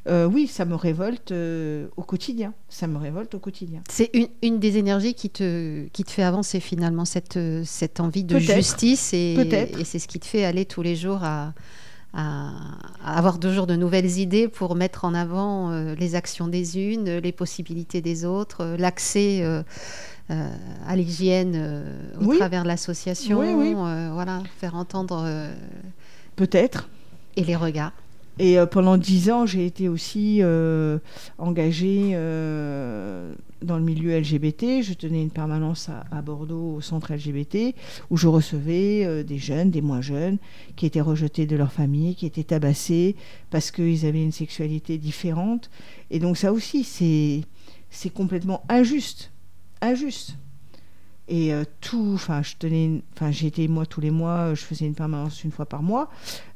[0.08, 2.54] euh, oui, ça me révolte euh, au quotidien.
[2.70, 3.82] Ça me révolte au quotidien.
[3.90, 8.24] C'est une, une des énergies qui te, qui te fait avancer finalement, cette, cette envie
[8.24, 9.14] de justice.
[9.14, 9.36] Et,
[9.84, 11.54] c'est ce qui te fait aller tous les jours à,
[12.14, 12.52] à,
[13.04, 17.18] à avoir toujours de nouvelles idées pour mettre en avant euh, les actions des unes,
[17.18, 19.62] les possibilités des autres, l'accès euh,
[20.88, 22.38] à l'hygiène euh, au Oui.
[22.38, 23.40] travers de l'association.
[23.40, 23.74] Oui, oui.
[23.78, 25.28] euh, voilà, faire entendre.
[26.36, 26.88] Peut-être.
[27.36, 27.92] et les regards.
[28.40, 30.98] Et euh, pendant dix ans, j'ai été aussi euh,
[31.38, 34.82] engagée euh, dans le milieu LGBT.
[34.82, 37.76] Je tenais une permanence à, Bordeaux au centre LGBT
[38.10, 40.38] où je recevais des jeunes, des moins jeunes,
[40.78, 43.18] qui étaient rejetés de leur famille, qui étaient tabassés
[43.50, 45.70] parce qu'ils avaient une sexualité différente.
[46.10, 46.86] Et donc ça aussi,
[47.90, 49.32] c'est complètement injuste,
[49.82, 50.36] injuste.
[51.32, 54.96] Et euh, tout, enfin, je tenais, enfin, j'étais moi tous les mois, je faisais une
[54.96, 56.10] permanence une fois par mois.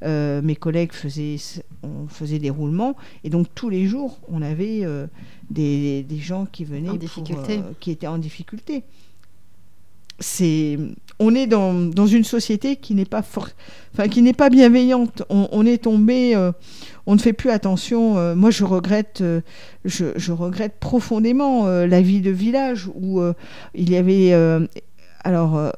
[0.04, 1.36] Euh, mes collègues faisaient,
[1.84, 5.06] on faisait des roulements, et donc tous les jours, on avait euh,
[5.52, 7.62] des, des gens qui venaient, En pour, difficulté.
[7.80, 8.84] qui étaient en difficulté.
[11.20, 15.24] On est dans, une société qui n'est pas enfin, qui n'est pas bienveillante.
[15.30, 16.52] On, est tombé, euh,
[17.06, 18.18] on ne fait plus attention.
[18.18, 19.42] Euh, moi, je regrette, euh,
[19.86, 23.22] je, regrette profondément la vie de village où
[23.74, 24.34] il y avait,
[25.24, 25.72] alors,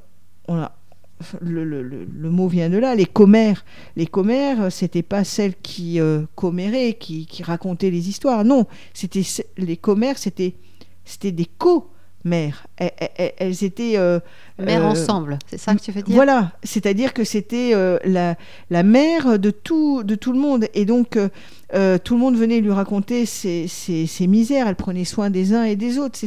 [1.41, 3.65] le, mot vient de là, les commères.
[3.95, 5.99] Les commères, c'était pas celles qui
[6.35, 8.43] comméraient, qui, racontaient les histoires.
[8.45, 9.23] Non, c'était
[9.57, 10.55] les commères, c'était
[11.05, 11.94] c'était des co-mères.
[12.77, 12.91] Elles,
[13.37, 14.19] elles- étaient euh,
[14.59, 16.15] Mère euh, ensemble, c'est ça que tu veux dire?
[16.15, 18.35] Voilà, c'est-à-dire que c'était euh, la,
[18.71, 20.65] la mère de tout, de tout le monde.
[20.73, 21.29] Et donc, euh,
[21.75, 24.67] euh, tout le monde venait lui raconter ses, ses- ses misères.
[24.67, 26.17] Elle prenait soin des uns et des autres.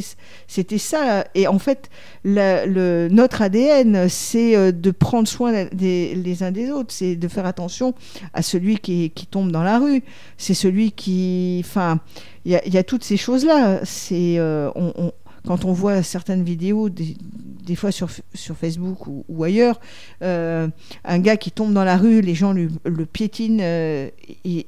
[0.47, 1.25] C'était ça.
[1.35, 1.89] Et en fait,
[2.23, 6.93] la- le, notre ADN, c'est de prendre soin des, les uns des autres.
[6.93, 7.93] C'est de faire attention
[8.33, 10.01] à celui qui, qui tombe dans la rue.
[10.37, 11.61] C'est celui qui...
[11.65, 11.99] Enfin,
[12.45, 13.81] il y a, il y a toutes ces choses-là.
[13.83, 14.39] C'est...
[14.39, 15.11] on- on-
[15.45, 19.79] quand on voit certaines vidéos, des, fois sur, sur Facebook ou, ailleurs,
[20.21, 20.67] euh,
[21.05, 24.09] un gars qui tombe dans la rue, les gens le piétinent, euh,
[24.43, 24.63] il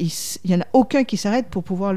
[0.46, 1.94] n'y en a aucun qui s'arrête pour pouvoir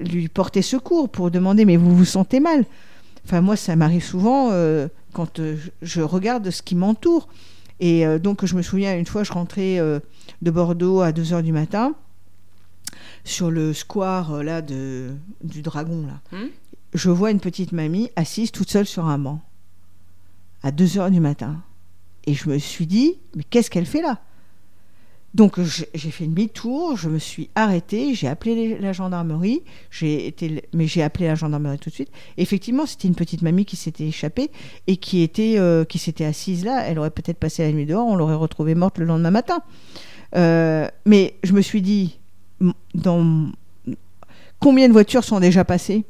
[0.00, 2.64] lui porter secours, pour demander mais vous vous sentez mal
[3.24, 5.40] Enfin moi ça m'arrive souvent euh, quand
[5.82, 7.28] je regarde ce qui m'entoure.
[7.80, 11.94] Et donc je me souviens une fois je rentrais de Bordeaux à 2h du matin
[13.24, 15.10] sur le square là de,
[15.42, 16.38] du Dragon là.
[16.38, 16.46] Hmm?
[16.96, 19.42] Je vois une petite mamie assise toute seule sur un banc
[20.62, 21.62] à 2 heures du matin.
[22.24, 24.18] Et je me suis dit, mais qu'est-ce qu'elle fait là?
[25.34, 29.62] Donc j'ai fait demi-tour, je me suis arrêtée, j'ai appelé la gendarmerie,
[30.00, 32.10] été, mais j'ai appelé la gendarmerie tout de suite.
[32.38, 34.50] Effectivement, c'était une petite mamie qui s'était échappée
[34.86, 36.82] et qui était, euh, qui s'était assise là.
[36.86, 39.60] Elle aurait peut-être passé la nuit dehors, on l'aurait retrouvée morte le lendemain matin.
[40.34, 42.18] Euh, mais je me suis dit,
[44.60, 46.06] combien de voitures sont déjà passées?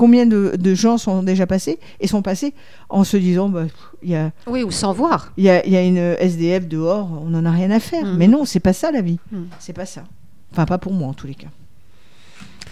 [0.00, 2.54] Combien de, de gens sont déjà passés et sont passés
[2.88, 3.66] en se disant, bah,
[4.02, 5.30] y a, Oui, ou sans voir.
[5.36, 8.06] il y a, il y a une SDF dehors, on n'en a rien à faire.
[8.06, 8.16] Mhm.
[8.16, 9.18] Mais non, c'est pas ça la vie.
[9.30, 9.48] Mhm.
[9.58, 10.04] C'est pas ça.
[10.52, 11.48] Enfin, pas pour moi en tous les cas.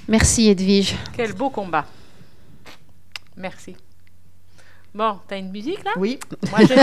[0.08, 0.96] Merci Edwige.
[1.14, 1.84] Quel beau combat.
[3.36, 3.76] Merci.
[4.94, 5.90] Bon, t'as une musique là?
[5.98, 6.18] Oui.
[6.50, 6.74] Moi je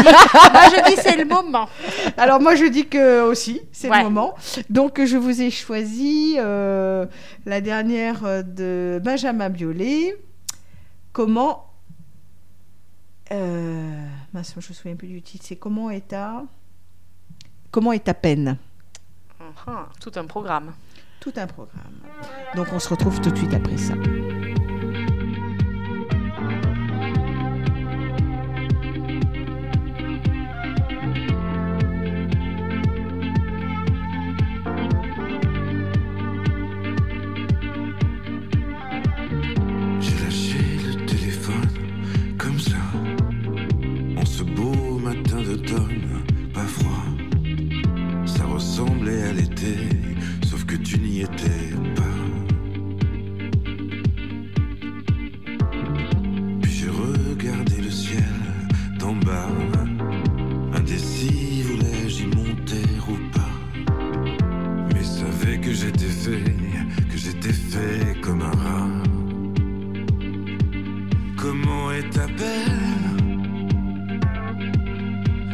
[0.89, 1.67] dis, dis c'est le moment.
[2.17, 3.97] Alors moi je dis que aussi, c'est Ouais.
[3.97, 4.35] le moment.
[4.69, 7.07] Donc je vous ai choisi euh,
[7.47, 10.15] la dernière de Benjamin Biolay.
[11.15, 11.71] Comment
[13.31, 15.45] euh, mince, je me souviens plus du titre.
[15.47, 16.43] C'est comment est ta
[17.71, 18.57] comment est ta peine?
[19.65, 20.73] Ah, tout un programme.
[21.21, 22.01] Tout un programme.
[22.57, 23.93] Donc on se retrouve tout de suite après ça.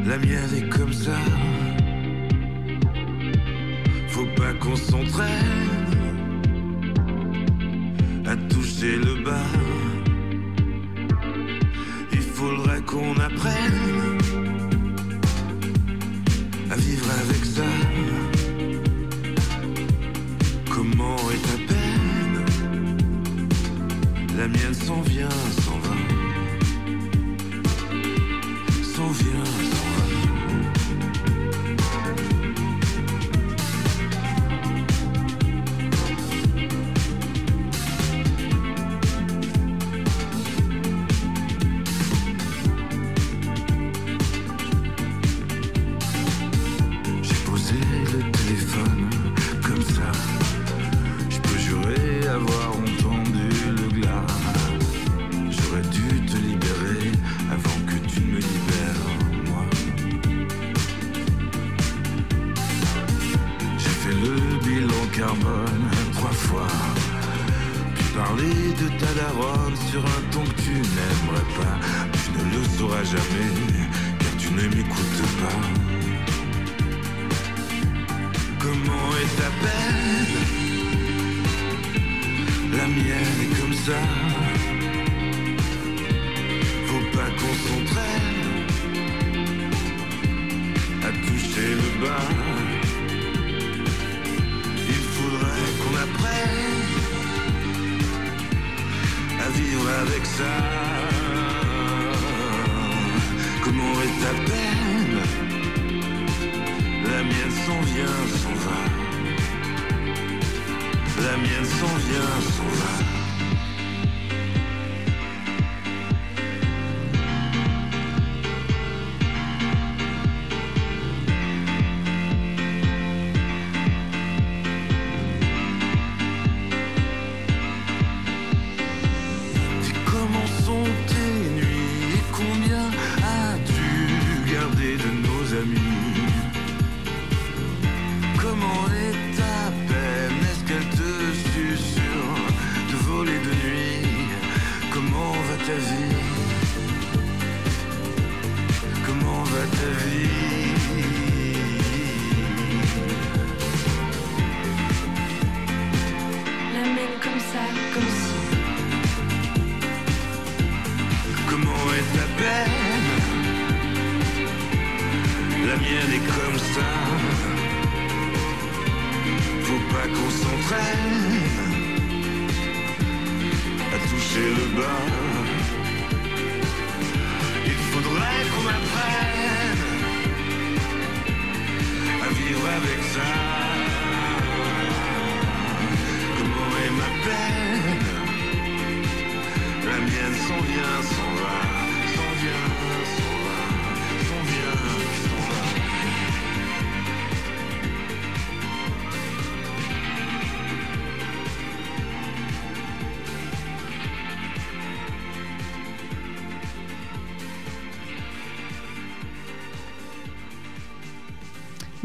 [0.05, 1.17] La mienne est comme ça.
[4.09, 5.29] Faut pas qu'on s'entraîne
[8.25, 9.47] à toucher le bas.
[12.11, 14.17] Il faudrait qu'on apprenne
[16.69, 17.63] à vivre avec ça.
[20.69, 22.45] Comment est ta peine?
[24.37, 25.29] La mienne s'en vient,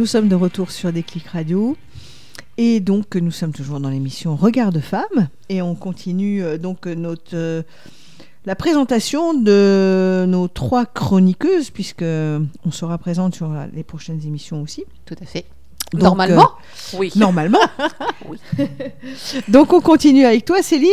[0.06, 1.76] Nous sommes de retour sur Déclic Radio.
[2.58, 5.26] Et donc, nous sommes toujours dans l'émission Regard de femme.
[5.48, 7.62] Et on continue euh, donc notre, euh,
[8.44, 14.62] la présentation de nos trois chroniqueuses, puisque on sera présente sur la- les prochaines émissions
[14.62, 14.84] aussi.
[15.06, 15.44] Tout à fait.
[15.92, 16.50] Donc, Normalement.
[16.96, 17.10] Oui.
[17.16, 17.58] euh, normalement.
[19.48, 20.88] donc, on continue avec toi, Céline.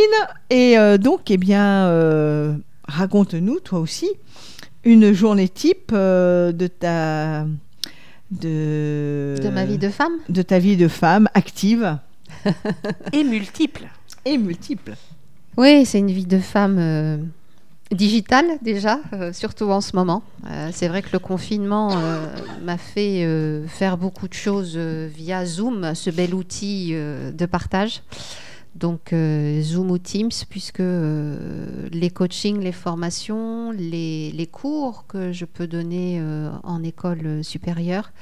[0.50, 2.56] Et euh, donc, eh bien, euh,
[2.88, 4.10] raconte-nous, toi aussi,
[4.82, 7.46] une journée type euh, de ta.
[8.30, 11.98] De, De ma vie de femme de ta vie de femme active
[13.12, 13.86] Et multiples.
[14.24, 14.94] et multiple.
[15.56, 17.18] Oui, c'est une vie de femme euh,
[17.92, 20.22] digitale déjà, euh, surtout en ce moment.
[20.50, 22.26] Euh, c'est vrai que le confinement euh,
[22.62, 27.46] m'a fait euh, faire beaucoup de choses euh, via Zoom, ce bel outil euh, de
[27.46, 28.02] partage.
[28.74, 35.32] Donc euh, Zoom ou Teams, puisque euh, les coachings, les formations, les, les cours que
[35.32, 38.12] je peux donner euh, en école supérieure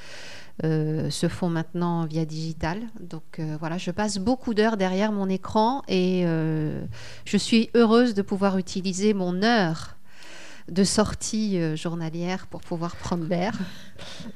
[0.63, 2.79] se font maintenant via digital.
[3.01, 6.25] Donc voilà, je passe beaucoup d'heures derrière mon écran et
[7.25, 9.97] je suis heureuse de pouvoir utiliser mon heure
[10.69, 13.59] de sortie journalière pour pouvoir prendre l'air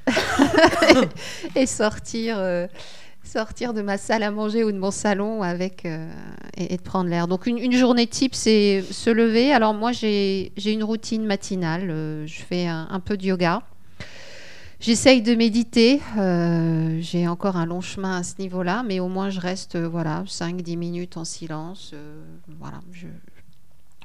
[1.54, 2.38] et sortir,
[3.26, 6.08] sortir de ma salle à manger ou de mon salon avec euh,
[6.56, 7.28] et, de prendre l'air.
[7.28, 9.52] Donc une, journée type, c'est se lever.
[9.52, 11.90] Alors moi, j'ai une routine matinale.
[11.90, 13.62] euh, je fais un, peu de yoga.
[14.80, 16.00] J'essaye de méditer.
[16.18, 20.24] euh, j'ai encore un long chemin à ce niveau-là, mais au moins je reste voilà
[20.26, 21.94] 5-10 minutes en silence.
[22.60, 23.06] voilà, je,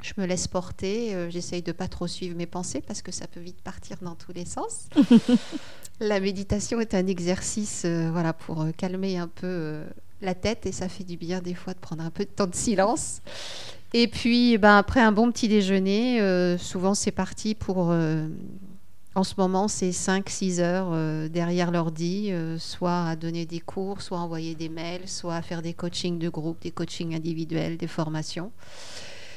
[0.02, 1.30] je me laisse porter.
[1.30, 4.34] J'essaye de pas trop suivre mes pensées parce que ça peut vite partir dans tous
[4.34, 4.88] les sens.
[6.03, 9.86] La méditation est un exercice euh, voilà, pour euh, calmer un peu euh,
[10.23, 12.48] la tête et ça fait du bien des fois de prendre un peu de temps
[12.48, 13.22] de silence.
[13.94, 17.94] Et puis ben, après un bon petit déjeuner, souvent c'est parti pour...
[19.15, 24.22] en ce moment, c'est 5-6 heures derrière l'ordi, soit à donner des cours, soit à
[24.22, 28.52] envoyer des mails, soit à faire des coachings de groupe, des coachings individuels, des formations.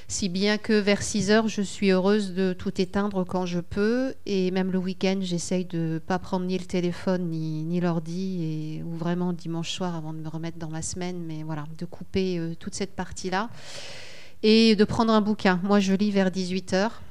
[0.06, 4.14] Si bien que vers 6 heures, je suis heureuse de tout éteindre quand je peux.
[4.26, 8.82] Et même le week-end, j'essaye de ne pas prendre ni le téléphone ni, l'ordi.
[8.84, 11.22] Ou vraiment dimanche soir avant de me remettre dans ma semaine.
[11.26, 13.48] Mais voilà, de couper euh, toute cette partie-là.
[14.42, 15.58] Et de prendre un bouquin.
[15.62, 17.02] Moi, je lis vers 18 heures.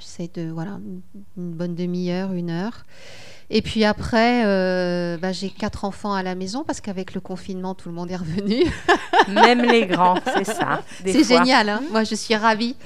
[0.00, 0.80] J'essaie de, voilà,
[1.36, 2.84] une bonne demi-heure, une heure.
[3.50, 7.74] Et puis après, euh, bah, j'ai quatre enfants à la maison parce qu'avec le confinement,
[7.74, 8.64] tout le monde est revenu.
[9.28, 10.82] Même les grands, c'est ça.
[11.04, 11.82] C'est génial, hein.
[11.90, 12.76] moi je suis ravie.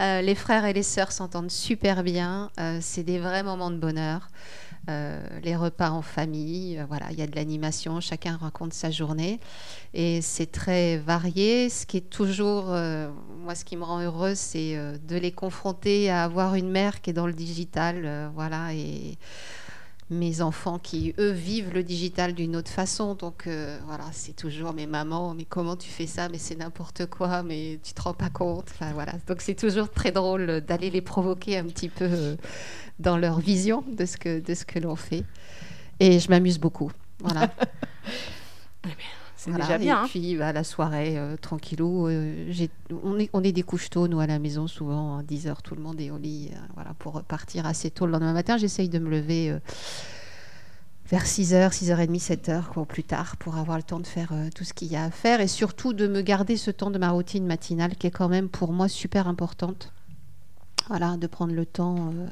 [0.00, 2.50] Euh, les frères et les sœurs s'entendent super bien.
[2.58, 4.28] Euh, c'est des vrais moments de bonheur.
[5.42, 9.40] Les repas en famille, voilà, il y a de l'animation, chacun raconte sa journée
[9.94, 11.70] et c'est très varié.
[11.70, 16.24] Ce qui est toujours, moi, ce qui me rend heureuse, c'est de les confronter à
[16.24, 19.16] avoir une mère qui est dans le digital, voilà, et
[20.14, 23.14] mes enfants qui, eux, vivent le digital d'une autre façon.
[23.14, 26.28] Donc, euh, voilà, c'est toujours, mais maman, mais comment tu fais ça?
[26.28, 28.68] Mais c'est n'importe quoi, mais tu te rends pas compte.
[28.70, 29.12] Enfin, voilà.
[29.26, 32.36] Donc, c'est toujours très drôle d'aller les provoquer un petit peu euh,
[32.98, 35.24] dans leur vision de ce que, de ce que l'on fait.
[36.00, 36.90] Et je m'amuse beaucoup.
[37.20, 37.52] Voilà.
[39.44, 39.96] C'est Voilà, déjà bien.
[39.96, 40.06] Et hein.
[40.08, 42.08] puis bah, la soirée, euh, tranquillou.
[42.08, 42.48] euh,
[43.02, 45.74] on, est, on est des couches tôt, nous, à la maison, souvent à 10h, tout
[45.74, 46.50] le monde est au lit.
[46.52, 48.56] euh, voilà, pour repartir assez tôt le lendemain matin.
[48.56, 49.58] J'essaye de me lever euh,
[51.10, 54.64] vers 6h, 6h30, 7h, ou plus tard, pour avoir le temps de faire euh, tout
[54.64, 55.40] ce qu'il y a à faire.
[55.42, 58.48] Et surtout de me garder ce temps de ma routine matinale, qui est quand même
[58.48, 59.92] pour moi super importante.
[60.88, 62.12] Voilà, de prendre le temps.
[62.14, 62.26] euh,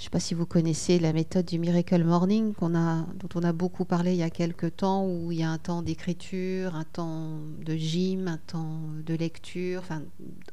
[0.00, 3.52] je ne sais pas si vous connaissez la méthode du Miracle Morning dont on a
[3.52, 6.84] beaucoup parlé il y a quelques temps, où il y a un temps d'écriture, un
[6.84, 10.00] temps de gym, un temps de lecture, enfin,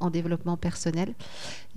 [0.01, 1.15] en développement personnel.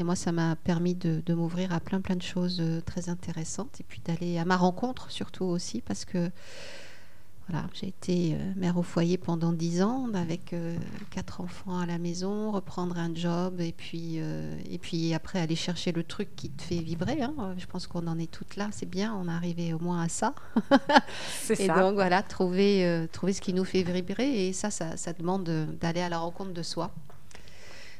[0.00, 3.08] Et moi, ça m'a permis de, de m'ouvrir à plein plein de choses euh, très
[3.08, 6.28] intéressantes et puis d'aller à ma rencontre surtout aussi parce que
[7.50, 10.76] voilà, j'ai été euh, mère au foyer pendant dix ans avec euh,
[11.10, 15.56] quatre enfants à la maison, reprendre un job et puis, euh, et puis après aller
[15.56, 17.22] chercher le truc qui te fait vibrer.
[17.22, 17.34] hein.
[17.58, 20.08] Je pense qu'on en est toutes là, c'est bien, on est arrivé au moins à
[20.08, 20.34] ça.
[21.42, 21.80] C'est Et ça.
[21.80, 25.44] donc voilà, trouver, euh, trouver ce qui nous fait vibrer et ça, ça, ça demande
[25.80, 26.92] d'aller à la rencontre de soi.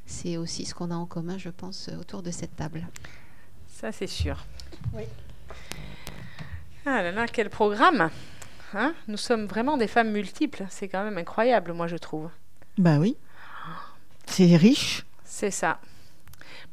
[0.07, 2.87] C'est aussi ce qu'on a en commun, je pense, autour de cette table.
[3.69, 4.45] Ça, c'est sûr.
[6.87, 8.11] Ah là là, quel programme
[8.75, 8.95] Hein?
[9.09, 10.65] Nous sommes vraiment des femmes multiples.
[10.71, 12.29] C'est quand même incroyable, moi, je trouve.
[12.79, 13.17] Bah oui.
[14.27, 15.05] C'est riche.
[15.25, 15.79] C'est ça.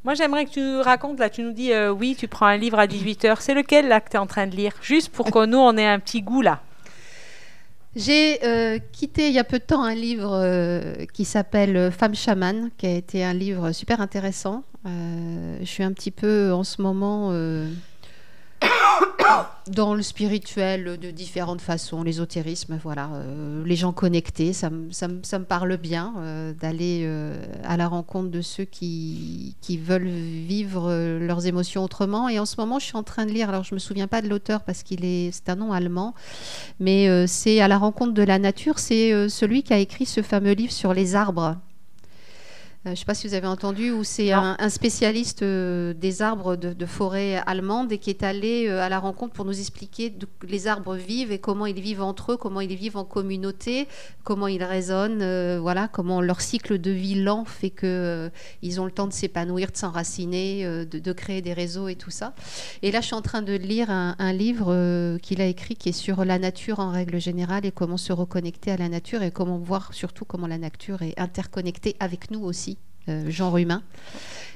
[0.04, 2.56] Moi, j'aimerais que tu nous racontes, là, tu nous dis, euh, oui, tu prends un
[2.56, 3.36] livre à 18h.
[3.40, 4.72] C'est lequel, là, que tu es en train de lire?
[4.80, 6.60] Juste pour que nous, on ait un petit goût, là.
[7.96, 12.14] J'ai euh, quitté il y a peu de temps un livre euh, qui s'appelle Femme
[12.14, 14.62] chamane, qui a été un livre super intéressant.
[14.86, 17.68] Euh, je suis un petit peu en ce moment euh,
[19.70, 25.08] dans le spirituel de différentes façons, l'ésotérisme, voilà, euh, les gens connectés, ça, me- ça
[25.22, 30.08] ça me parle bien euh, d'aller euh, à la rencontre de ceux qui, qui veulent
[30.08, 32.28] vivre euh, leurs émotions autrement.
[32.30, 34.22] Et en ce moment, je suis en train de lire, alors je me souviens pas
[34.22, 36.14] de l'auteur parce qu'il est, c'est un nom allemand,
[36.80, 38.78] mais euh, c'est à la rencontre de la nature.
[38.78, 41.56] C'est euh, celui qui a écrit ce fameux livre sur les arbres.
[42.88, 45.92] Euh, je ne sais pas si vous avez entendu, où c'est un, un spécialiste euh,
[45.94, 49.44] des arbres de, de forêt allemande et qui est allé euh, à la rencontre pour
[49.44, 50.14] nous expliquer
[50.46, 53.88] les arbres vivent et comment ils vivent entre eux, comment ils vivent en communauté,
[54.24, 58.30] comment ils résonnent, euh, voilà, comment leur cycle de vie lent fait que
[58.62, 62.10] ils ont le temps de s'épanouir, de s'enraciner, de, de créer des réseaux et tout
[62.10, 62.34] ça.
[62.82, 65.90] Et là, je suis en train de lire un, un livre qu'il a écrit qui
[65.90, 69.30] est sur la nature en règle générale et comment se reconnecter à la nature et
[69.30, 72.77] comment voir surtout comment la nature est interconnectée avec nous aussi,
[73.28, 73.82] genre humain,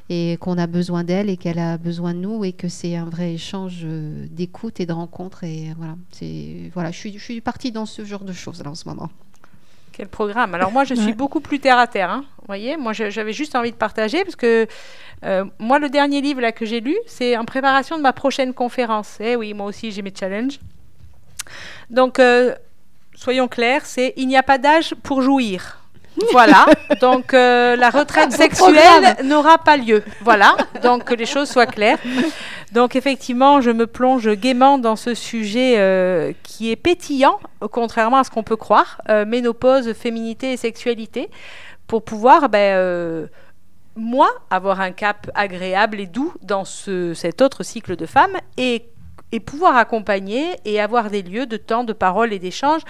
[0.08, 3.04] et qu'on a besoin d'elle et qu'elle a besoin de nous et que c'est un
[3.04, 5.44] vrai échange euh, d'écoute et de rencontre.
[5.44, 8.62] Et euh, voilà, c'est voilà, je suis, je suis partie dans ce genre de choses
[8.62, 9.08] là en ce moment.
[9.92, 11.12] Quel programme Alors moi, je suis Ouais.
[11.12, 12.10] beaucoup plus terre à terre.
[12.10, 12.24] hein.
[12.38, 14.66] Vous voyez, moi, j'avais juste envie de partager parce que
[15.24, 18.54] euh, moi, le dernier livre là que j'ai lu, c'est en préparation de ma prochaine
[18.54, 19.18] conférence.
[19.20, 20.58] Eh oui, moi aussi, j'ai mes challenges.
[21.90, 22.54] Donc, euh,
[23.14, 25.81] soyons clairs, c'est il n'y a pas d'âge pour jouir.
[26.32, 26.66] Voilà,
[27.00, 30.02] donc euh, la retraite sexuelle n'aura pas lieu.
[30.20, 31.98] Voilà, donc que les choses soient claires.
[32.72, 37.38] Donc effectivement, je me plonge gaiement dans ce sujet euh, qui est pétillant,
[37.70, 41.30] contrairement à ce qu'on peut croire, euh, ménopause, féminité et sexualité,
[41.86, 43.28] pour pouvoir, ben,
[43.96, 48.86] moi, avoir un cap agréable et doux dans ce, cet autre cycle de femme et,
[49.32, 52.82] et pouvoir accompagner et avoir des lieux de temps, de parole et d'échange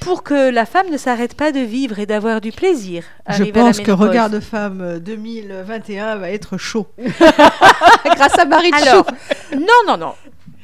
[0.00, 3.04] pour que la femme ne s'arrête pas de vivre et d'avoir du plaisir.
[3.28, 3.90] Je arrivé à la pense que.
[3.90, 6.86] Regard de femme euh, 2021 va être chaud.
[6.98, 9.06] Grâce à Marie Alors,
[9.54, 10.14] non, non, non,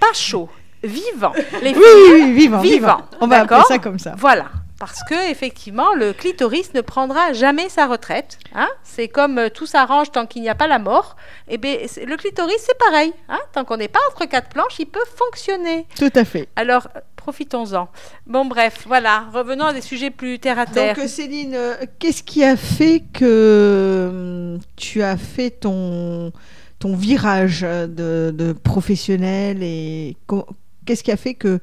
[0.00, 0.48] pas chaud,
[0.82, 1.32] vivant.
[1.62, 3.00] Les Oui, oui, filles, oui, vivant, vivant, vivant.
[3.20, 4.14] On va appeler ça comme ça.
[4.18, 4.46] Voilà.
[4.78, 8.38] Parce que effectivement, le clitoris ne prendra jamais sa retraite.
[8.54, 11.16] Hein c'est comme euh, tout s'arrange tant qu'il n'y a pas la mort.
[11.48, 13.12] Et ben, c'est- le clitoris, c'est pareil.
[13.28, 15.86] Hein tant qu'on n'est pas entre quatre planches, il peut fonctionner.
[15.96, 16.48] Tout à fait.
[16.56, 17.88] Alors, euh, profitons-en.
[18.26, 19.26] Bon, bref, voilà.
[19.32, 20.94] Revenons à des sujets plus terre à terre.
[20.94, 26.32] Donc euh, Céline, euh, qu'est-ce qui a fait que hum, tu as fait ton,
[26.78, 30.18] ton virage de, de professionnel et
[30.84, 31.60] qu'est-ce qui a fait que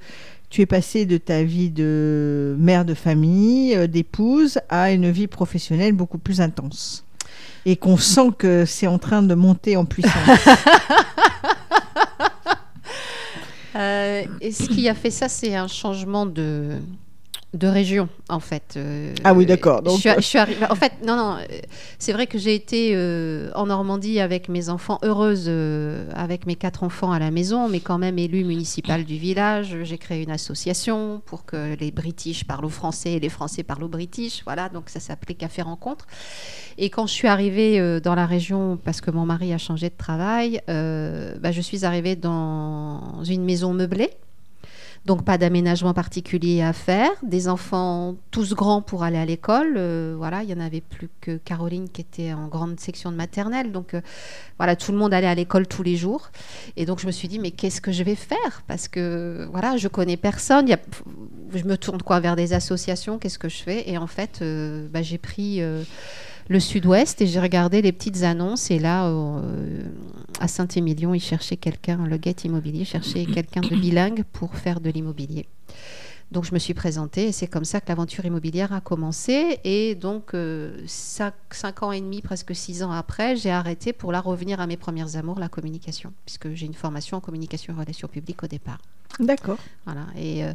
[0.50, 5.28] tu es passée de ta vie de mère de famille, euh, d'épouse, à une vie
[5.28, 7.06] professionnelle beaucoup plus intense?
[7.68, 10.12] Et qu'on sent que c'est en train de monter en puissance.
[13.76, 16.80] Euh, et ce qui a fait ça, c'est un changement de,
[17.53, 18.76] de région, en fait.
[18.78, 19.80] Euh, Ah oui, d'accord.
[19.80, 21.36] Je Donc, suis, je suis arrivée- En fait, non, non.
[21.38, 21.45] euh,
[21.99, 26.56] C'est vrai que j'ai été euh, en Normandie avec mes enfants, heureuse euh, avec mes
[26.56, 29.76] quatre enfants à la maison, mais quand même élue municipale du village.
[29.84, 33.84] J'ai créé une association pour que les British parlent au français et les Français parlent
[33.84, 34.44] au British.
[34.45, 36.07] Voilà, donc ça s'appelait Café Rencontre.
[36.78, 39.90] Et quand je suis arrivée euh, dans la région, parce que mon mari a changé
[39.90, 44.11] de travail, euh, bah, je suis arrivée dans une maison meublée.
[45.06, 49.73] Donc pas d'aménagement particulier à faire, des enfants tous grands pour aller à l'école.
[49.78, 53.15] euh, voilà, il y en avait plus que Caroline qui était en grande section de
[53.15, 53.72] maternelle.
[53.72, 54.02] Donc euh,
[54.57, 56.30] voilà, tout le monde allait à l'école tous les jours.
[56.78, 58.61] Et donc je me suis dit mais qu'est-ce que je vais faire?
[58.68, 60.68] Parce que voilà, je connais personne.
[61.53, 63.18] Je me tourne quoi vers des associations.
[63.18, 63.90] Qu'est-ce que je fais?
[63.90, 65.61] Et en fait, euh, bah, j'ai pris
[66.52, 68.69] le Sud-Ouest et j'ai regardé les petites annonces.
[68.72, 69.84] Et là, euh,
[70.40, 74.90] à Saint-Émilion, ils cherchaient quelqu'un, le Get Immobilier cherchait quelqu'un de bilingue pour faire de
[74.90, 75.48] l'immobilier.
[76.32, 79.60] Donc je me suis présentée et c'est comme ça que l'aventure immobilière a commencé.
[79.64, 84.11] Et donc euh, cinq, cinq ans et demi, presque six ans après, j'ai arrêté pour
[84.11, 87.80] la revenir à mes premières amours, la communication, puisque j'ai une formation en communication et
[87.80, 88.80] relations publiques au départ.
[89.19, 89.57] D'accord.
[89.86, 90.06] Voilà.
[90.18, 90.53] Et, euh,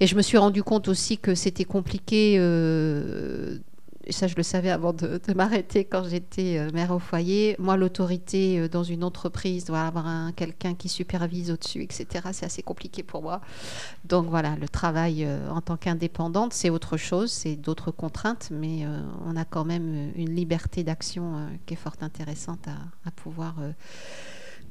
[0.00, 2.36] et je me suis rendu compte aussi que c'était compliqué.
[2.38, 3.58] euh,
[4.06, 7.56] et ça, je le savais avant de, de m'arrêter quand j'étais euh, mère au foyer.
[7.58, 12.06] Moi, l'autorité euh, dans une entreprise doit avoir un, quelqu'un qui supervise au-dessus, etc.
[12.32, 13.40] C'est assez compliqué pour moi.
[14.04, 18.86] Donc voilà, le travail euh, en tant qu'indépendante, c'est autre chose, c'est d'autres contraintes, mais
[19.26, 23.54] on a quand même une liberté d'action qui est fort intéressante à, à pouvoir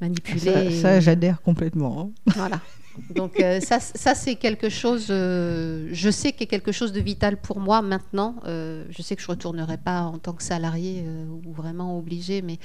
[0.02, 0.40] manipuler.
[0.40, 2.12] Ça, et- ça, j'adhère complètement.
[2.28, 2.32] hein.
[2.36, 2.60] voilà.
[3.10, 7.00] Donc euh, ça, c'est quelque chose, euh, je sais qu'il y a quelque chose de
[7.00, 8.36] vital pour moi maintenant.
[8.46, 11.06] Euh, je sais que je retournerai pas en tant que salarié
[11.46, 12.60] ou vraiment obligé, mais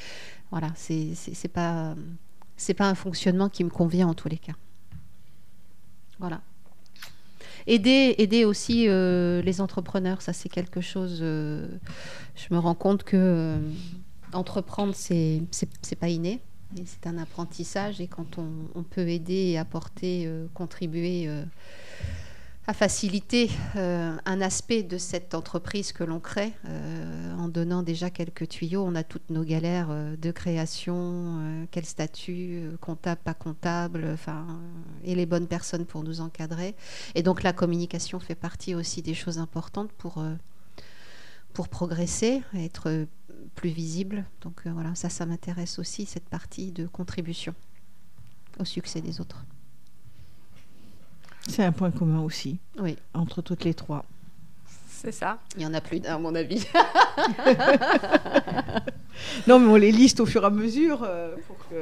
[0.51, 1.95] voilà, c'est c'est pas
[2.81, 4.55] un fonctionnement qui me convient en tous les cas.
[6.19, 6.41] Voilà.
[7.67, 11.19] Aider, aider aussi les entrepreneurs, ça c'est quelque chose.
[11.21, 13.59] je me rends compte que
[14.33, 15.47] entreprendre c'est
[15.99, 16.43] pas inné.
[16.85, 21.43] C'est un apprentissage et quand on, peut aider et apporter, euh, contribuer euh,
[22.67, 26.53] à faciliter euh, un aspect de cette entreprise que l'on crée,
[27.39, 29.89] en donnant déjà quelques tuyaux, on a toutes nos galères
[30.19, 34.17] de création, quel statut, comptable, pas comptable,
[35.03, 36.75] et les bonnes personnes pour nous encadrer.
[37.15, 40.23] Et donc la communication fait partie aussi des choses importantes pour,
[41.55, 43.07] pour progresser, être
[43.59, 44.25] plus visible.
[44.43, 47.55] Donc euh, voilà, ça, ça m'intéresse aussi, cette partie de contribution
[48.61, 49.45] au succès des autres.
[51.49, 54.05] C'est un point commun aussi Oui, entre toutes les trois.
[54.89, 55.41] C'est ça.
[55.57, 56.65] il y en a plus d'un, à mon avis.
[59.49, 61.75] Non, mais on les liste au fur et à mesure euh, pour que.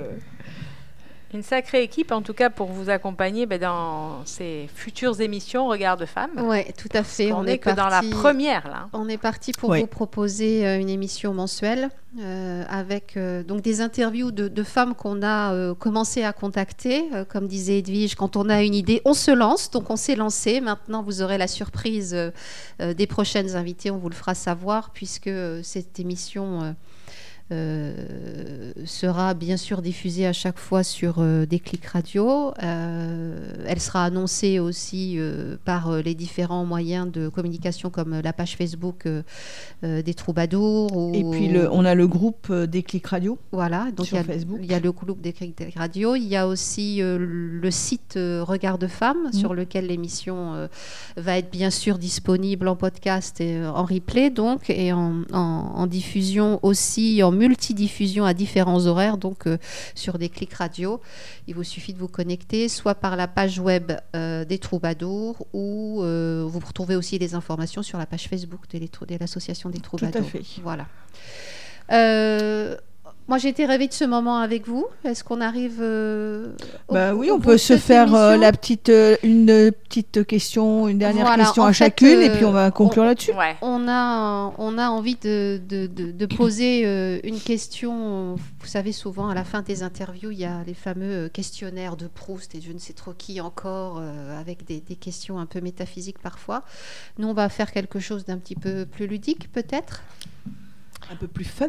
[1.37, 5.99] Une sacrée équipe, en tout cas, pour vous accompagner ben, dans ces futures émissions Regard
[5.99, 6.31] de femmes.
[6.39, 7.31] Oui, tout à fait.
[7.31, 8.89] on n'est que dans la première, là.
[8.95, 9.81] On est parti pour Oui.
[9.83, 14.95] vous proposer euh, une émission mensuelle euh, avec euh, donc des interviews de, de femmes
[14.95, 17.05] qu'on a euh, commencé à contacter.
[17.13, 19.71] Euh, comme disait Edwige, quand on a une idée, on se lance.
[19.71, 20.63] Donc on s'est lancé.
[20.63, 22.17] Maintenant, vous aurez la surprise
[22.81, 23.91] des prochaines invitées.
[23.91, 26.75] On vous le fera savoir puisque euh, cette émission
[27.53, 32.53] euh, sera bien sûr diffusée à chaque fois sur euh, Déclic Radio.
[32.63, 33.37] Euh,
[33.67, 35.19] elle sera annoncée aussi
[35.65, 39.07] par les différents moyens de communication comme la page Facebook
[39.83, 40.97] des Troubadours.
[40.97, 43.39] Ou, Et puis le, on a le groupe euh, Déclic Radio.
[43.53, 44.59] voilà, donc sur il y, a, Facebook.
[44.63, 48.87] il y a le groupe Déclic Radio, il y a aussi le site Regard de
[48.87, 49.33] Femmes Mm.
[49.33, 50.69] sur lequel l'émission
[51.17, 55.87] va être bien sûr disponible en podcast et en replay donc et en, en- en
[55.87, 59.59] diffusion aussi en multidiffusion à différents horaires donc euh,
[59.95, 61.01] sur Déclic Radio.
[61.47, 66.03] Il vous suffit de vous connecter soit par la page web euh, des Troubadours ou
[66.03, 70.27] euh, vous retrouvez aussi les informations sur la page Facebook de, l'association des Troubadours.
[70.29, 70.43] fait.
[70.63, 70.87] Voilà.
[73.29, 74.87] Moi, j'ai été rêvée de ce moment avec vous.
[75.05, 76.53] Est-ce qu'on arrive euh,
[76.87, 80.87] au- Bah oui, au on peut se faire euh, la petite, euh, une petite question,
[80.87, 83.33] une dernière Voilà, question à fait, chacune, et euh, puis on va conclure on- là-dessus.
[83.33, 83.57] Ouais.
[83.63, 88.37] on a, on a envie de, de- de- de poser euh, une question.
[88.61, 92.07] Vous savez, souvent, à la fin des interviews, il y a les fameux questionnaires de
[92.07, 95.61] Proust et je ne sais trop qui encore, euh, avec des, des questions un peu
[95.61, 96.63] métaphysiques parfois.
[97.19, 100.05] Nous, on va faire quelque chose d'un petit peu plus ludique, peut-être?
[101.11, 101.69] Un peu plus fun.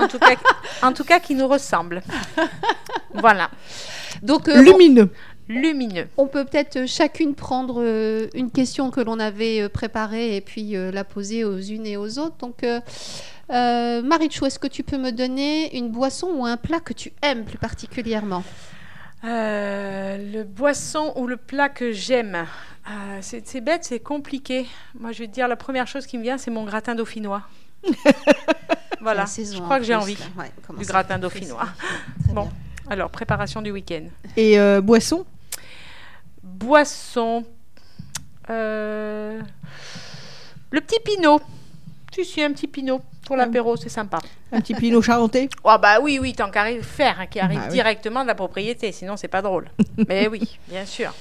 [0.00, 0.36] En tout cas,
[0.82, 2.02] en tout cas qui nous ressemble.
[3.14, 3.50] voilà.
[4.22, 5.10] Donc, euh, on- Lumineux.
[5.48, 6.06] lumineux.
[6.16, 10.76] On peut peut-être euh, chacune prendre euh, une question que l'on avait préparée et puis
[10.76, 12.36] euh, la poser aux unes et aux autres.
[12.38, 12.80] Donc, euh,
[13.50, 17.12] euh, Marichou, est-ce que tu peux me donner une boisson ou un plat que tu
[17.22, 18.44] aimes plus particulièrement?
[19.24, 22.46] Euh, le boisson ou le plat que j'aime.
[23.20, 24.66] C'est c'est bête, c'est compliqué.
[24.98, 27.42] Moi, je vais te dire, la première chose qui me vient, c'est mon gratin dauphinois.
[29.00, 30.24] voilà, saison je crois que j'ai envie là.
[30.42, 31.68] Ouais, comment du gratin dauphinois.
[32.28, 32.42] Bon.
[32.42, 32.52] bien.
[32.90, 34.04] Alors, préparation du week-end.
[34.36, 35.26] Et euh, boisson?
[36.42, 37.44] Boisson.
[38.50, 39.40] euh,
[40.70, 41.40] Le petit pinot.
[42.10, 44.18] Tu suis un petit pinot pour l'apéro, c'est sympa.
[44.50, 45.50] Un petit pinot charentais?
[45.62, 47.74] Oh bah oui, oui, tant qu'arrive faire, hein, qui arrive Bah oui.
[47.74, 49.70] directement de la propriété, sinon c'est pas drôle.
[50.08, 51.12] Mais oui, bien sûr.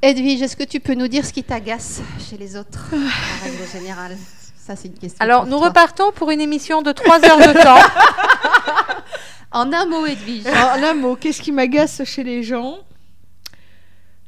[0.00, 3.66] Edwige, est-ce que tu peux nous dire ce qui t'agace chez les autres, en règle
[3.72, 4.16] générale?
[4.68, 5.16] Ça, c'est une question.
[5.24, 5.68] Alors, nous toi.
[5.68, 7.78] repartons pour une émission de 3 heures de temps.
[9.50, 10.46] En un mot, Edwige.
[10.46, 12.80] En un mot, qu'est-ce qui m'agace chez les gens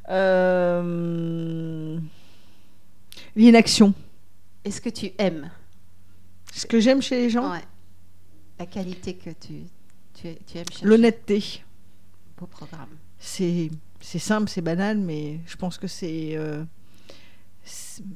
[0.09, 1.99] Euh,
[3.37, 3.93] L'inaction.
[4.65, 5.51] Est-ce que tu aimes
[6.55, 7.61] Ce que j'aime chez les gens, Ouais.
[8.59, 9.65] La qualité que tu,
[10.15, 10.87] tu, tu aimes chercher.
[10.87, 11.63] l'honnêteté.
[12.39, 12.89] Beau programme.
[13.19, 16.63] C'est c'est simple, c'est banal, mais je pense que c'est euh,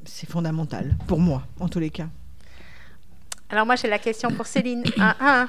[0.04, 2.08] c'est fondamental pour moi, en tous les cas.
[3.50, 4.84] Alors moi, j'ai la question pour Céline.
[4.98, 5.48] Un, un.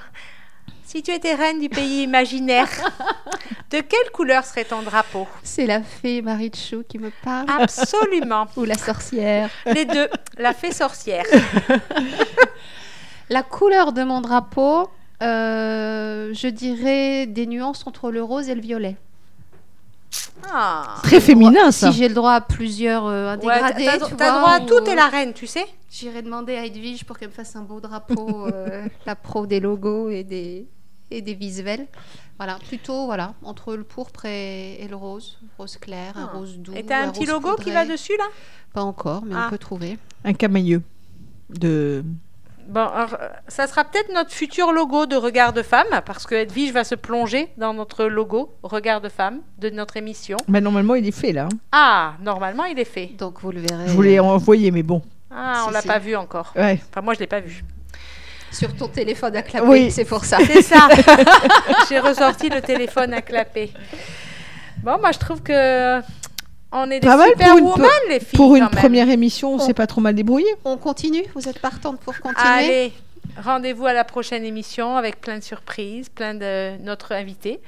[0.84, 2.70] Si tu étais reine du pays imaginaire,
[3.72, 5.28] de quelle couleur serait ton drapeau?
[5.41, 7.48] C'est la fée Marichou qui me parle.
[7.49, 8.45] Absolument.
[8.56, 9.49] Ou la sorcière.
[9.66, 10.07] Les deux.
[10.38, 11.26] La fée sorcière.
[13.30, 14.88] La couleur de mon drapeau,
[15.24, 18.98] euh, je dirais des nuances entre le rose et le violet.
[20.51, 20.95] Ah.
[21.03, 21.91] Très féminin, ça.
[21.91, 24.61] Si j'ai le droit à plusieurs euh, un Ouais, dégradé, tu t'as vois, droit à
[24.61, 27.33] ou, tout, t'es euh, la reine, tu sais J'irai demander à Edwige pour qu'elle me
[27.33, 30.67] fasse un beau drapeau, euh, la pro des logos et des,
[31.11, 31.87] et des visuels.
[32.37, 35.39] Voilà, plutôt voilà, entre le pourpre et, et le rose.
[35.57, 36.37] Rose clair, un Ah.
[36.37, 36.73] rose doux.
[36.75, 38.25] Et t'as un petit rose logo qui va dessus, là?
[38.73, 39.45] Pas encore, mais Ah.
[39.47, 39.97] on peut trouver.
[40.25, 40.81] Un camailleux
[41.49, 42.03] de
[42.67, 43.15] Bon, alors,
[43.47, 46.95] ça sera peut-être notre futur logo de Regard de Femme, parce que Edwige va se
[46.95, 50.37] plonger dans notre logo Regard de Femme de notre émission.
[50.47, 51.43] Bah, normalement, il est fait là.
[51.45, 51.57] hein.
[51.71, 53.11] Ah, normalement, il est fait.
[53.17, 55.01] Donc vous le verrez Je vous l'ai envoyé, mais bon.
[55.29, 55.87] Ah, on Si, l'a si.
[55.87, 56.53] pas vu encore.
[56.55, 56.79] Ouais.
[56.89, 57.63] Enfin, moi, je l'ai pas vu.
[58.51, 59.91] sur ton téléphone à clapper, Oui.
[59.91, 60.37] c'est pour ça.
[60.45, 60.87] C'est ça.
[61.89, 63.71] J'ai ressorti le téléphone à clapper.
[64.81, 65.99] Bon, moi, je trouve que
[66.71, 68.37] on est des Pas mal super pour une woman, pe- les filles.
[68.37, 68.79] Pour une quand même.
[68.81, 69.65] première émission, on Bon.
[69.65, 70.47] s'est pas trop mal débrouillé.
[70.65, 72.93] On continue Vous êtes partante pour continuer Allez,
[73.41, 77.59] rendez-vous à la prochaine émission avec plein de surprises, plein de notre invité.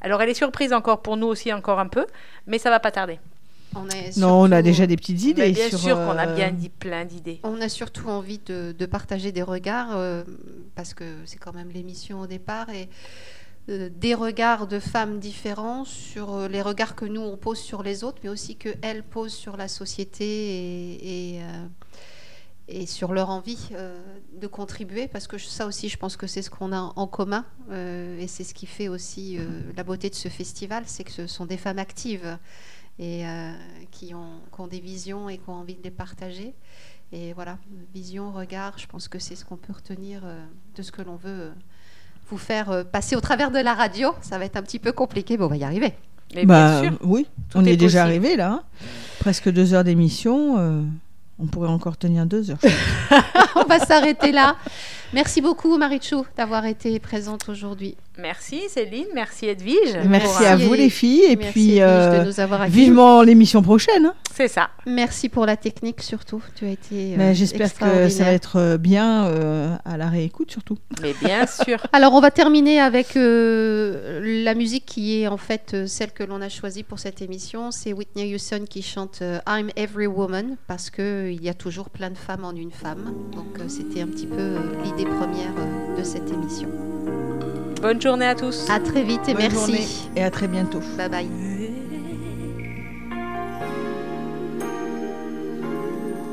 [0.00, 2.06] Alors, elle est surprise encore pour nous aussi, encore un peu,
[2.46, 3.18] mais ça va pas tarder.
[3.76, 5.42] On est Non, on a déjà des petites idées.
[5.42, 7.38] Mais bien sur, sûr qu'on a euh, bien dit plein d'idées.
[7.42, 10.22] On a surtout envie de, de partager des regards, euh,
[10.74, 12.88] parce que c'est quand même l'émission au départ, et
[13.68, 18.02] des regards de femmes différents sur euh, les regards que nous on pose sur les
[18.02, 24.00] autres, mais aussi que elles posent sur la société et, euh, sur leur envie euh,
[24.32, 27.44] de contribuer, parce que ça aussi, je pense que c'est ce qu'on a en commun,
[27.70, 31.12] euh, et c'est ce qui fait aussi euh, la beauté de ce festival, c'est que
[31.12, 32.38] ce sont des femmes actives
[32.98, 33.52] et euh,
[33.90, 36.54] qui, ont, qui ont des visions et qui ont envie de les partager.
[37.12, 37.58] Et voilà,
[37.94, 41.16] vision, regard, je pense que c'est ce qu'on peut retenir euh, de ce que l'on
[41.16, 41.52] veut euh,
[42.30, 44.10] vous faire euh, passer au travers de la radio.
[44.20, 45.94] Ça va être un petit peu compliqué, mais on va y arriver.
[46.34, 46.98] Mais bah, bien sûr.
[47.02, 48.62] oui, on y est est déjà arrivé là.
[49.20, 50.58] Presque deux heures d'émission.
[50.58, 50.82] euh,
[51.38, 52.58] on pourrait encore tenir deux heures.
[53.56, 54.56] on va s'arrêter là.
[55.12, 57.96] Merci beaucoup, Marichou, d'avoir été présente aujourd'hui.
[58.20, 59.96] Merci Céline, merci Edwige.
[60.08, 62.84] Merci Pour, à euh, vous les filles et Merci, puis euh, de nous avoir accueillis.
[62.86, 64.06] vivement l'émission prochaine.
[64.06, 64.14] hein.
[64.34, 64.70] C'est ça.
[64.86, 66.42] Merci pour la technique surtout.
[66.56, 67.12] Tu as été.
[67.12, 70.78] euh, Mais J'espère que ça va être euh, bien euh, à la réécoute surtout.
[71.00, 71.78] Mais bien sûr.
[71.92, 76.24] Alors, on va terminer avec euh, la musique qui est en fait euh, celle que
[76.24, 77.70] l'on a choisie pour cette émission.
[77.70, 82.10] C'est Whitney Houston qui chante euh, I'm Every Woman parce qu'il y a toujours plein
[82.10, 83.12] de femmes en une femme.
[83.32, 86.68] Donc, euh, c'était un petit peu euh, l'idée première euh, de cette émission.
[87.80, 88.68] Bonne journée à tous.
[88.68, 89.56] À très vite et Bonne merci.
[89.56, 89.86] journée
[90.16, 90.80] et à très bientôt.
[90.96, 91.28] Bye bye.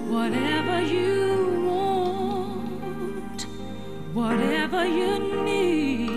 [0.10, 3.46] Whatever you want,
[4.14, 6.10] whatever you need,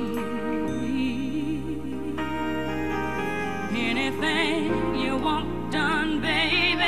[3.77, 6.85] anything you want done, baby,